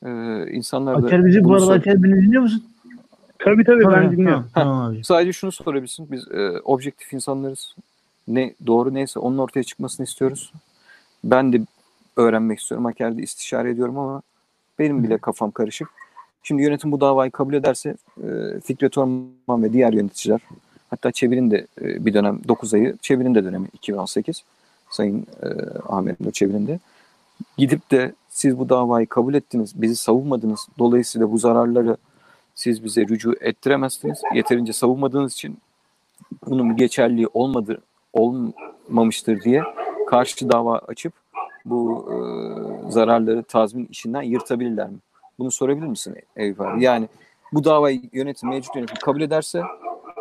Ee, 0.06 0.46
insanlar 0.50 1.02
da 1.02 1.06
Aker 1.06 1.26
bizi 1.26 1.44
bu 1.44 1.54
arada 1.54 1.72
Aker 1.72 2.02
beni 2.02 2.22
dinliyor 2.22 2.42
musun? 2.42 2.64
Tabii 3.38 3.64
tabii 3.64 3.82
tamam, 3.82 4.00
ben 4.00 4.12
dinliyorum. 4.12 4.46
Tamam, 4.54 4.74
tamam 4.74 4.90
abi. 4.90 5.04
Sadece 5.04 5.32
şunu 5.32 5.52
sorabilirsin. 5.52 6.12
Biz 6.12 6.28
e, 6.28 6.60
objektif 6.64 7.12
insanlarız. 7.12 7.74
Ne 8.28 8.54
doğru 8.66 8.94
neyse 8.94 9.18
onun 9.20 9.38
ortaya 9.38 9.62
çıkmasını 9.62 10.06
istiyoruz. 10.06 10.52
Ben 11.24 11.52
de 11.52 11.60
öğrenmek 12.16 12.58
istiyorum. 12.58 12.86
Aker'de 12.86 13.22
istişare 13.22 13.70
ediyorum 13.70 13.98
ama 13.98 14.22
benim 14.78 15.04
bile 15.04 15.18
kafam 15.18 15.50
karışık. 15.50 15.88
Şimdi 16.42 16.62
yönetim 16.62 16.92
bu 16.92 17.00
davayı 17.00 17.30
kabul 17.30 17.54
ederse 17.54 17.96
e, 18.22 18.60
Fikret 18.60 18.98
Orman 18.98 19.62
ve 19.62 19.72
diğer 19.72 19.92
yöneticiler 19.92 20.40
Hatta 20.94 21.12
Çevir'in 21.12 21.50
de 21.50 21.66
e, 21.80 22.06
bir 22.06 22.14
dönem 22.14 22.40
9 22.48 22.74
ayı 22.74 22.96
Çevir'in 23.02 23.34
de 23.34 23.44
dönemi 23.44 23.68
2018. 23.72 24.44
Sayın 24.90 25.26
e, 25.42 25.48
Ahmet 25.88 26.20
Nur 26.20 26.32
Çevir'in 26.32 26.66
de. 26.66 26.78
Gidip 27.58 27.90
de 27.90 28.12
siz 28.28 28.58
bu 28.58 28.68
davayı 28.68 29.06
kabul 29.06 29.34
ettiniz, 29.34 29.82
bizi 29.82 29.96
savunmadınız. 29.96 30.68
Dolayısıyla 30.78 31.32
bu 31.32 31.38
zararları 31.38 31.96
siz 32.54 32.84
bize 32.84 33.02
rücu 33.02 33.34
ettiremezsiniz. 33.40 34.22
Yeterince 34.34 34.72
savunmadığınız 34.72 35.32
için 35.32 35.58
bunun 36.46 36.76
geçerliği 36.76 37.28
olmadı, 37.34 37.78
olmamıştır 38.14 39.40
diye 39.40 39.62
karşı 40.08 40.50
dava 40.52 40.78
açıp 40.78 41.12
bu 41.64 42.08
e, 42.12 42.16
zararları 42.92 43.42
tazmin 43.42 43.86
işinden 43.90 44.22
yırtabilirler 44.22 44.88
mi? 44.88 44.96
Bunu 45.38 45.50
sorabilir 45.50 45.86
misin 45.86 46.14
Eyüp 46.36 46.60
abi? 46.60 46.84
Yani 46.84 47.08
bu 47.52 47.64
davayı 47.64 48.00
yönetim, 48.12 48.48
mevcut 48.48 48.76
yönetim 48.76 48.96
kabul 49.04 49.20
ederse 49.20 49.62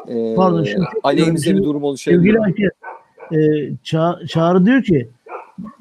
e, 0.08 0.36
Pardon, 0.36 0.64
şimdi- 0.64 0.86
aleyhimize 1.04 1.56
bir 1.56 1.64
durum 1.64 1.84
oluşabilir. 1.84 2.18
Sevgili 2.20 2.40
Ayşe, 2.40 2.70
e, 3.32 3.38
Ça- 3.84 4.28
Çağrı 4.28 4.66
diyor 4.66 4.84
ki 4.84 5.10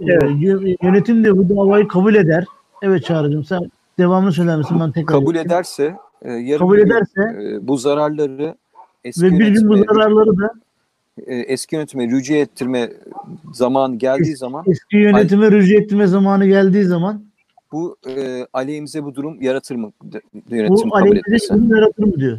e, 0.01 0.05
Evet. 0.13 0.23
yö- 0.23 0.77
yönetim 0.83 1.25
de 1.25 1.37
bu 1.39 1.49
davayı 1.57 1.89
kabul 1.89 2.15
eder. 2.15 2.45
Evet 2.83 3.05
Çağrı'cığım 3.05 3.45
sen 3.45 3.61
devamını 3.99 4.33
söyler 4.33 4.57
misin? 4.57 4.77
Ben 4.81 4.93
tekrar 4.93 5.07
Kabul 5.21 5.35
ederse 5.35 5.97
e, 6.23 6.33
yarın 6.33 6.59
Kabul 6.59 6.79
ederse 6.79 7.23
e, 7.43 7.69
bu 7.69 7.77
zararları 7.77 8.55
eski 9.05 9.23
ve 9.27 9.31
bir 9.39 9.49
gün 9.49 9.69
bu 9.69 9.77
zararları 9.77 10.39
da 10.39 10.51
e, 11.19 11.35
eski 11.37 11.75
yönetime 11.77 12.09
rücu 12.09 12.35
ettirme 12.35 12.91
zaman 13.53 13.99
geldiği 13.99 14.37
zaman 14.37 14.65
eski 14.69 14.97
yönetime 14.97 15.51
rücu 15.51 15.75
ettirme 15.75 16.07
zamanı 16.07 16.47
geldiği 16.47 16.85
zaman 16.85 17.25
bu 17.73 17.97
e, 18.09 18.47
aleyhimize 18.53 19.05
bu 19.05 19.15
durum 19.15 19.43
yaratır 19.43 19.75
mı 19.77 19.93
yönetim 20.51 20.91
bu 20.91 20.91
kabul 20.91 21.17
etmesi? 21.17 21.55
bunu 21.55 21.77
yaratır 21.77 22.05
mı 22.05 22.15
diyor. 22.17 22.39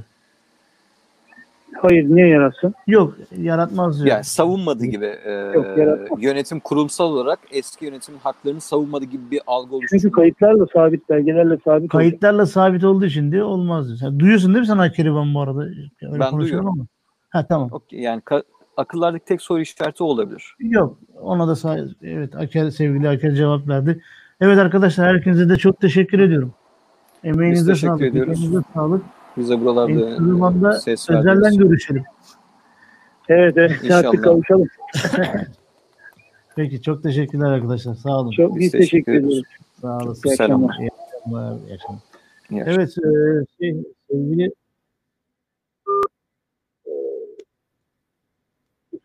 Hayır 1.73 2.03
niye 2.09 2.27
yaratsın? 2.27 2.73
Yok 2.87 3.17
yaratmaz 3.37 3.97
diyor. 3.97 4.07
Yani 4.15 4.23
savunmadı 4.23 4.85
gibi 4.85 5.05
e, 5.05 5.31
Yok, 5.31 5.65
yaratmaz. 5.77 6.23
yönetim 6.23 6.59
kurumsal 6.59 7.05
olarak 7.13 7.39
eski 7.51 7.85
yönetimin 7.85 8.19
haklarını 8.19 8.61
savunmadı 8.61 9.05
gibi 9.05 9.31
bir 9.31 9.41
algı 9.47 9.75
oluştu. 9.75 9.97
Çünkü 10.01 10.11
kayıtlarla 10.11 10.65
sabit, 10.73 11.09
belgelerle 11.09 11.57
sabit. 11.65 11.91
Kayıtlarla 11.91 12.45
sabit 12.45 12.83
olduğu 12.83 13.05
için 13.05 13.31
diyor 13.31 13.45
olmaz 13.45 13.87
diyor. 13.87 13.97
Sen 13.97 14.19
duyuyorsun 14.19 14.53
değil 14.53 14.61
mi 14.61 14.67
sen 14.67 14.77
Akeriban 14.77 15.33
bu 15.33 15.41
arada? 15.41 15.61
Öyle 15.61 16.19
Ben 16.19 16.39
duyuyorum. 16.39 16.67
Ama. 16.67 16.85
Ha 17.29 17.45
tamam. 17.47 17.69
Okey, 17.71 17.99
yani 17.99 18.21
ka- 18.21 18.43
akıllardaki 18.77 19.25
tek 19.25 19.41
soru 19.41 19.61
işareti 19.61 20.03
olabilir. 20.03 20.55
Yok. 20.59 20.97
Ona 21.21 21.47
da 21.47 21.55
sağ, 21.55 21.77
evet 22.01 22.35
Aker 22.35 22.69
sevgili 22.69 23.09
Aker 23.09 23.31
cevap 23.31 23.67
verdi. 23.67 24.01
Evet 24.41 24.57
arkadaşlar 24.57 25.07
herkese 25.07 25.49
de 25.49 25.55
çok 25.55 25.81
teşekkür 25.81 26.19
ediyorum. 26.19 26.53
Emeğinize 27.23 27.71
teşekkür 27.71 27.87
sağlık. 27.87 28.01
ediyoruz. 28.01 28.37
Emeğinize 28.37 28.63
sağlık. 28.73 29.03
Biz 29.37 29.49
de 29.49 29.53
En 29.53 29.61
buralarda 29.61 30.09
kısa 30.09 30.25
zamanda 30.25 30.75
e, 30.75 30.79
ses 30.79 31.09
özelden 31.09 31.57
görüşelim. 31.57 32.03
Evet, 33.29 33.57
evet 33.57 33.71
İnşallah. 33.83 33.99
artık 33.99 34.23
kavuşalım. 34.23 34.67
Peki 36.55 36.81
çok 36.81 37.03
teşekkürler 37.03 37.51
arkadaşlar. 37.51 37.93
Sağ 37.93 38.19
olun. 38.19 38.31
Çok 38.31 38.55
Biz 38.55 38.61
biz 38.61 38.71
teşekkür 38.71 39.13
teşekkür 39.13 39.13
ederiz. 39.13 39.41
Sağ 39.81 39.97
olasın. 39.97 40.29
İyi 40.29 40.35
Selam. 40.35 40.65
akşamlar. 40.65 40.79
İyi 40.79 40.89
akşamlar. 40.91 41.57
iyi 41.67 41.73
akşamlar. 41.73 42.01
İyi 42.49 42.63
Evet 42.65 42.89
e, 42.97 43.45
şey, 43.59 43.83
sevgili 44.11 44.51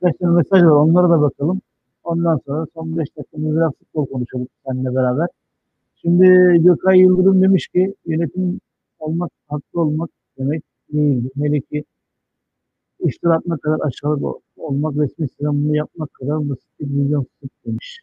birkaç 0.02 0.18
tane 0.18 0.36
mesaj 0.36 0.62
var. 0.62 0.70
Onlara 0.70 1.10
da 1.10 1.20
bakalım. 1.20 1.60
Ondan 2.04 2.40
sonra 2.46 2.66
son 2.74 2.98
5 2.98 3.16
dakikamızda 3.16 3.56
biraz 3.56 3.72
futbol 3.78 4.06
konuşalım 4.06 4.48
seninle 4.66 4.94
beraber. 4.94 5.28
Şimdi 5.96 6.24
Gökay 6.62 6.98
Yıldırım 6.98 7.42
demiş 7.42 7.68
ki 7.68 7.94
yönetim 8.06 8.60
olmak, 8.98 9.30
haklı 9.48 9.80
olmak 9.80 10.10
demek 10.38 10.62
değildir. 10.92 11.32
Meleki 11.36 11.84
iftira 13.00 13.34
atmak 13.36 13.62
kadar 13.62 13.78
aşağılık 13.80 14.24
ol- 14.24 14.40
olmak, 14.56 14.96
resmi 14.96 15.28
bunu 15.40 15.76
yapmak 15.76 16.14
kadar 16.14 16.48
basit 16.50 16.68
bir 16.80 17.16
fıtık 17.16 17.50
demiş. 17.66 18.00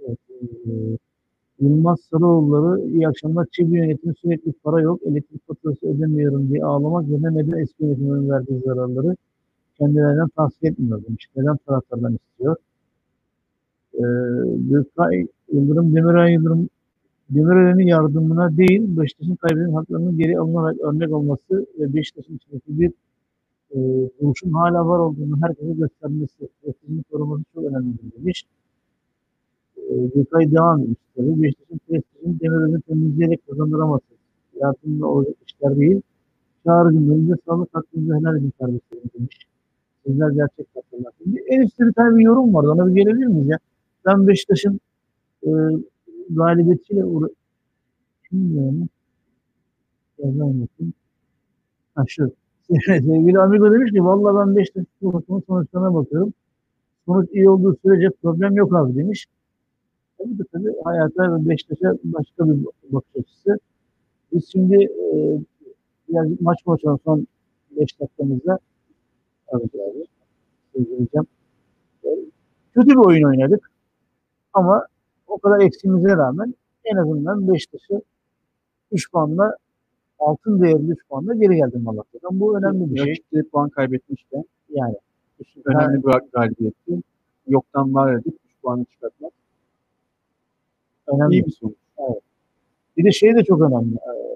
Evet, 0.00 0.18
e, 0.30 0.98
Yılmaz 1.60 2.00
Sarıoğulları 2.00 2.88
iyi 2.88 3.08
akşamlar. 3.08 3.46
Çivi 3.52 3.76
yönetimi 3.76 4.14
sürekli 4.14 4.52
para 4.52 4.80
yok. 4.80 5.00
Elektrik 5.06 5.46
faturası 5.46 5.86
ödemiyorum 5.86 6.48
diye 6.48 6.64
ağlamak 6.64 7.08
yerine 7.08 7.34
neden 7.34 7.58
eski 7.58 7.84
yönetimin 7.84 8.30
verdiği 8.30 8.60
zararları 8.60 9.16
kendilerinden 9.78 10.28
tavsiye 10.28 10.72
etmiyor 10.72 11.04
demiş. 11.04 11.28
Neden 11.36 11.56
taraftardan 11.56 12.14
istiyor? 12.14 12.56
Ee, 13.94 14.00
Gökay 14.70 15.26
Yıldırım, 15.52 15.94
Demirel 15.94 16.32
Yıldırım 16.32 16.68
Demirel'in 17.34 17.86
yardımına 17.86 18.56
değil, 18.56 18.96
Beşiktaş'ın 18.96 19.36
kaybeden 19.36 19.72
haklarının 19.72 20.18
geri 20.18 20.38
alınarak 20.38 20.80
örnek 20.80 21.12
olması 21.12 21.66
ve 21.78 21.94
Beşiktaş'ın 21.94 22.36
içindeki 22.36 22.80
bir 22.80 22.92
e, 23.70 23.78
duruşun 24.20 24.52
hala 24.52 24.88
var 24.88 24.98
olduğunu 24.98 25.36
herkese 25.42 25.72
göstermesi, 25.72 26.48
prestijini 26.62 27.02
koruması 27.02 27.44
çok 27.54 27.64
önemli 27.64 27.94
demiş. 28.18 28.44
E, 29.76 30.06
Gökay 30.14 30.52
devam 30.52 30.80
etmiş 30.80 30.98
tabii. 31.16 31.42
Beşiktaş'ın 31.42 31.80
prestijini 31.88 32.40
Demirel'in 32.40 32.80
temizleyerek 32.80 33.46
kazandıraması. 33.46 34.04
Yardımda 34.60 35.06
olacak 35.06 35.34
işler 35.46 35.76
değil. 35.76 36.02
Çağrıcım 36.64 37.12
elinize 37.12 37.34
sağlık, 37.46 37.74
hakkınızı 37.74 38.14
helal 38.18 38.36
edin 38.36 38.52
kardeşlerim 38.58 39.10
demiş. 39.14 39.46
Sizler 40.06 40.30
gerçek 40.30 40.74
katırlar. 40.74 41.12
En 41.46 41.60
üstte 41.60 41.86
bir 41.86 41.92
tane 41.92 42.18
bir 42.18 42.24
yorum 42.24 42.54
vardı. 42.54 42.70
Ona 42.70 42.86
bir 42.86 42.94
gelebilir 42.94 43.26
miyiz 43.26 43.48
ya? 43.48 43.58
Ben 44.06 44.26
Beşiktaş'ın 44.26 44.80
e, 45.46 45.50
galibiyetiyle 46.30 47.04
uğra... 47.04 47.28
Yazayım 50.18 50.62
bakayım. 50.62 50.94
Ha 51.94 52.04
şu. 52.08 52.32
Sevgili 52.86 53.38
Amigo 53.38 53.72
demiş 53.72 53.92
ki 53.92 54.04
vallahi 54.04 54.46
ben 54.46 54.56
Beşiktaş 54.56 54.84
maçının 55.00 55.42
sonuçlarına 55.46 55.94
bakıyorum. 55.94 56.32
Sonuç 57.06 57.28
iyi 57.32 57.50
olduğu 57.50 57.76
sürece 57.82 58.10
problem 58.22 58.56
yok 58.56 58.76
abi 58.76 58.94
demiş. 58.94 59.26
Tabii 60.18 60.38
de 60.38 60.42
tabii 60.52 60.74
hayata 60.84 61.36
ve 61.36 61.48
Beşiktaş'a 61.48 61.94
başka 62.04 62.48
bir 62.48 62.66
bakış 62.90 63.16
açısı. 63.16 63.58
Biz 64.32 64.48
şimdi 64.52 64.84
e, 64.84 65.38
biraz 66.08 66.40
maç 66.40 66.58
maçın 66.66 66.98
son 67.04 67.26
5 67.70 68.00
dakikamızda 68.00 68.58
abi 69.52 69.68
söyleyeceğim. 70.72 71.26
E, 72.04 72.08
kötü 72.74 72.88
bir 72.88 73.06
oyun 73.06 73.28
oynadık. 73.28 73.70
Ama 74.52 74.86
o 75.26 75.38
kadar 75.38 75.60
eksiğimize 75.60 76.16
rağmen 76.16 76.54
en 76.84 76.96
azından 76.96 77.48
Beşiktaş'ı 77.48 78.02
3 78.92 79.10
puanla 79.10 79.56
altın 80.18 80.62
değerli 80.62 80.90
3 80.90 81.08
puanla 81.08 81.34
geri 81.34 81.56
geldim 81.56 81.82
Malatya'dan. 81.82 82.40
Bu 82.40 82.58
önemli 82.58 82.94
bir 82.94 83.00
şey. 83.00 83.10
Rakipleri 83.10 83.48
puan 83.48 83.68
kaybetmişken 83.70 84.44
Yani. 84.70 84.94
önemli 85.64 86.02
bir 86.04 86.12
galibiyetti. 86.32 87.02
Yoktan 87.48 87.94
var 87.94 88.14
edip 88.14 88.34
3 88.44 88.62
puanı 88.62 88.84
çıkartmak 88.84 89.32
önemli. 91.06 91.34
iyi 91.34 91.46
bir 91.46 91.50
sonuç. 91.50 91.74
Bir 92.96 93.04
de 93.04 93.12
şey 93.12 93.34
de 93.34 93.44
çok 93.44 93.60
önemli. 93.60 93.94
Ee, 93.96 94.32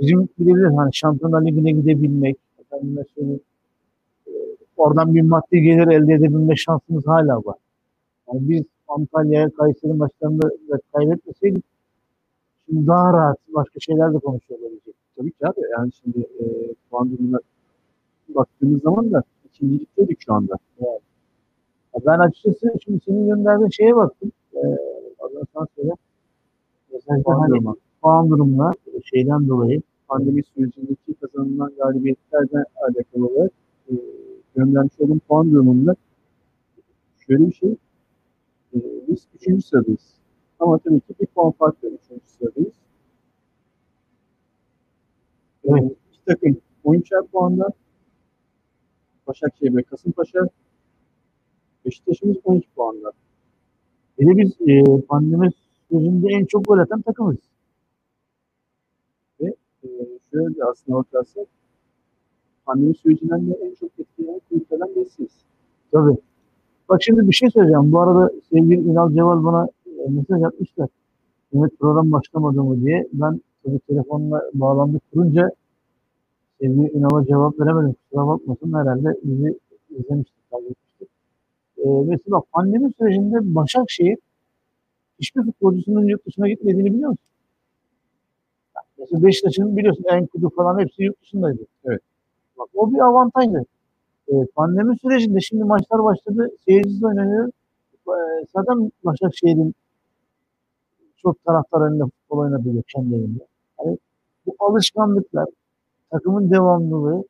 Bizim 0.00 0.28
bilebilir 0.38 0.64
hani 0.76 0.94
Şampiyonlar 0.94 1.46
Ligi'ne 1.46 1.72
gidebilmek, 1.72 2.36
efendime 2.72 3.04
söyleyeyim, 3.14 3.40
e, 4.26 4.30
oradan 4.76 5.14
bir 5.14 5.22
maddi 5.22 5.62
gelir 5.62 5.86
elde 5.86 6.14
edebilme 6.14 6.56
şansımız 6.56 7.06
hala 7.06 7.36
var. 7.36 7.56
Yani 8.28 8.48
biz 8.48 8.64
Antalya'ya, 8.88 9.50
Kayseri 9.50 9.92
maçlarında 9.92 10.48
da 10.48 10.78
kaybetmeseydik 10.92 11.64
şimdi 12.66 12.86
daha 12.86 13.12
rahat 13.12 13.38
başka 13.48 13.80
şeyler 13.80 14.14
de 14.14 14.18
konuşuyor 14.18 14.60
olabilecek. 14.60 14.94
Tabii 15.16 15.30
ki 15.30 15.46
abi 15.46 15.60
yani 15.78 15.90
şimdi 16.02 16.18
e, 16.18 16.44
puan 16.90 17.12
durumuna 17.12 17.38
baktığımız 18.28 18.82
zaman 18.82 19.12
da 19.12 19.22
ikincilikteydik 19.44 20.18
şu 20.20 20.34
anda. 20.34 20.56
Ya 20.80 20.88
Ben 22.06 22.18
açıkçası 22.18 22.74
şimdi 22.84 23.00
senin 23.04 23.26
gönderdiğin 23.28 23.70
şeye 23.70 23.96
baktım. 23.96 24.32
Ee, 24.54 24.58
ondan 25.18 25.44
sonra 25.54 25.66
söyle. 25.76 25.92
Mesajda 26.92 27.22
Puan 27.22 27.38
hani 27.38 27.76
puan 28.02 28.30
durumuna 28.30 28.72
şeyden 29.04 29.48
dolayı 29.48 29.82
Pandemi 30.10 30.42
sürecindeki 30.42 31.14
kazanılan 31.20 31.72
galibiyetlerden 31.76 32.64
alakalı 32.88 33.26
olarak 33.26 33.52
e, 33.90 33.94
göndermiş 34.56 35.00
olduğum 35.00 35.18
puan 35.18 35.52
durumunda 35.52 35.96
şöyle 37.26 37.46
bir 37.46 37.52
şey. 37.52 37.70
E, 38.74 38.78
biz 39.08 39.26
üçüncü 39.34 39.62
sıradayız. 39.62 40.14
Ama 40.60 40.78
tabii 40.78 41.00
ki 41.00 41.14
bir 41.20 41.26
puan 41.26 41.50
farklı 41.50 41.88
üçüncü 41.88 42.26
sıradayız. 42.26 42.74
Evet. 45.64 45.82
E, 45.82 45.94
iki 46.12 46.24
takım 46.26 46.56
13'er 46.84 47.26
puanda. 47.26 47.68
Başakşehir 49.26 49.76
ve 49.76 49.82
Kasımpaşa. 49.82 50.48
Beşiktaş'ımız 51.84 52.36
12 52.44 52.68
puanda. 52.76 53.12
Bir 54.18 54.26
de 54.26 54.36
biz 54.36 54.52
e, 54.68 54.84
pandemi 55.08 55.50
sürecinde 55.88 56.28
en 56.32 56.44
çok 56.44 56.64
gol 56.64 56.78
atan 56.78 57.02
takımız. 57.02 57.49
E, 59.84 59.88
şöyle 60.30 60.64
aslında 60.64 60.98
bakarsak 60.98 61.46
pandemi 62.66 62.94
sürecinden 62.94 63.50
de 63.50 63.54
en 63.54 63.74
çok 63.74 63.90
etkilenen 63.98 64.40
kulüplerden 64.48 64.88
birisiyiz. 64.96 65.32
Tabii. 65.92 66.16
Bak 66.88 67.02
şimdi 67.02 67.28
bir 67.28 67.32
şey 67.32 67.50
söyleyeceğim. 67.50 67.92
Bu 67.92 68.00
arada 68.00 68.32
sevgili 68.50 68.90
Ünal 68.90 69.12
Ceval 69.12 69.44
bana 69.44 69.68
e, 69.86 70.10
mesaj 70.10 70.42
atmışlar. 70.42 70.88
Mehmet 71.52 71.78
program 71.78 72.12
başlamadı 72.12 72.62
mı 72.62 72.80
diye. 72.80 73.08
Ben 73.12 73.40
tabii 73.64 73.78
telefonla 73.78 74.42
bağlandık 74.54 75.02
kurunca 75.12 75.50
Sevgili 76.60 76.98
Ünal'a 76.98 77.26
cevap 77.26 77.60
veremedim. 77.60 77.92
Kusura 77.92 78.26
bakmasın. 78.26 78.72
Herhalde 78.72 79.16
bizi 79.22 79.58
izlemiştik. 79.90 80.50
takip 80.50 80.70
etmiştik. 80.70 81.08
Ee, 81.78 81.88
mesela 82.06 82.42
pandemi 82.52 82.92
sürecinde 82.98 83.54
Başakşehir 83.54 84.18
hiçbir 85.20 85.42
futbolcusunun 85.42 86.04
yurt 86.04 86.26
dışına 86.26 86.48
gitmediğini 86.48 86.94
biliyor 86.94 87.10
musun? 87.10 87.29
Mesela 89.00 89.22
Beşiktaş'ın 89.22 89.76
biliyorsun 89.76 90.04
Enkudu 90.04 90.50
falan 90.56 90.78
hepsi 90.78 91.02
yurt 91.02 91.22
dışındaydı. 91.22 91.62
Evet. 91.84 92.00
Bak, 92.58 92.68
o 92.74 92.92
bir 92.92 92.98
avantajdı. 92.98 93.64
Ee, 94.28 94.32
pandemi 94.54 94.98
sürecinde 94.98 95.40
şimdi 95.40 95.64
maçlar 95.64 96.04
başladı. 96.04 96.50
Seyircisiz 96.64 97.04
oynanıyor. 97.04 97.48
Ee, 98.08 98.46
zaten 98.56 98.92
Başakşehir'in 99.04 99.74
çok 101.16 101.44
taraftar 101.44 101.80
önünde 101.80 102.04
futbol 102.04 102.38
oynadığı 102.38 102.82
kendi 102.94 103.14
evinde. 103.14 103.46
Yani 103.78 103.98
bu 104.46 104.56
alışkanlıklar, 104.58 105.46
takımın 106.10 106.50
devamlılığı 106.50 107.24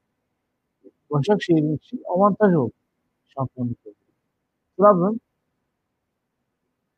Başakşehir'in 1.11 1.77
için 1.77 2.03
avantaj 2.09 2.55
oldu. 2.55 2.73
Şampiyonluk 3.29 3.79
oldu. 3.87 3.95
Trabzon 4.79 5.21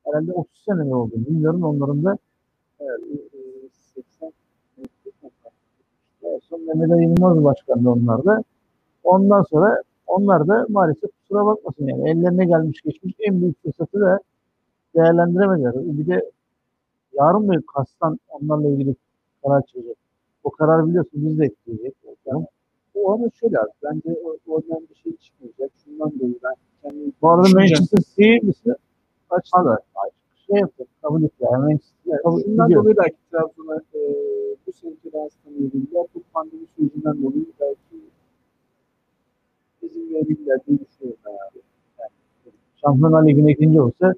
herhalde 0.07 0.33
30 0.33 0.65
sene 0.65 0.83
mi 0.83 0.95
oldu 0.95 1.13
bilmiyorum 1.17 1.65
onların 1.65 2.05
da 2.05 2.19
Evet, 2.81 3.01
e, 3.35 3.69
80 3.95 4.33
en 6.25 6.39
son 6.39 6.61
Mehmet 6.67 7.03
Yılmaz 7.03 7.45
başkandı 7.45 7.91
onlar 7.91 8.25
da. 8.25 8.45
Ondan 9.05 9.43
sonra 9.43 9.83
onlar 10.07 10.49
da 10.49 10.67
maalesef 10.69 11.11
kusura 11.21 11.47
bakmasın 11.47 11.87
yani 11.87 12.11
ellerine 12.11 12.47
gelmiş 12.47 12.81
geçmiş 12.83 13.15
en 13.19 13.41
büyük 13.43 13.63
fırsatı 13.63 14.01
da 14.01 14.19
değerlendiremediler. 14.97 15.75
Bir 15.75 16.07
de 16.07 16.31
yarın 17.13 17.49
da 17.49 17.53
kastan 17.75 18.19
onlarla 18.29 18.69
ilgili 18.69 18.95
karar 19.43 19.63
çıkacak. 19.63 19.97
O 20.45 20.51
karar 20.51 20.87
biliyorsun 20.87 21.13
biz 21.15 21.39
de 21.39 21.45
etkileyecek. 21.45 21.95
Yani 22.27 22.47
O 22.95 23.13
ama 23.13 23.27
şöyle 23.41 23.59
abi, 23.59 23.71
bence 23.85 24.17
oradan 24.47 24.81
bir 24.91 24.95
şey 24.95 25.17
çıkmayacak. 25.17 25.71
Şundan 25.85 26.13
dolayı 26.21 26.39
ben 26.45 26.55
kendi 26.83 27.13
bu 27.23 27.31
arada 27.31 27.49
Manchester 27.55 27.99
City'si 27.99 28.75
açtılar. 29.31 29.79
Şey 30.53 30.61
yaptı, 30.61 30.87
kabul 31.03 31.23
etti. 31.23 31.45
Yani 31.53 31.79
Şundan 32.45 32.67
ediyor. 32.67 32.83
dolayı 32.83 32.97
belki 32.97 33.17
Trabzon'a 33.31 33.77
e, 33.95 34.01
bu 34.67 34.73
sene 34.73 34.93
transfer 35.03 35.51
edildiler. 35.51 36.07
Bu 36.15 36.23
pandemi 36.35 36.67
sürecinden 36.77 37.23
dolayı 37.23 37.47
belki 37.61 37.97
izin 39.83 40.15
verebilirler 40.15 40.59
diye 40.67 40.79
düşünüyorum 40.79 41.21
ben 41.27 41.31
abi. 41.33 41.63
Şampiyonlar 42.81 43.27
Ligi'ne 43.29 43.53
ikinci 43.53 43.81
olsa 43.81 44.15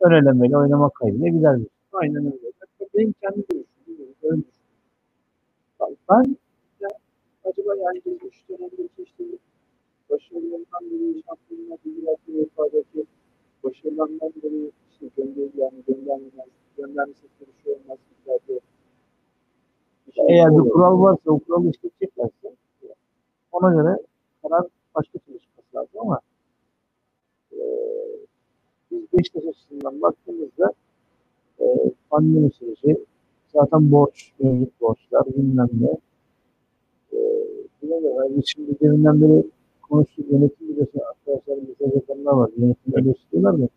ön 0.00 0.10
elemeyle 0.12 0.56
oynamak 0.58 0.94
kaydıyla 0.94 1.28
gider. 1.28 1.58
Aynen 1.92 2.26
öyle. 2.26 2.52
Benim 2.94 3.14
kendi 3.22 3.36
görüşüm. 3.48 3.66
Öyle 3.88 4.08
düşünüyorum. 4.12 4.44
Ben 6.10 6.36
Ya, 6.80 6.88
acaba 7.44 7.76
yani 7.76 8.00
geçmiş 8.04 8.48
dönemdeki 8.48 9.02
işte 9.02 9.24
başarılarından 10.10 10.82
dolayı 10.90 11.22
şampiyonlar 11.26 11.78
ligi 11.86 12.04
yaptığı 12.06 12.32
UEFA'daki 12.32 13.06
başarılarından 13.64 14.32
dolayı 14.42 14.70
işte 15.02 15.22
gönderi 15.22 15.50
yani 15.56 15.82
göndermez, 15.86 16.48
göndermesi 16.76 17.22
bir 17.40 17.62
şey 17.64 17.72
olmaz. 17.72 17.98
Bir 20.06 20.12
şey 20.12 20.24
eğer 20.28 20.58
bir 20.58 20.70
kural 20.70 21.00
varsa 21.00 21.30
o 21.30 21.38
kuralı 21.38 21.70
işleteceklerse 21.70 22.54
ona 23.52 23.74
göre 23.74 23.98
karar 24.42 24.66
başka 24.94 25.18
türlü 25.18 25.38
çıkması 25.38 25.76
lazım 25.76 26.00
ama 26.00 26.20
e, 27.52 27.58
biz 28.90 29.02
Beşiktaş 29.12 29.44
açısından 29.44 30.02
baktığımızda 30.02 30.72
e, 31.60 31.64
pandemi 32.10 32.50
süreci 32.50 33.04
zaten 33.52 33.92
borç, 33.92 34.32
mevcut 34.38 34.80
borçlar 34.80 35.26
bilmem 35.26 35.68
ne 35.80 35.96
e, 37.12 37.20
göre 37.82 38.36
biz 38.36 38.44
şimdi 38.46 38.80
deminden 38.80 39.22
beri 39.22 39.44
konuştuk 39.82 40.30
yönetim 40.30 40.68
biliyorsun 40.68 41.00
arkadaşlar 41.00 41.56
mesaj 41.56 42.26
var 42.26 42.50
yönetim 42.56 42.94
öyle 42.94 43.10
istiyorlar 43.10 43.58
da 43.58 43.68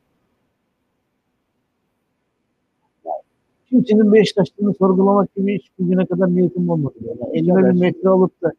yani 3.05 3.21
kimsenin 3.71 4.13
Beşiktaş'ını 4.13 4.73
sorgulamak 4.73 5.35
gibi 5.35 5.55
hiç 5.59 5.67
bugüne 5.79 6.05
kadar 6.05 6.35
niyetim 6.35 6.69
olmadı. 6.69 6.95
Yani 7.01 7.37
elime 7.37 7.73
bir 7.73 7.79
metre 7.79 8.09
alıp 8.09 8.41
da 8.41 8.51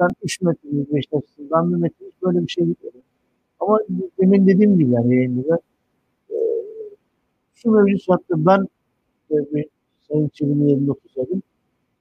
sen 0.00 0.08
3 0.22 0.40
metre 0.40 0.68
Beşiktaş'sın, 0.92 1.48
ben 1.52 1.70
bir 1.70 1.76
metre 1.76 2.06
böyle 2.22 2.42
bir 2.42 2.48
şey 2.48 2.64
gitmedi. 2.64 2.96
Ama 3.60 3.78
demin 4.20 4.46
dediğim 4.46 4.78
gibi 4.78 4.90
yani 4.90 5.14
yayında 5.14 5.58
e, 6.30 6.36
şu 7.54 7.70
mevcut 7.70 8.02
şartta 8.02 8.46
ben 8.46 8.68
e, 9.30 9.34
bir 9.54 9.66
Sayın 10.08 10.28
Çelik'in 10.28 10.68
yerinde 10.68 10.90
otursaydım 10.90 11.42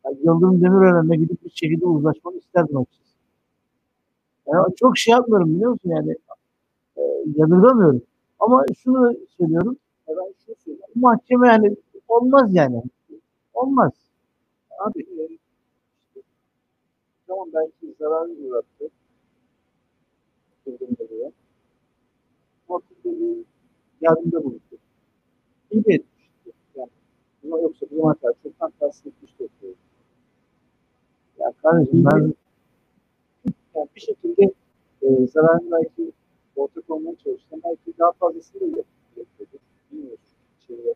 yani 0.06 0.18
Yıldırım 0.24 0.62
Demirören'le 0.62 1.20
gidip 1.20 1.46
bir 1.46 1.50
şekilde 1.50 1.86
uzlaşmak 1.86 2.36
isterdim 2.36 2.78
açıkçası. 2.78 3.14
Yani 4.48 4.76
çok 4.76 4.98
şey 4.98 5.12
yapmıyorum 5.12 5.56
biliyor 5.56 5.72
musun 5.72 5.90
yani 5.90 6.16
e, 6.98 7.02
yadırgamıyorum. 7.36 8.02
Ama 8.40 8.66
şunu 8.84 9.14
söylüyorum 9.38 9.78
ben 10.08 10.34
şunu 10.46 10.56
söyleyeyim. 10.66 10.90
mahkeme 10.96 11.48
yani 11.48 11.76
olmaz 12.16 12.56
yani. 12.56 12.84
Olmaz. 13.54 13.94
Abi 14.80 15.02
e, 15.02 15.38
tamam 17.28 17.50
belki 17.54 17.96
zarar 18.00 18.28
uğrattı. 18.28 18.90
Yıldırım 20.66 20.96
Demirel. 21.00 21.32
Ortada 22.68 23.04
bir 23.06 23.46
yardımda 24.02 24.44
bulundu. 24.44 24.78
İyi 25.72 25.86
de 25.86 25.94
etmişti. 25.94 26.52
Yani, 26.76 26.90
ama 27.46 27.60
yoksa 27.60 27.86
bu 27.92 27.96
zamana 27.96 28.14
kadar 28.14 28.34
çoktan 28.44 28.72
tahsil 28.80 29.08
etmişti. 29.08 29.48
Ya 31.40 31.54
kardeşim 31.64 32.06
ben 32.06 32.34
Yani 33.76 33.88
bir 33.96 34.02
şekilde 34.02 34.54
e, 35.02 35.28
zararını 35.28 35.72
belki 35.72 36.12
ortak 36.56 36.90
olmaya 36.90 37.16
çalıştı. 37.16 37.56
Belki 37.64 37.98
daha 38.00 38.12
fazlasını 38.12 38.62
da 38.62 38.66
yap- 38.78 38.86
yapıyordu. 39.18 39.58
Bilmiyoruz. 39.92 40.20
İçeride 40.64 40.94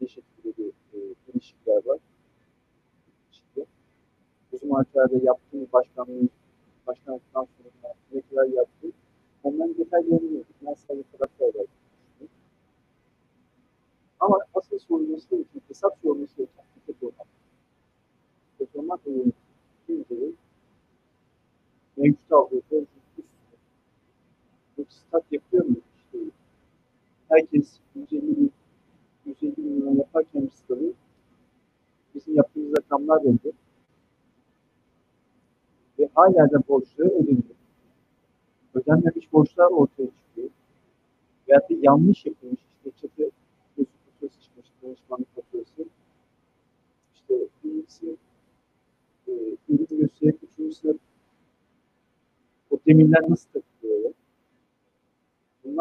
ne 0.00 0.08
şekilde 0.08 0.35
bir 0.58 0.72
e, 0.94 1.88
var. 1.88 1.98
İçinde. 3.32 3.66
Bu 4.52 4.58
zamana 4.58 4.84
kadar 4.84 5.10
da 5.10 5.24
yaptığı 5.24 5.72
başkanlığı, 5.72 6.28
başkanlıktan 6.86 7.46
sonra 7.56 7.94
ne 8.12 8.20
kadar 8.20 8.44
yaptı. 8.44 8.92
Onların 9.42 9.78
detaylarını 9.78 10.22
bilmiyorduk. 10.22 10.56
Ben 10.66 10.74
sadece 10.74 11.04
olarak 11.18 11.30
düşünüyorum. 11.40 11.68
Ama 14.20 14.38
asıl 14.54 14.78
sorulması 14.78 15.30
gereken, 15.30 15.60
hesap 15.68 15.98
sorulması 16.02 16.38
bir 16.38 16.46
tek 16.86 17.02
olmak. 17.02 17.26
Tek 18.58 18.76
olmak 18.76 19.06
ve 19.06 19.10
yönetim. 19.10 20.36
Mevcut 21.96 22.32
aldığı 22.32 22.62
bu 24.78 24.84
stat 24.88 25.24
yapıyor 25.32 25.64
mu? 25.64 25.76
İşte 25.96 26.18
herkes 27.28 27.78
150 27.94 28.36
bin, 28.36 28.52
150 29.26 29.60
milyon 29.62 29.96
yaparken 29.96 30.42
bir 30.42 30.50
stadı 30.50 30.92
bizim 32.14 32.36
yaptığımız 32.36 32.72
rakamlar 32.78 33.24
belli. 33.24 33.52
Ve 35.98 36.08
hala 36.14 36.50
da 36.50 36.62
borçları 36.68 37.08
ödeniyor. 37.08 37.56
Ödenmemiş 38.74 39.32
borçlar 39.32 39.70
ortaya 39.70 40.06
çıkıyor. 40.06 40.48
Veyahut 41.48 41.70
da 41.70 41.74
yanlış 41.82 42.26
yapılmış 42.26 42.60
işte 42.60 42.90
çatı 43.00 43.30
faturası 43.76 44.40
çıkmış, 44.40 44.66
danışmanlık 44.82 45.34
faturası. 45.34 45.88
İşte 47.14 47.34
birincisi 47.64 48.16
e, 49.28 49.32
ürün 49.68 49.86
gösterip 49.90 50.38
üçüncüsü 50.42 50.98
o 52.70 52.78
demirler 52.86 53.30
nasıl 53.30 53.48
takılıyor 53.52 54.04
ya? 54.04 54.12
Bunu 55.64 55.76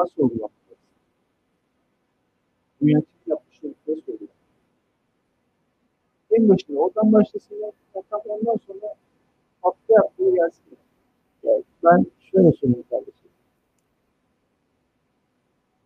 yapmışları 2.82 3.74
nasıl 3.88 4.14
oluyor? 4.14 4.30
En 6.32 6.50
başında 6.50 6.80
oradan 6.80 7.14
başlasınlar. 7.14 7.72
Hatta 7.94 8.18
ondan 8.18 8.58
sonra 8.68 8.94
hafta 9.62 9.94
yaptığı 9.94 10.36
gelsin. 10.36 10.64
Ya 11.44 11.54
ben 11.84 12.06
şöyle 12.20 12.52
söyleyeyim 12.52 12.86
kardeşim. 12.90 13.30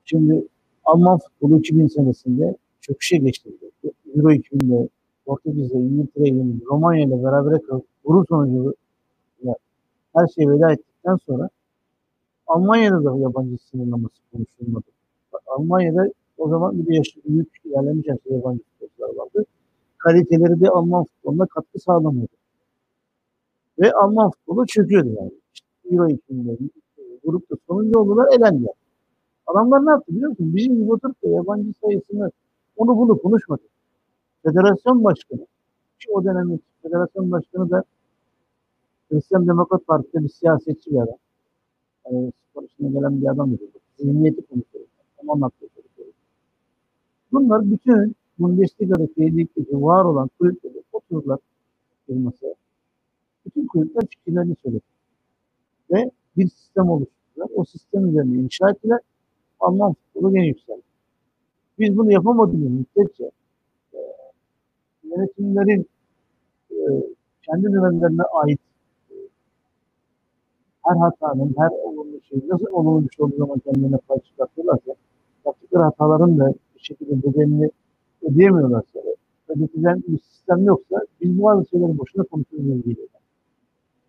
Şimdi 0.05 0.47
Alman 0.85 1.17
futbolu 1.19 1.59
2000 1.59 1.87
senesinde 1.87 2.55
çöküşe 2.81 3.17
geçti. 3.17 3.49
Euro 4.15 4.31
2000'de 4.31 4.89
Portekiz'de, 5.25 5.77
İngiltere'yle, 5.77 6.43
Romanya 6.65 7.05
ile 7.05 7.23
beraber 7.23 7.61
kalıp 7.61 7.85
bunun 8.05 8.23
sonucu 8.29 8.75
her 10.15 10.27
şey 10.27 10.49
veda 10.49 10.71
ettikten 10.71 11.15
sonra 11.15 11.49
Almanya'da 12.47 13.03
da 13.03 13.17
yabancı 13.17 13.57
sınırlaması 13.57 14.15
konuşulmadı. 14.31 14.85
Almanya'da 15.47 16.11
o 16.39 16.49
zaman 16.49 16.79
bir 16.79 16.87
de 16.87 16.95
yaşı 16.95 17.19
büyük 17.25 17.49
ilerlemiş 17.65 18.07
yaşta 18.07 18.33
yabancı 18.33 18.63
futbolcular 18.63 19.15
vardı. 19.15 19.45
Kaliteleri 19.97 20.61
de 20.61 20.69
Alman 20.69 21.03
futboluna 21.03 21.45
katkı 21.45 21.79
sağlamıyordu. 21.79 22.33
Ve 23.79 23.93
Alman 23.93 24.31
futbolu 24.31 24.65
çöküyordu 24.65 25.09
yani. 25.09 25.31
İşte 25.53 25.67
Euro 25.91 26.07
2000'de 26.09 26.51
e, 26.97 27.03
grupta 27.23 27.55
sonuncu 27.67 27.99
oldular 27.99 28.27
elendiler. 28.37 28.73
Adamlar 29.47 29.85
ne 29.85 29.89
yaptı 29.89 30.11
biliyor 30.11 30.29
musun? 30.29 30.55
Bizim 30.55 30.75
gibi 30.75 30.93
oturup 30.93 31.23
da 31.23 31.27
yabancı 31.27 31.73
sayısını 31.81 32.31
onu 32.77 32.97
bunu 32.97 33.21
konuşmadı. 33.21 33.61
Federasyon 34.43 35.03
başkanı 35.03 35.45
ki 35.99 36.11
o 36.11 36.23
dönemin 36.23 36.59
federasyon 36.81 37.31
başkanı 37.31 37.69
da 37.69 37.83
Hristiyan 39.09 39.47
Demokrat 39.47 39.87
Parti'de 39.87 40.23
bir 40.23 40.29
siyasetçi 40.29 40.91
bir 40.91 40.97
adam. 40.97 41.17
Yani 42.11 42.31
gelen 42.79 43.21
bir 43.21 43.27
adam 43.27 43.51
dedi. 43.51 43.63
Zihniyeti 43.97 44.41
konuşuyor. 44.41 44.85
Tam 45.17 45.29
anlatıyor. 45.29 45.71
Bunlar 47.31 47.71
bütün 47.71 48.15
Bundesliga'daki 48.39 49.37
ligdeki 49.37 49.81
var 49.81 50.05
olan 50.05 50.29
kulüpleri 50.39 50.83
otururlar 50.93 51.39
bir. 52.07 52.53
Bütün 53.45 53.67
kulüpler 53.67 54.03
fikirlerini 54.09 54.55
söyler. 54.63 54.81
Ve 55.91 56.11
bir 56.37 56.47
sistem 56.49 56.89
oluşturdular. 56.89 57.47
O 57.55 57.65
sistem 57.65 58.09
üzerine 58.09 58.37
inşa 58.37 58.69
ettiler. 58.69 58.99
Alman 59.59 59.93
futbolu 59.93 60.33
gene 60.33 60.47
yükseldi. 60.47 60.81
Biz 61.79 61.97
bunu 61.97 62.11
yapamadığımız 62.11 62.71
müddetçe 62.71 63.31
e, 63.93 63.99
yönetimlerin 65.03 65.89
e, 66.71 66.77
kendi 67.45 67.63
dönemlerine 67.63 68.21
ait 68.23 68.59
e, 69.11 69.15
her 70.85 70.95
hatanın, 70.95 71.55
her 71.57 71.69
olumlu 71.69 72.21
şey, 72.21 72.41
nasıl 72.47 72.67
olumlu 72.71 73.03
bir 73.03 73.15
şey 73.15 73.25
olduğu 73.25 73.37
zaman 73.37 73.59
kendilerine 73.59 73.97
pay 73.97 74.19
çıkartıyorlarsa, 74.19 74.95
yaptıkları 75.45 75.83
hataların 75.83 76.39
da 76.39 76.53
bir 76.79 76.83
şekilde 76.83 77.23
bedelini 77.23 77.71
ödeyemiyorlarsa, 78.21 78.99
ödetilen 79.47 80.03
bir 80.07 80.19
sistem 80.19 80.63
yoksa 80.63 81.05
biz 81.21 81.41
bazı 81.41 81.69
şeyleri 81.69 81.97
boşuna 81.97 82.23
konuşuyoruz 82.23 82.83
gibi. 82.83 83.07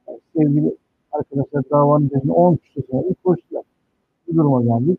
Yani 0.09 0.21
sevgili 0.37 0.77
arkadaşlar 1.13 1.71
davanın 1.71 2.07
üzerine 2.07 2.33
10 2.33 2.57
küsur 2.57 2.83
senedir 2.91 3.15
koştular. 3.25 3.63
Bu 4.27 4.37
duruma 4.37 4.63
geldik. 4.63 4.99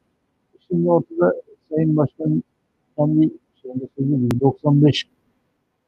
Şimdi 0.67 0.89
ortada 0.89 1.41
Sayın 1.69 1.97
Başkan 1.97 2.43
kendi 2.97 3.29
şeyinde 3.61 3.87
söylediği 3.97 4.29
gibi 4.29 4.39
95 4.39 5.07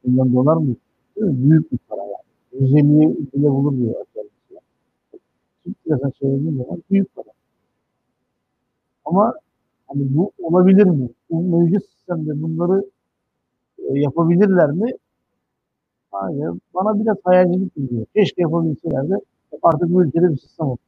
milyon 0.03 0.33
dolar 0.33 0.57
mı? 0.57 0.75
Büyük 1.17 1.71
bir 1.71 1.77
para 1.77 2.01
yani. 2.01 2.71
150'yi 2.71 3.17
bile 3.33 3.49
bulur 3.49 3.77
diyor 3.77 4.05
kendisi. 4.13 4.65
Türk 5.63 5.87
lirasına 5.87 6.37
zaman 6.37 6.83
büyük 6.91 7.15
para. 7.15 7.25
Ama 9.05 9.33
hani 9.93 10.17
bu 10.17 10.31
olabilir 10.39 10.85
mi? 10.85 11.09
Bu 11.29 11.43
mevcut 11.57 11.85
sistemde 11.89 12.43
bunları 12.43 12.85
e, 13.77 13.99
yapabilirler 13.99 14.71
mi? 14.71 14.91
Hayır. 16.11 16.51
Bana 16.73 16.99
biraz 16.99 17.17
hayalcilik 17.23 17.75
geliyor. 17.75 18.05
Keşke 18.15 18.41
yapabilseler 18.41 19.09
de 19.09 19.15
artık 19.63 19.89
bu 19.89 20.03
ülkede 20.03 20.31
bir 20.31 20.37
sistem 20.37 20.67
olsun. 20.67 20.85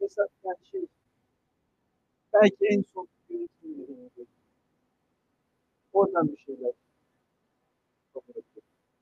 Mesela 0.00 0.28
yani 0.44 0.56
şey 0.72 0.86
belki 2.34 2.66
en 2.70 2.82
son 2.94 3.08
yönetimlerinde 3.30 4.26
oradan 5.92 6.28
bir 6.28 6.36
şeyler. 6.36 6.72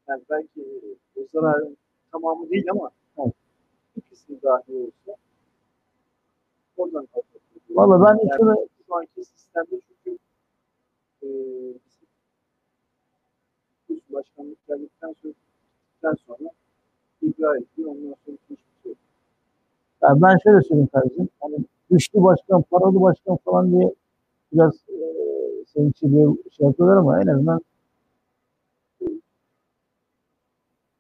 Yani 0.09 0.23
belki 0.31 0.67
o 1.17 1.21
zararın 1.33 1.77
tamamı 2.13 2.51
değil 2.51 2.71
ama 2.71 2.91
Evet. 3.19 3.35
bir 3.97 4.03
kısmı 4.03 4.43
dahi 4.43 4.73
olsa 4.75 5.19
oradan. 6.77 7.09
Valla 7.71 8.07
ben 8.07 8.19
yani 8.19 8.31
şunu 8.37 8.69
şu 8.87 8.97
anki 8.97 9.25
sistemde 9.25 9.81
çünkü 9.89 10.19
e, 11.23 11.29
başkanlık 14.13 14.67
geldikten 14.69 15.15
sonra, 15.23 16.17
sonra 16.27 16.51
ibra 17.23 17.57
ediyor. 17.57 17.91
Ondan 17.91 18.15
sonra 18.27 18.37
hiçbir 18.51 18.57
şey 18.83 18.91
yok. 18.91 18.99
Yani 20.03 20.23
ben 20.23 20.39
şöyle 20.43 20.63
söyleyeyim 20.63 20.89
kardeşim. 20.93 21.29
Hani 21.41 21.57
güçlü 21.91 22.23
başkan, 22.23 22.63
paralı 22.63 23.01
başkan 23.01 23.37
falan 23.37 23.73
diye 23.73 23.95
biraz 24.53 24.75
e, 24.75 24.99
senin 25.67 25.91
için 25.91 26.37
bir 26.45 26.51
şey 26.51 26.67
yapıyorlar 26.67 26.97
ama 26.97 27.23
en 27.23 27.27
azından 27.27 27.61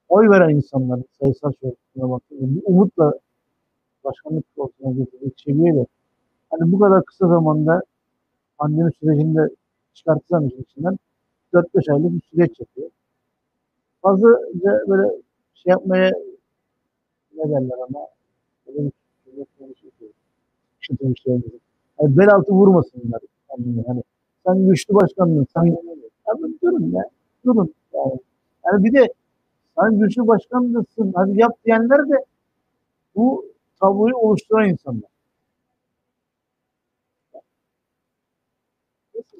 oy 0.08 0.30
veren 0.30 0.48
insanların 0.48 1.04
sayısal 1.22 1.52
çoğunluğuna 1.52 2.14
baktığında 2.14 2.54
bir 2.56 2.62
umutla 2.64 3.12
başkanlık 4.04 4.56
koltuğuna 4.56 4.92
getirdiği 4.92 5.32
seviyeyle 5.44 5.86
hani 6.50 6.72
bu 6.72 6.78
kadar 6.78 7.04
kısa 7.04 7.28
zamanda 7.28 7.82
pandemi 8.58 8.92
sürecinde 8.92 9.48
çıkartılan 9.94 10.46
işin 10.46 10.62
içinden 10.62 10.98
4-5 11.52 11.92
aylık 11.92 12.12
bir 12.12 12.20
süreç 12.20 12.60
yapıyor. 12.60 12.90
Fazlaca 14.02 14.82
böyle 14.88 15.08
şey 15.54 15.70
yapmaya 15.70 16.12
ne 17.36 17.50
derler 17.50 17.78
ama 17.88 18.00
böyle. 18.66 18.90
Şu 20.80 20.98
demişlerimizi. 20.98 21.60
Yani 22.00 22.18
bel 22.18 22.34
altı 22.34 22.52
vurmasınlar. 22.52 23.20
Hani 23.86 24.02
sen 24.46 24.66
güçlü 24.66 24.94
başkanlığın, 24.94 25.46
sen 25.54 25.76
Abi 26.26 26.60
durun 26.62 26.92
ya. 26.92 27.04
Durun. 27.44 27.74
Yani. 27.94 28.18
yani 28.64 28.84
bir 28.84 28.92
de 28.92 29.12
sen 29.78 29.98
güçlü 29.98 30.26
başkanlısın. 30.26 31.12
Hadi 31.14 31.40
yap 31.40 31.52
diyenler 31.64 32.08
de 32.08 32.24
bu 33.16 33.46
tabloyu 33.80 34.16
oluşturan 34.16 34.68
insanlar. 34.68 35.15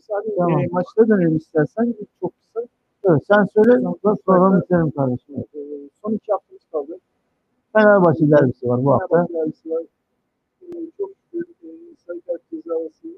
Sadece 0.01 0.37
Tamam. 0.37 0.61
e, 0.61 0.67
maçlara 0.71 1.09
dönelim 1.09 1.37
istersen. 1.37 1.95
Çok 2.21 2.33
kısa. 2.39 2.67
Evet, 3.05 3.23
sen 3.27 3.45
söyle. 3.45 3.83
Sonra 4.27 4.61
bitirelim 4.61 4.91
kardeşim. 4.91 5.35
Evet. 5.37 5.55
E, 5.55 5.89
son 6.03 6.13
iki 6.13 6.33
haftamız 6.33 6.63
kaldı. 6.73 6.99
Fenerbahçe 7.73 8.31
derbisi 8.31 8.69
var 8.69 8.85
bu 8.85 8.93
hafta. 8.93 9.07
Fenerbahçe 9.09 9.35
derbisi 9.35 9.71
var. 9.71 9.83
E, 10.63 10.67
çok 10.99 11.11
şükür 11.25 11.47
e, 11.65 11.69
sarı 12.07 12.21
kart 12.21 12.51
cezası 12.51 13.09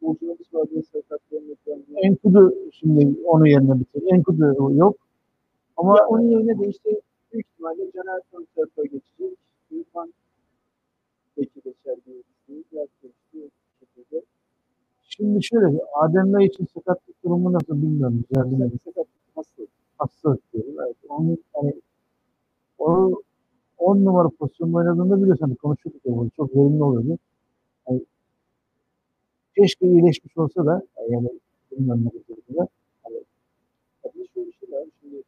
futbolcularımız 0.00 0.54
var 0.54 0.70
diye 0.70 0.82
sarı. 0.82 1.02
Enkudu 1.96 2.54
şimdi 2.72 3.20
onun 3.24 3.46
yerine 3.46 3.80
bitir. 3.80 4.02
Enkudu 4.12 4.74
yok. 4.76 4.96
Ama 5.76 5.92
Ama 5.92 6.06
onun 6.06 6.30
yerine 6.30 6.58
de 6.58 6.68
işte 6.68 7.00
büyük 7.32 7.46
ihtimalle 7.46 7.90
Caner 7.92 8.20
son 8.30 8.46
tarafa 8.56 8.82
geçecek. 8.82 9.38
İrfan 9.70 10.12
belki 11.36 11.60
geçer 11.64 11.96
diye 12.06 12.16
düşünüyoruz. 12.30 12.66
Şimdi 15.16 15.44
şöyle 15.44 15.80
Adem'le 15.94 16.40
için 16.40 16.66
sakatlık 16.74 17.24
durumu 17.24 17.52
nasıl 17.52 17.82
bilmiyorum. 17.82 18.24
Güzel 18.28 18.50
Güzel 18.50 18.72
bir 18.72 18.78
sakat 18.78 19.06
nasıl? 19.36 19.66
hastalık 19.98 20.52
diyorum. 20.52 20.74
Evet. 20.86 20.96
Onun 21.08 21.38
hani 21.54 21.74
o 22.78 23.12
10 23.78 24.04
numara 24.04 24.28
pozisyonda 24.28 24.76
oynadığında 24.76 25.22
biliyorsun 25.22 25.46
hani 25.46 25.56
konuşuyorduk 25.56 26.06
ya 26.06 26.16
bunu. 26.16 26.30
Çok 26.36 26.56
verimli 26.56 26.82
oluyordu. 26.82 27.18
Yani, 27.88 28.02
keşke 29.56 29.86
iyileşmiş 29.86 30.38
olsa 30.38 30.66
da 30.66 30.82
yani 31.10 31.30
bilmem 31.72 32.04
ne 32.04 32.10
kadar 32.10 32.68
Tabii 34.02 34.28
şöyle 34.34 34.48
bir 34.48 34.52
şey 34.52 34.72
var. 34.72 34.84
Şimdi 35.00 35.22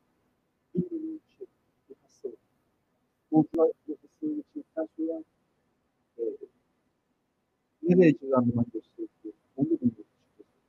bilmediğim 0.74 1.20
bir 1.28 1.36
şey. 1.39 1.47
Bir 1.91 1.97
hastalık. 2.03 2.39
Futbolcular 3.30 3.70
hastalığı 3.89 4.34
geçirdikten 4.34 4.89
sonra 4.97 5.22
e, 6.18 6.22
ne 7.82 7.99
derece 7.99 8.30
randıman 8.30 8.66
gösteriyor? 9.59 9.66
Onu 9.66 9.66
da 9.66 9.70
bilmiyorum. 9.70 10.04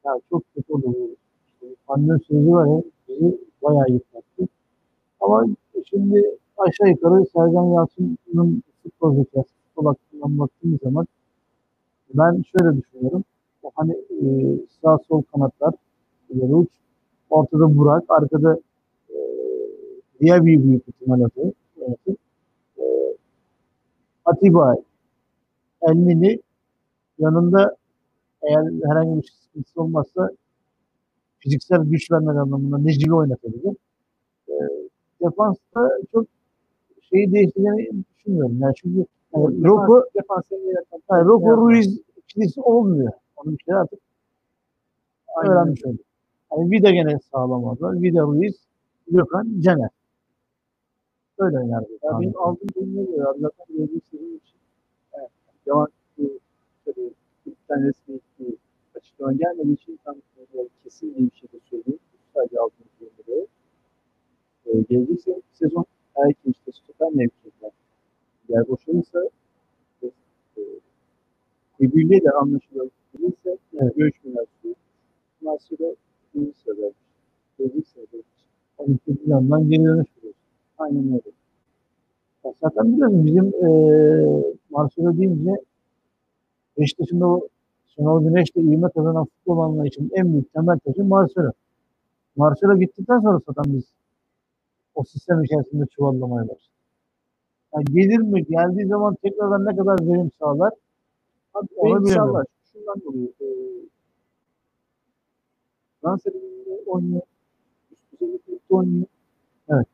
ya 0.06 0.14
çok 0.30 0.44
kötü 0.56 0.74
oluyor. 0.74 1.10
İşte 1.48 1.76
pandemi 1.88 2.20
süreci 2.20 2.52
var 2.52 2.68
ya 2.68 2.84
bizi 3.08 3.38
bayağı 3.64 3.86
yıprattı. 3.90 4.48
Ama 5.20 5.46
şimdi 5.86 6.38
aşağı 6.58 6.90
yukarı 6.90 7.26
Sergen 7.26 7.74
Yalçın'ın 7.74 8.64
futbol 8.84 9.16
zekası, 9.16 9.50
futbol 9.68 9.86
hakkından 9.86 10.40
baktığımız 10.40 10.80
zaman 10.84 11.08
ben 12.14 12.44
şöyle 12.52 12.78
düşünüyorum. 12.78 13.24
Hani 13.76 13.92
e, 13.92 14.26
sağ 14.82 14.98
sol 15.08 15.22
kanatlar, 15.22 15.74
ileri 16.30 16.54
uç, 16.54 16.70
ortada 17.30 17.78
Burak, 17.78 18.04
arkada 18.10 18.60
e, 19.10 19.18
Diaby 20.22 20.56
büyük 20.64 20.88
ihtimal 20.88 21.20
adı. 21.22 21.54
Evet. 21.82 22.18
E, 22.78 22.84
Atiba, 24.26 24.76
Elnini 25.82 26.40
yanında 27.20 27.79
eğer 28.44 28.64
herhangi 28.88 29.22
bir 29.22 29.28
sıkıntısı 29.28 29.82
olmazsa 29.82 30.30
fiziksel 31.40 31.84
güç 31.84 32.12
vermek 32.12 32.38
anlamında 32.38 32.78
Necip'i 32.78 33.14
oynatabilir. 33.14 33.76
E, 34.50 34.54
defansta 35.22 35.90
çok 36.12 36.26
şeyi 37.10 37.32
değiştireceğini 37.32 38.04
düşünmüyorum. 38.16 38.60
Yani 38.60 38.74
çünkü 38.76 39.06
yani 39.34 40.44
seviyeye 40.50 40.74
yakın. 40.74 41.04
yani 41.12 41.26
Roko 41.26 41.58
Ruiz 41.58 42.02
ikilisi 42.18 42.62
olmuyor. 42.62 43.12
Onu 43.36 43.52
bir 43.52 43.58
kere 43.58 43.76
artık 43.76 44.00
Aynen 45.36 45.52
öğrenmiş 45.52 45.86
olduk. 45.86 46.06
Yani 46.52 46.72
Vida 46.72 46.92
gene 46.92 47.20
sağlam 47.32 47.64
orada. 47.64 48.02
Vida 48.02 48.22
Ruiz, 48.22 48.56
Gökhan, 49.08 49.60
Caner. 49.60 49.90
Böyle 51.40 51.60
oynar. 51.60 51.84
Ya 52.04 52.20
benim 52.22 52.42
aldığım 52.42 52.68
durumuna 52.76 53.04
göre 53.04 53.24
Allah'tan 53.24 53.66
gördüğüm 53.70 54.02
sezon 54.12 54.26
için 54.26 54.58
evet, 55.14 55.30
devam 55.66 55.88
kulüpten 57.50 57.88
resmi 57.88 58.20
bir 58.39 58.56
açıklama 58.95 59.34
gelmediği 59.34 59.74
için 59.76 60.00
tam 60.06 60.16
kesin 60.84 61.16
bir 61.16 61.38
şey 61.38 61.50
de 61.54 61.60
söyleyeyim. 61.70 62.00
Sadece 62.34 62.56
durumuna 62.56 63.22
göre. 63.28 63.45
Ee, 64.66 64.72
gelecek 64.89 65.20
se- 65.20 65.41
sezon 65.54 65.86
eğer 66.16 66.34
ki 66.34 66.39
işte 66.52 66.72
stoper 66.72 67.08
mevkiinden 67.10 67.72
yer 68.50 68.68
boşalırsa 68.68 69.20
ve 70.04 70.08
e, 70.58 70.62
Kulübüyle 71.78 72.24
de 72.24 72.32
anlaşılabilirse 72.32 73.58
Evet. 73.74 73.95
görüşmeler 73.95 74.45
sürüyor. 74.62 74.76
Sonra 75.41 75.95
birinci 76.36 76.58
sırada 76.60 76.91
gelecek 77.60 77.86
için. 77.88 78.26
Yani 78.80 78.97
bir 79.08 79.28
yandan 79.28 79.70
geri 79.70 79.84
dönüş 79.84 80.08
vuruyor. 80.18 80.34
Aynen 80.78 81.08
öyle. 81.08 81.32
Ya 82.45 82.54
zaten 82.64 82.93
biliyorsun 82.93 83.26
bizim 83.26 83.45
e, 83.45 83.70
Marcelo 84.70 85.18
deyince 85.18 85.52
Beşiktaş'ın 86.80 87.22
da 87.22 87.28
o 87.28 87.48
Şenol 87.88 88.24
Güneş'le 88.24 88.56
ivme 88.56 88.90
kazanan 88.90 89.26
futbol 89.26 89.60
anlayışının 89.60 90.10
en 90.14 90.34
büyük 90.34 90.54
temel 90.54 90.80
taşı 90.80 91.04
Marcelo. 91.04 91.52
Marcelo 92.36 92.80
gittikten 92.80 93.20
sonra 93.20 93.40
zaten 93.48 93.74
biz 93.74 93.84
o 94.96 95.04
sistem 95.04 95.44
içerisinde 95.44 95.86
çuvallamaya 95.86 96.44
başladık. 96.44 96.70
Yani 97.74 97.86
gelir 97.86 98.18
mi? 98.18 98.46
Geldiği 98.46 98.88
zaman 98.88 99.16
tekrardan 99.16 99.66
ne 99.66 99.76
kadar 99.76 100.08
verim 100.08 100.32
sağlar? 100.40 100.74
Abi 101.54 101.68
bilemiyorum. 101.68 102.08
sağlar. 102.08 102.46
Şundan 102.74 103.02
dolayı 103.06 103.28
e, 103.42 103.48
Fransa 106.02 106.30
Ligi'nde 106.30 106.82
oynuyor. 106.86 107.22
Üst 108.48 108.62
oynuyor. 108.70 109.06
Evet. 109.70 109.88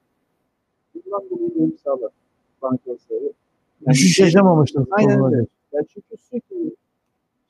Bundan 0.96 1.30
dolayı 1.30 1.56
benim 1.56 1.78
sağlar. 1.78 2.12
Fransa'yı. 2.62 3.34
Düşüş 3.88 4.20
yaşamamıştır. 4.20 4.88
Aynen 4.92 5.24
öyle. 5.24 5.46
Yani 5.76 5.88
çünkü 5.94 6.18
sürekli 6.18 6.76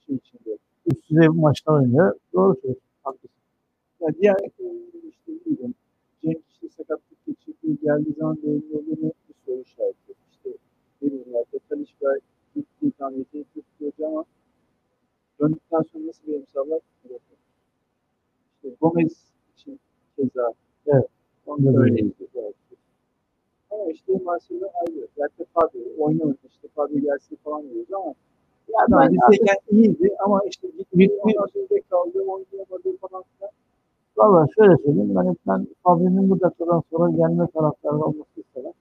şey 0.05 0.15
içinde. 0.15 0.57
Üst 0.85 1.09
düzey 1.09 1.27
maçlar 1.27 1.73
oynuyor. 1.73 2.15
Doğru 2.33 2.55
söylüyorsun. 2.55 2.83
Haklısın. 3.03 3.41
Ya 3.99 4.07
diğer 4.19 4.35
e, 4.35 4.49
işte 5.09 5.31
bilmiyorum. 5.45 5.73
Cenk 6.23 6.41
işte 6.51 6.69
sakatlık 6.69 7.25
geçirdiği 7.25 7.77
geldiği 7.83 8.13
zaman 8.13 8.37
dönüldüğünü 8.43 9.01
bir 9.01 9.35
soru 9.45 9.61
işareti. 9.61 10.13
İşte 10.31 10.49
ne 11.01 11.07
bileyim 11.07 11.33
ya 11.33 11.59
Talişka 11.69 12.07
gittiği 12.55 12.91
tam 12.91 13.17
yeteneği 13.17 13.45
tutuyordu 13.53 14.05
ama 14.05 14.25
döndükten 15.39 15.81
sonra 15.81 16.07
nasıl 16.07 16.27
bir 16.27 16.33
emsalar? 16.33 16.79
İşte 18.55 18.75
Gomez 18.81 19.31
için 19.57 19.79
keza 20.15 20.53
Onu 21.45 21.65
da 21.65 21.85
belki. 21.85 22.15
Ama 23.75 23.91
işte 23.91 24.13
Marcelo 24.25 24.67
ayrı. 24.81 25.07
Zaten 25.17 25.45
Fabio 25.53 26.03
oynamadı 26.05 26.37
işte 26.49 26.67
Fabio 26.75 26.99
gelsin 26.99 27.37
falan 27.43 27.63
diyoruz 27.69 27.93
ama 27.93 28.13
Ya 28.67 28.79
yani 28.79 28.91
ben 28.91 29.13
bizdeyken 29.13 29.55
iyiydi 29.71 30.15
ama 30.19 30.41
işte 30.49 30.67
sonra 31.33 31.69
da 31.69 31.81
kaldı 31.89 32.19
oynayamadı 32.19 32.97
falan 33.01 33.23
filan. 33.37 33.51
Valla 34.17 34.47
şöyle 34.55 34.77
söyleyeyim. 34.77 35.15
Ben, 35.15 35.35
ben 35.47 35.67
Fabri'nin 35.83 36.29
bu 36.29 36.41
dakikadan 36.41 36.83
sonra 36.91 37.11
gelme 37.11 37.47
taraftarı 37.53 37.95
olması 37.95 38.29
istemem. 38.37 38.73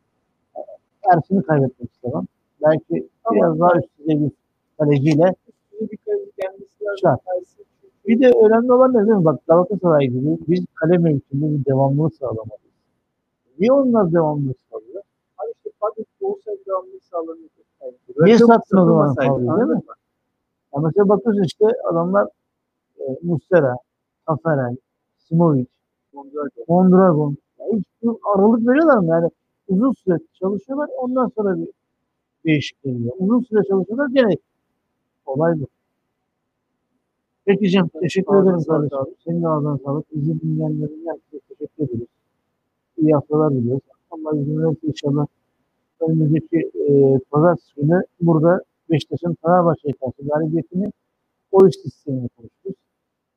Ersin'i 1.12 1.42
kaybetmek 1.42 1.90
istemem. 1.90 2.26
Belki 2.62 3.08
Ama- 3.24 3.36
biraz 3.36 3.60
daha 3.60 3.78
üst 3.78 3.98
düzey 3.98 4.20
bir 4.20 4.30
kaleciyle. 4.78 5.34
Bir 5.80 5.98
lazım. 7.04 7.24
De 8.20 8.32
önemli 8.46 8.72
olan 8.72 8.94
ne 8.94 9.06
değil 9.06 9.18
mi? 9.18 9.24
Bak 9.24 9.46
Galatasaray 9.46 10.06
gibi 10.06 10.38
biz 10.48 10.64
kale 10.74 10.98
mevkinde 10.98 11.58
bir 11.58 11.64
devamlılık 11.64 12.14
sağlamalıyız. 12.14 12.74
Niye 13.58 13.72
onlar 13.72 14.12
devamlılık 14.12 14.56
sağlıyor? 14.70 14.83
Abi 15.84 16.04
olsaydı. 16.20 16.60
Yani 16.66 17.94
Niye 18.18 18.38
sattın 18.38 18.76
o 18.76 18.86
zaman 18.86 19.14
Fabio'yu, 19.14 19.58
değil 19.58 19.68
mi? 19.68 19.82
Ya 20.74 20.80
mesela 20.80 21.08
bakıyorsun 21.08 21.42
işte 21.42 21.66
adamlar 21.84 22.28
e, 22.98 23.04
Mustera, 23.22 23.76
Taferel, 24.26 24.76
Simovic, 25.18 25.66
Mondragon. 26.12 26.64
Mondragon. 26.68 27.36
Ya 27.58 27.66
hiç 27.72 27.84
bir 28.02 28.10
aralık 28.34 28.68
veriyorlar 28.68 28.98
mı? 28.98 29.06
Yani 29.06 29.30
uzun 29.68 29.92
süre 29.92 30.18
çalışıyorlar 30.32 30.90
ondan 30.98 31.28
sonra 31.36 31.58
bir 31.58 31.68
değişik 32.44 32.82
geliyor. 32.82 33.12
Uzun 33.18 33.40
süre 33.40 33.62
çalışıyorlar 33.68 34.08
gene 34.08 34.36
olay 35.26 35.60
bu. 35.60 35.66
Peki 37.44 37.70
Cem 37.70 37.88
teşekkür 37.88 38.42
ederim 38.42 38.64
kardeşim. 38.64 38.98
Senin 39.24 39.42
de 39.42 39.48
ağzına 39.48 39.78
sağlık. 39.78 40.06
Bizi 40.14 40.40
dinleyenlerin 40.40 41.06
herkese 41.06 41.54
teşekkür 41.54 41.84
ederiz. 41.84 42.08
İyi 42.96 43.12
haftalar 43.12 43.52
diliyoruz. 43.52 43.82
Allah 44.10 44.36
izin 44.36 44.62
verirse 44.62 44.86
inşallah 44.86 45.26
önümüzdeki 46.08 46.70
e, 46.88 47.18
pazartesi 47.30 47.74
günü 47.76 48.02
burada 48.20 48.60
Beşiktaş'ın 48.90 49.36
Fenerbahçe'ye 49.42 49.92
karşı 50.00 50.28
galibiyetini 50.28 50.92
o 51.52 51.68
iş 51.68 51.74
sistemini 51.76 52.28
konuşuruz. 52.28 52.76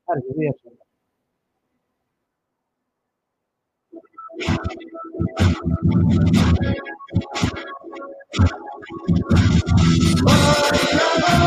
Herkese 0.07 0.41
iyi 0.41 0.51
akşamlar. 0.51 0.87
Karanlık 10.25 11.46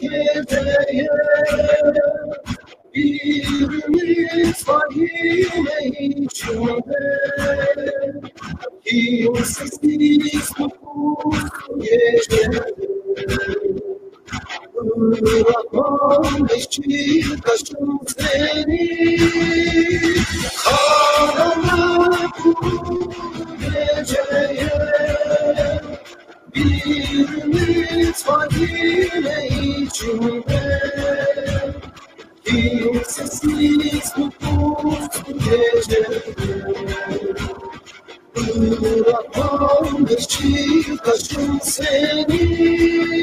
geceye 0.00 1.08
bir 2.94 3.60
ümit 3.60 4.68
var 4.68 4.88
yine 4.94 5.78
içimde 6.08 7.02
Kimsesiz 8.84 10.50
bu 10.58 11.32
gecede 11.80 12.60
Bırakmam 15.02 16.48
Beşiktaş'ım 16.48 18.00
seni 18.18 19.18
Karanlık 21.36 22.44
bu 22.44 23.12
geceye 23.60 24.70
bir 26.54 27.28
ümit 27.44 28.28
var 28.28 28.48
yine 28.56 29.48
içimde 29.48 30.62
Kimsesiz 32.44 34.12
bu 34.16 34.30
puslu 34.30 35.38
gecede 35.38 36.22
Bırakmam 38.36 40.08
Beşiktaş'ım 40.08 41.60
seni 41.62 43.21